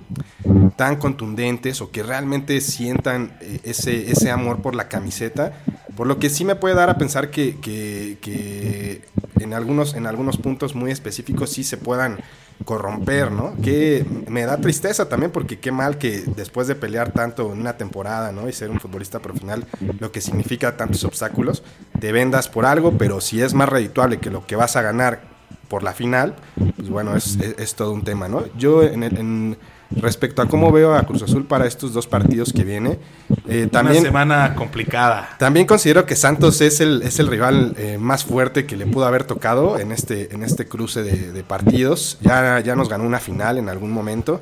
[0.76, 5.54] tan contundentes o que realmente sientan eh, ese, ese amor por la camiseta,
[5.96, 9.02] por lo que sí me puede dar a pensar que, que,
[9.40, 12.20] en, algunos, en algunos puntos muy específicos sí se puedan
[12.66, 13.56] corromper, ¿no?
[13.64, 17.78] Que me da tristeza también porque qué mal que después de pelear tanto en una
[17.78, 18.48] temporada, ¿no?
[18.48, 19.66] Y ser un futbolista profesional,
[20.00, 21.64] lo que significa tantos obstáculos,
[22.00, 25.22] te vendas por algo, pero si es más redituable que lo que vas a ganar
[25.68, 26.36] por la final,
[26.76, 28.44] pues bueno, es, es, todo un tema, ¿no?
[28.58, 29.58] Yo en, en
[29.96, 33.00] respecto a cómo veo a Cruz Azul para estos dos partidos que viene.
[33.48, 35.36] Eh, también, Una semana complicada.
[35.38, 39.06] También considero que Santos es el, es el rival eh, más fuerte que le pudo
[39.06, 42.18] haber tocado en este, en este cruce de, de partidos.
[42.22, 44.42] Ya, ya nos ganó una final en algún momento.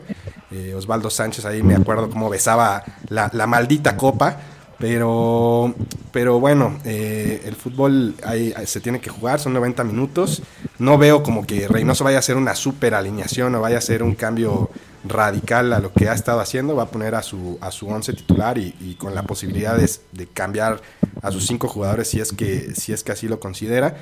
[0.52, 4.38] Eh, Osvaldo Sánchez ahí me acuerdo cómo besaba la, la maldita copa.
[4.80, 5.76] Pero,
[6.14, 10.42] pero bueno, eh, el fútbol ahí, ahí se tiene que jugar, son 90 minutos.
[10.78, 14.02] No veo como que Reynoso vaya a hacer una super alineación o vaya a hacer
[14.02, 14.70] un cambio
[15.04, 16.76] radical a lo que ha estado haciendo.
[16.76, 20.28] Va a poner a su, a su once titular y, con la posibilidad de, de,
[20.28, 20.82] cambiar
[21.22, 23.96] a sus cinco jugadores si es que, si es que así lo considera.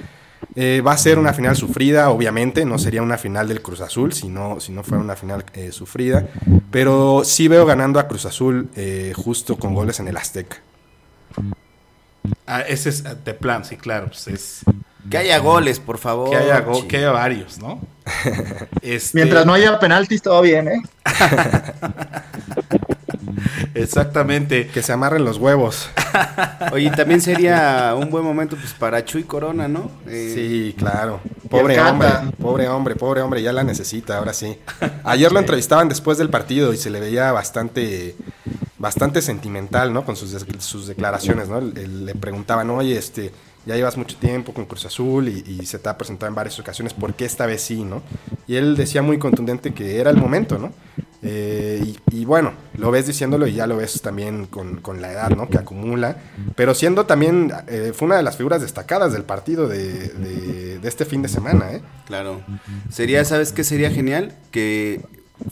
[0.56, 4.14] Eh, va a ser una final sufrida, obviamente, no sería una final del Cruz Azul
[4.14, 6.28] si no, si no fuera una final eh, sufrida,
[6.72, 10.58] pero sí veo ganando a Cruz Azul eh, justo con goles en el Azteca.
[12.46, 14.08] Ah, ese es de plan, sí, claro.
[14.08, 14.62] Pues es,
[15.10, 16.30] Que haya goles, por favor.
[16.30, 17.80] que, haya go- que haya varios, ¿no?
[18.82, 20.82] Este, Mientras no haya penaltis, todo bien, ¿eh?
[23.74, 24.68] Exactamente.
[24.68, 25.90] Que se amarren los huevos.
[26.72, 29.92] Oye, también sería un buen momento pues para Chuy Corona, ¿no?
[30.08, 31.20] Eh, Sí, claro.
[31.50, 32.10] Pobre hombre,
[32.42, 34.58] pobre hombre, pobre hombre, ya la necesita, ahora sí.
[35.04, 38.16] Ayer lo entrevistaban después del partido y se le veía bastante
[38.80, 40.04] bastante sentimental, ¿no?
[40.06, 41.62] Con sus, sus declaraciones, ¿no?
[41.62, 43.32] Le preguntaban, oye, este,
[43.68, 46.94] ya llevas mucho tiempo con Cruz Azul y, se te ha presentado en varias ocasiones,
[46.94, 48.02] ¿por qué esta vez sí, no?
[48.48, 50.72] Y él decía muy contundente que era el momento, ¿no?
[51.24, 55.12] Eh, y, y bueno, lo ves diciéndolo y ya lo ves también con, con la
[55.12, 55.50] edad, ¿no?
[55.50, 56.18] Que acumula.
[56.56, 60.88] Pero siendo también, eh, fue una de las figuras destacadas del partido de, de- de
[60.88, 61.82] este fin de semana, ¿eh?
[62.06, 62.42] Claro.
[62.90, 64.34] Sería, ¿sabes qué sería genial?
[64.52, 65.02] Que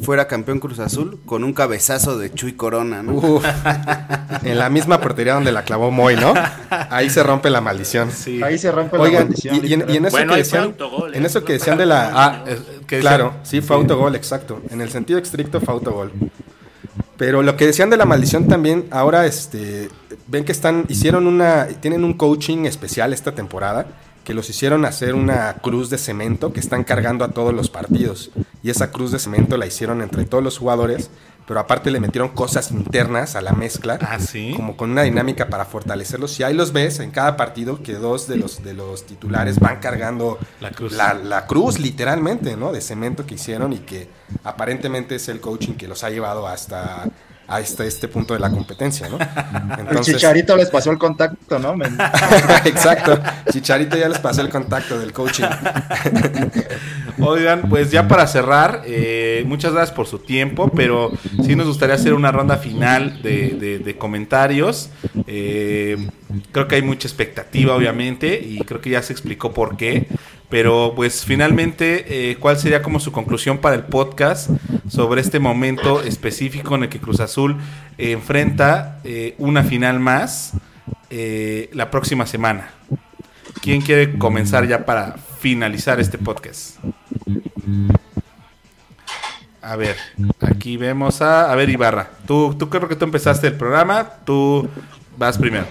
[0.04, 3.14] fuera campeón Cruz Azul con un cabezazo de Chuy Corona, ¿no?
[3.14, 3.46] Uf.
[4.44, 6.34] en la misma portería donde la clavó Moy, ¿no?
[6.70, 8.12] Ahí se rompe la maldición.
[8.12, 8.42] Sí.
[8.44, 9.56] Ahí se rompe la maldición.
[9.56, 11.18] y, y en, y en eso Bueno, que decían, autogol, ¿eh?
[11.18, 12.12] en eso que decían de la...
[12.14, 12.44] Ah,
[12.88, 14.62] que Claro, sí, fue autogol, exacto.
[14.70, 16.12] En el sentido estricto fue autogol.
[17.18, 19.90] Pero lo que decían de la maldición también, ahora este,
[20.28, 23.86] ven que están, hicieron una, tienen un coaching especial esta temporada,
[24.26, 28.32] que los hicieron hacer una cruz de cemento que están cargando a todos los partidos.
[28.62, 31.10] Y esa cruz de cemento la hicieron entre todos los jugadores,
[31.48, 34.54] pero aparte le metieron cosas internas a la mezcla Ah, sí.
[34.56, 36.40] como con una dinámica para fortalecerlos.
[36.40, 39.80] Y ahí los ves en cada partido que dos de los, de los titulares van
[39.80, 40.94] cargando La cruz.
[40.94, 42.72] la, la cruz, literalmente, ¿no?
[42.72, 44.10] De cemento que hicieron y que
[44.44, 47.08] aparentemente es el coaching que los ha llevado hasta
[47.48, 49.18] a este, este punto de la competencia, ¿no?
[49.92, 51.76] El Chicharito les pasó el contacto, ¿no?
[52.66, 53.20] Exacto.
[53.52, 55.44] Chicharito ya les pasó el contacto del coaching.
[57.20, 61.12] Oigan, pues ya para cerrar, eh, muchas gracias por su tiempo, pero
[61.46, 64.90] sí nos gustaría hacer una ronda final de, de- de comentarios.
[65.28, 65.98] Eh,
[66.52, 70.08] creo que hay mucha expectativa, obviamente, y creo que ya se explicó por qué.
[70.50, 74.50] Pero pues finalmente, eh, ¿cuál sería como su conclusión para el podcast
[74.88, 77.58] sobre este momento específico en el que Cruz Azul
[77.98, 80.54] eh, enfrenta eh, una final más
[81.10, 82.72] la próxima semana?
[83.62, 86.78] ¿Quién quiere comenzar ya para finalizar este podcast?
[89.62, 89.96] A ver,
[90.42, 91.52] aquí vemos a...
[91.52, 94.70] A ver, Ibarra, tú, tú creo que tú empezaste el programa, tú
[95.18, 95.66] vas primero.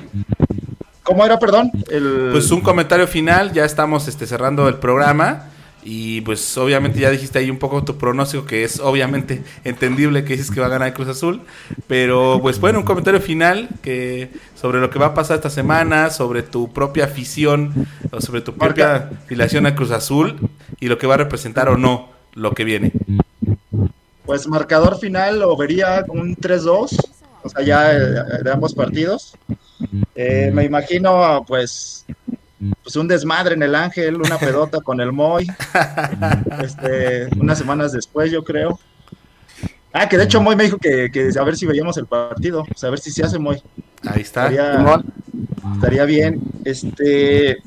[1.04, 1.70] ¿Cómo era, perdón?
[1.90, 2.30] El...
[2.32, 5.50] Pues un comentario final, ya estamos este, cerrando el programa
[5.84, 10.32] y pues obviamente ya dijiste ahí un poco tu pronóstico que es obviamente entendible que
[10.32, 11.42] dices que va a ganar el Cruz Azul,
[11.86, 16.08] pero pues bueno, un comentario final que sobre lo que va a pasar esta semana,
[16.08, 20.48] sobre tu propia afición o sobre tu propia afiliación a Cruz Azul
[20.80, 22.92] y lo que va a representar o no lo que viene.
[24.24, 26.98] Pues marcador final lo vería un 3-2,
[27.42, 27.98] o sea, ya eh,
[28.42, 29.36] de ambos partidos.
[30.14, 32.06] Eh, me imagino, pues,
[32.82, 35.46] pues un desmadre en el Ángel, una pedota con el Moy,
[36.62, 38.78] este, unas semanas después, yo creo.
[39.92, 42.62] Ah, que de hecho Moy me dijo que, que a ver si veíamos el partido,
[42.62, 43.62] o sea, a ver si se hace Moy.
[44.02, 44.48] Ahí está.
[44.48, 45.02] Estaría,
[45.74, 46.40] estaría bien.
[46.64, 47.58] Este,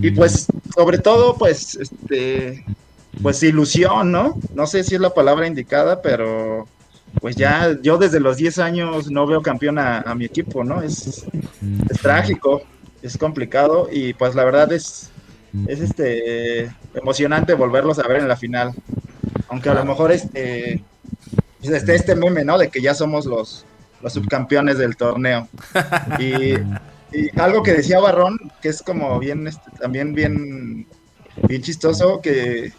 [0.00, 2.64] y pues, sobre todo, pues, este,
[3.22, 4.38] pues ilusión, ¿no?
[4.54, 6.66] No sé si es la palabra indicada, pero
[7.20, 10.82] pues ya yo desde los 10 años no veo campeón a, a mi equipo, ¿no?
[10.82, 11.26] Es,
[11.90, 12.62] es trágico,
[13.02, 15.10] es complicado y pues la verdad es,
[15.66, 18.72] es este emocionante volverlos a ver en la final.
[19.48, 20.82] Aunque a lo mejor este,
[21.62, 22.58] este, este meme, ¿no?
[22.58, 23.64] De que ya somos los,
[24.02, 25.48] los subcampeones del torneo.
[26.18, 26.54] Y,
[27.12, 30.86] y algo que decía Barrón, que es como bien, este, también bien,
[31.46, 32.72] bien chistoso, que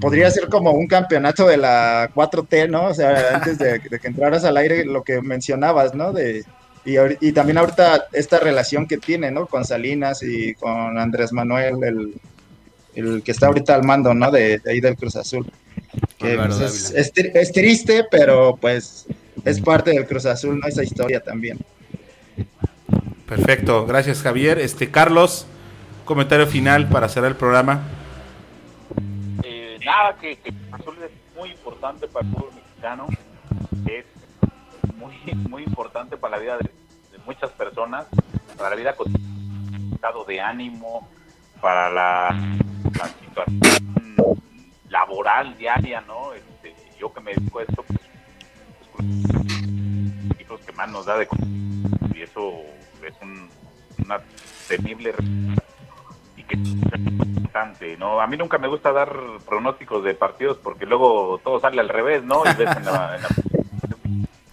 [0.00, 2.86] podría ser como un campeonato de la 4T, ¿no?
[2.86, 6.12] O sea, antes de, de que entraras al aire, lo que mencionabas, ¿no?
[6.12, 6.44] De,
[6.84, 9.46] y, también ahorita esta relación que tiene, ¿no?
[9.46, 12.14] Con Salinas y con Andrés Manuel, el,
[12.94, 14.30] el que está ahorita al mando, ¿no?
[14.30, 15.50] De, de ahí del Cruz Azul.
[16.18, 19.06] Que pues, es, es es triste, pero pues
[19.44, 20.66] es parte del Cruz Azul, ¿no?
[20.66, 21.58] Esa historia también.
[23.26, 24.58] Perfecto, gracias Javier.
[24.58, 25.46] Este Carlos,
[26.04, 27.82] comentario final para cerrar el programa.
[29.84, 33.06] Nada, que, que Azul es muy importante para el fútbol mexicano,
[33.86, 34.06] es
[34.94, 35.14] muy,
[35.48, 36.70] muy importante para la vida de,
[37.26, 38.06] muchas personas,
[38.56, 41.08] para la vida cotidiana, estado de ánimo,
[41.60, 42.58] para la,
[43.20, 44.04] situación
[44.88, 46.32] laboral diaria, ¿no?
[46.32, 48.00] Este, yo que me dedico a esto, pues,
[48.92, 51.28] pues, los que más nos da de
[52.14, 52.52] y eso
[53.02, 53.48] es un,
[54.04, 54.20] una
[54.68, 55.63] temible realidad.
[56.48, 58.20] Que importante, ¿no?
[58.20, 59.14] A mí nunca me gusta dar
[59.46, 62.42] pronósticos de partidos porque luego todo sale al revés, ¿no?
[62.44, 63.28] Y ves en la, en la-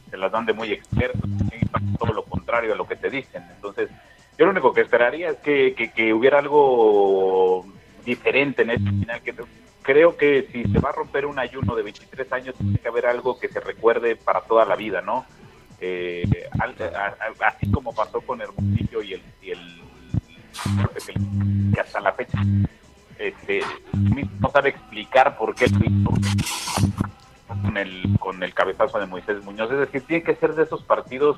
[0.10, 3.44] se las dan de muy expertos, y todo lo contrario a lo que te dicen.
[3.56, 3.90] Entonces,
[4.38, 7.66] yo lo único que esperaría es que, que, hubiera algo
[8.06, 9.22] diferente en este final.
[9.22, 9.34] Que
[9.82, 13.06] creo que si se va a romper un ayuno de 23 años, tiene que haber
[13.06, 15.26] algo que se recuerde para toda la vida, ¿no?
[15.80, 16.28] Eh,
[17.40, 19.81] así como pasó con Hermosillo y y el
[21.74, 22.40] que hasta la fecha
[23.18, 23.62] este,
[24.40, 25.68] no sabe explicar por qué
[27.48, 29.72] con el, con el cabezazo de Moisés Muñoz.
[29.72, 31.38] Es decir, tiene que ser de esos partidos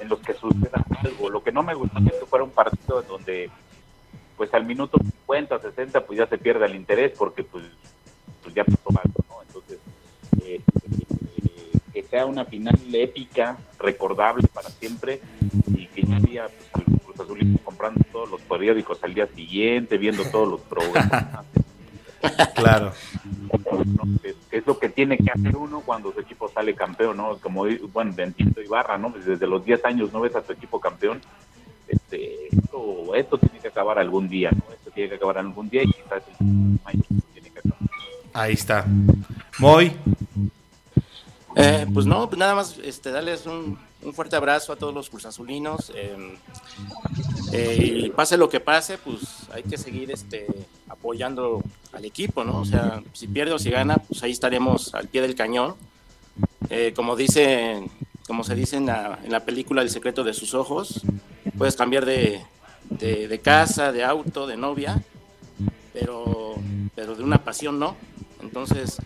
[0.00, 1.30] en los que suceda algo.
[1.30, 1.78] Lo que no me es
[2.18, 3.50] que fuera un partido en donde
[4.36, 7.64] pues al minuto 50, 60 pues ya se pierda el interés porque pues,
[8.42, 9.42] pues ya pasó algo, ¿no?
[9.42, 9.78] Entonces,
[10.42, 15.20] eh, eh, que sea una final épica, recordable para siempre
[15.74, 20.48] y que ya había pues, Azul comprando todos los periódicos al día siguiente, viendo todos
[20.48, 21.44] los programas.
[22.54, 22.92] Claro.
[24.50, 27.38] Es, lo que tiene que hacer uno cuando su equipo sale campeón, ¿no?
[27.38, 27.64] Como,
[27.94, 29.10] bueno, entiendo Ibarra, ¿no?
[29.10, 31.22] Pues Desde los 10 años no ves a tu equipo campeón.
[31.88, 34.62] Este, esto, esto tiene que acabar algún día, ¿no?
[34.72, 37.02] Esto tiene que acabar algún día y quizás el
[37.32, 37.88] tiene que acabar.
[38.34, 38.84] Ahí está.
[39.58, 39.92] Moy,
[41.56, 45.10] Eh, pues no, pues nada más este, darles un, un fuerte abrazo a todos los
[45.10, 45.90] cruzazulinos.
[45.94, 46.38] eh,
[47.52, 49.20] eh, y pase lo que pase, pues
[49.52, 50.46] hay que seguir este,
[50.88, 51.62] apoyando
[51.92, 52.60] al equipo, ¿no?
[52.60, 55.74] O sea, si pierde o si gana, pues ahí estaremos al pie del cañón.
[56.68, 57.82] Eh, como dice,
[58.28, 61.02] como se dice en la, película El secreto de sus ojos,
[61.58, 62.40] puedes cambiar de,
[62.88, 65.02] de, de casa, de auto, de novia,
[65.92, 66.54] pero,
[66.94, 67.96] pero de una pasión no.
[68.42, 68.98] Entonces,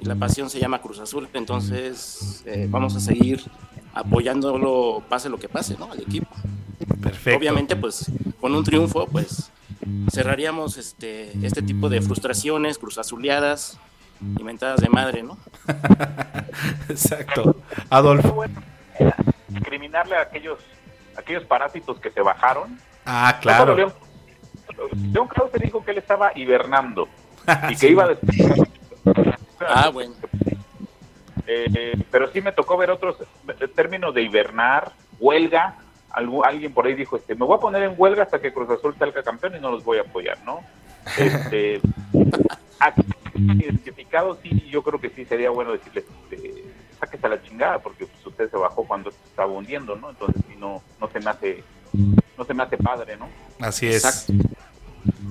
[0.00, 3.42] la pasión se llama Cruz Azul, entonces eh, vamos a seguir
[3.94, 5.90] apoyándolo, pase lo que pase, ¿no?
[5.90, 6.28] Al equipo.
[7.02, 7.38] perfecto.
[7.38, 8.10] Obviamente, pues
[8.40, 9.50] con un triunfo, pues
[10.10, 13.78] cerraríamos este, este tipo de frustraciones, cruzazuleadas
[14.38, 15.38] y mentadas de madre, ¿no?
[16.88, 17.56] Exacto.
[17.90, 18.32] Adolfo.
[18.32, 18.60] Bueno,
[19.48, 20.58] discriminarle a aquellos,
[21.16, 22.78] aquellos parásitos que se bajaron.
[23.04, 23.74] Ah, claro.
[23.74, 23.92] León,
[25.12, 27.08] León Krause dijo que él estaba hibernando
[27.70, 28.68] y que iba a despedir.
[29.66, 30.14] Ah, bueno.
[31.46, 33.16] Eh, pero sí me tocó ver otros
[33.60, 35.76] eh, términos de hibernar, huelga.
[36.12, 38.68] Algu- alguien por ahí dijo, este, me voy a poner en huelga hasta que Cruz
[38.70, 40.60] Azul salga campeón y no los voy a apoyar, ¿no?
[41.16, 41.80] Este,
[42.80, 43.02] aquí,
[43.34, 46.64] identificado, sí, yo creo que sí sería bueno decirles, este,
[46.98, 50.10] sáquese a la chingada, porque pues, usted se bajó cuando se estaba hundiendo, ¿no?
[50.10, 51.62] Entonces sí, no, no se me hace,
[52.36, 53.28] no se me hace padre, ¿no?
[53.60, 54.04] Así es.
[54.04, 54.32] Exacto.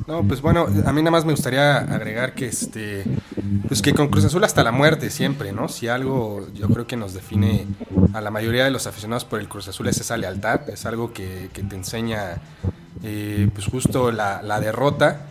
[0.07, 3.03] No, pues bueno, a mí nada más me gustaría agregar que este,
[3.67, 5.67] pues que con Cruz Azul hasta la muerte siempre, ¿no?
[5.67, 7.67] Si algo yo creo que nos define
[8.13, 11.11] a la mayoría de los aficionados por el Cruz Azul es esa lealtad, es algo
[11.11, 12.37] que, te enseña
[13.03, 15.21] eh, pues justo la, derrota.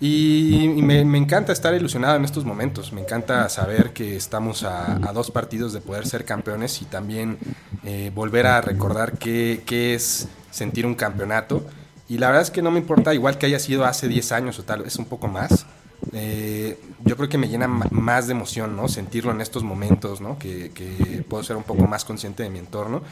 [0.00, 5.12] Y, me, encanta estar ilusionado en estos momentos, me encanta saber que estamos a, a
[5.12, 7.38] dos partidos de poder ser campeones y también
[7.84, 11.64] eh, volver a recordar qué, qué es sentir un campeonato.
[12.08, 14.58] Y la verdad es que no me importa, igual que haya sido hace 10 años
[14.58, 15.66] o tal vez un poco más.
[16.12, 18.88] eh, yo creo que me llena más de emoción, ¿no?
[18.88, 20.38] Sentirlo en estos momentos, ¿no?
[20.38, 23.02] Que, que puedo ser un poco más consciente de mi entorno.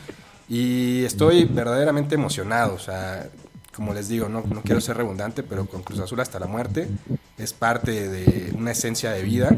[0.48, 3.28] Y estoy verdaderamente emocionado, o sea,
[3.74, 6.88] como les digo, no, no quiero ser redundante, pero con Cruz Azul hasta la muerte
[7.36, 9.50] es parte de una esencia de vida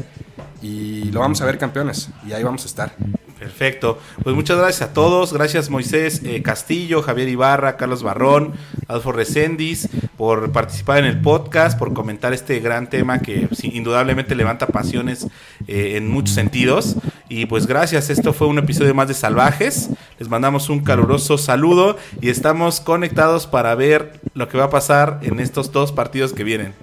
[0.61, 2.95] y lo vamos a ver campeones y ahí vamos a estar.
[3.39, 3.97] Perfecto.
[4.21, 5.31] Pues muchas gracias a todos.
[5.31, 8.53] Gracias Moisés eh, Castillo, Javier Ibarra, Carlos Barrón,
[8.87, 9.87] Adolfo Recendis
[10.17, 15.27] por participar en el podcast, por comentar este gran tema que sí, indudablemente levanta pasiones
[15.67, 16.97] eh, en muchos sentidos.
[17.29, 19.89] Y pues gracias, esto fue un episodio más de Salvajes.
[20.19, 25.19] Les mandamos un caluroso saludo y estamos conectados para ver lo que va a pasar
[25.21, 26.73] en estos dos partidos que vienen.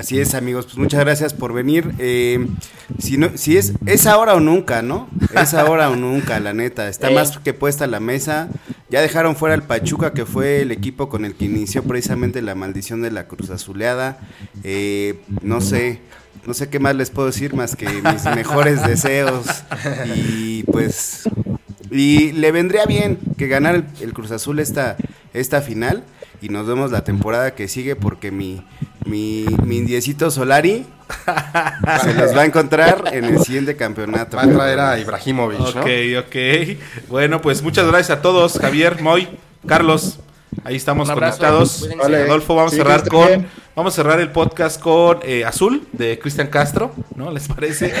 [0.00, 1.92] Así es, amigos, pues muchas gracias por venir.
[1.98, 2.46] Eh,
[2.98, 5.10] si no, si es, es ahora o nunca, ¿no?
[5.38, 6.88] Es ahora o nunca, la neta.
[6.88, 7.14] Está Eh.
[7.14, 8.48] más que puesta la mesa.
[8.88, 12.54] Ya dejaron fuera al Pachuca, que fue el equipo con el que inició precisamente la
[12.54, 14.18] maldición de la Cruz Azuleada.
[14.64, 16.00] Eh, no sé,
[16.46, 19.64] no sé qué más les puedo decir más que mis mejores deseos.
[20.16, 21.28] Y pues,
[21.90, 24.96] y le vendría bien que ganara el, el Cruz Azul esta,
[25.34, 26.04] esta final.
[26.40, 28.64] Y nos vemos la temporada que sigue porque mi,
[29.04, 30.86] mi, mi indiecito Solari
[32.02, 34.36] se los va a encontrar en el siguiente campeonato.
[34.36, 35.80] Va a traer a Ibrahimovic, ¿no?
[35.80, 35.88] Ok,
[36.26, 37.08] ok.
[37.08, 38.58] Bueno, pues muchas gracias a todos.
[38.58, 39.28] Javier, Moy,
[39.66, 40.18] Carlos.
[40.64, 41.38] Ahí estamos abrazo.
[41.38, 41.88] conectados.
[41.96, 42.22] Vale.
[42.22, 43.26] Adolfo, vamos a Sí, cerrar con.
[43.26, 43.46] bien.
[43.76, 47.30] Vamos a cerrar el podcast con eh, Azul de Cristian Castro, ¿no?
[47.30, 47.94] ¿Les parece?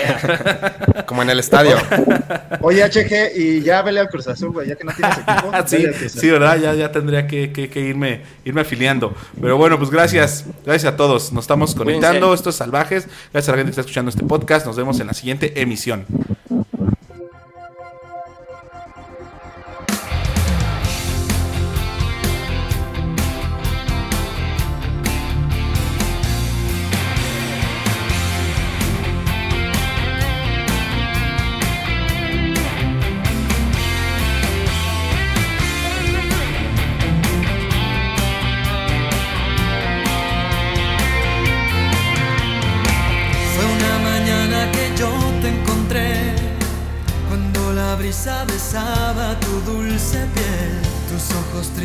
[1.06, 1.76] Como en el estadio.
[2.60, 5.52] Oye, HG, y ya vele al Cruz Azul, güey, ya que no tienes equipo.
[5.66, 6.20] sí, Cruz Azul.
[6.20, 6.58] sí, ¿verdad?
[6.58, 9.14] Ya, ya tendría que, que- que irme, irme afiliando.
[9.40, 10.44] Pero bueno, pues gracias.
[10.66, 11.32] Gracias a todos.
[11.32, 12.34] Nos estamos conectando.
[12.34, 13.06] Estos salvajes.
[13.32, 14.66] Gracias a la gente que está escuchando este podcast.
[14.66, 16.04] Nos vemos en la siguiente emisión.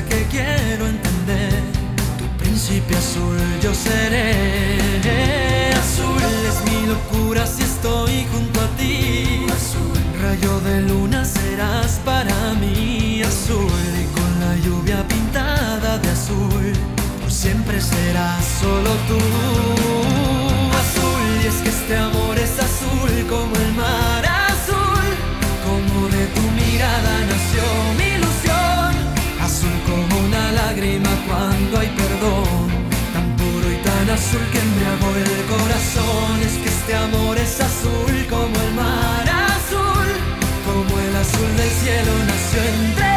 [0.00, 1.52] que quiero entender.
[2.18, 4.32] Tu príncipe azul yo seré.
[5.84, 9.44] Azul es mi locura si estoy junto a ti.
[9.58, 11.91] Azul, rayo de luna serás
[35.16, 36.42] el corazón.
[36.42, 40.08] Es que este amor es azul como el mar azul,
[40.66, 43.11] como el azul del cielo nació entre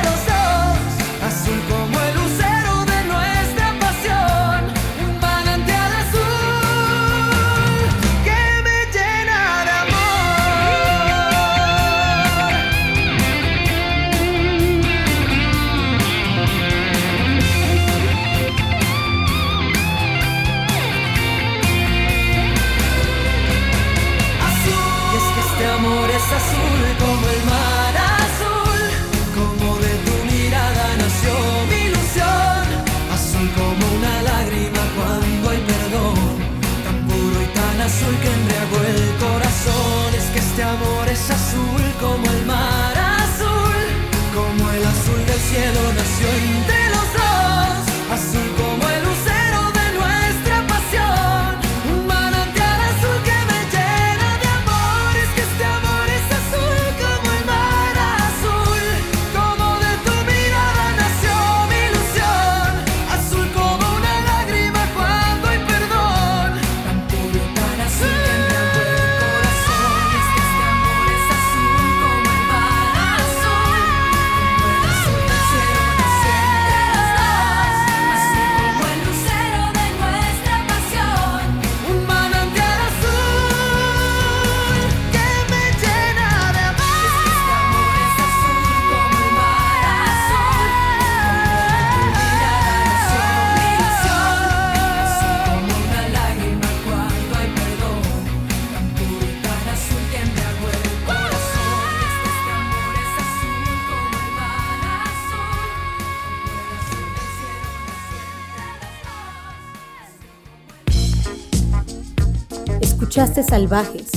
[113.44, 114.10] Salvajes,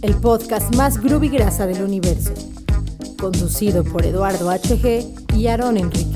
[0.00, 2.32] el podcast más groovy grasa del universo,
[3.18, 6.13] conducido por Eduardo HG y Aaron Enríquez.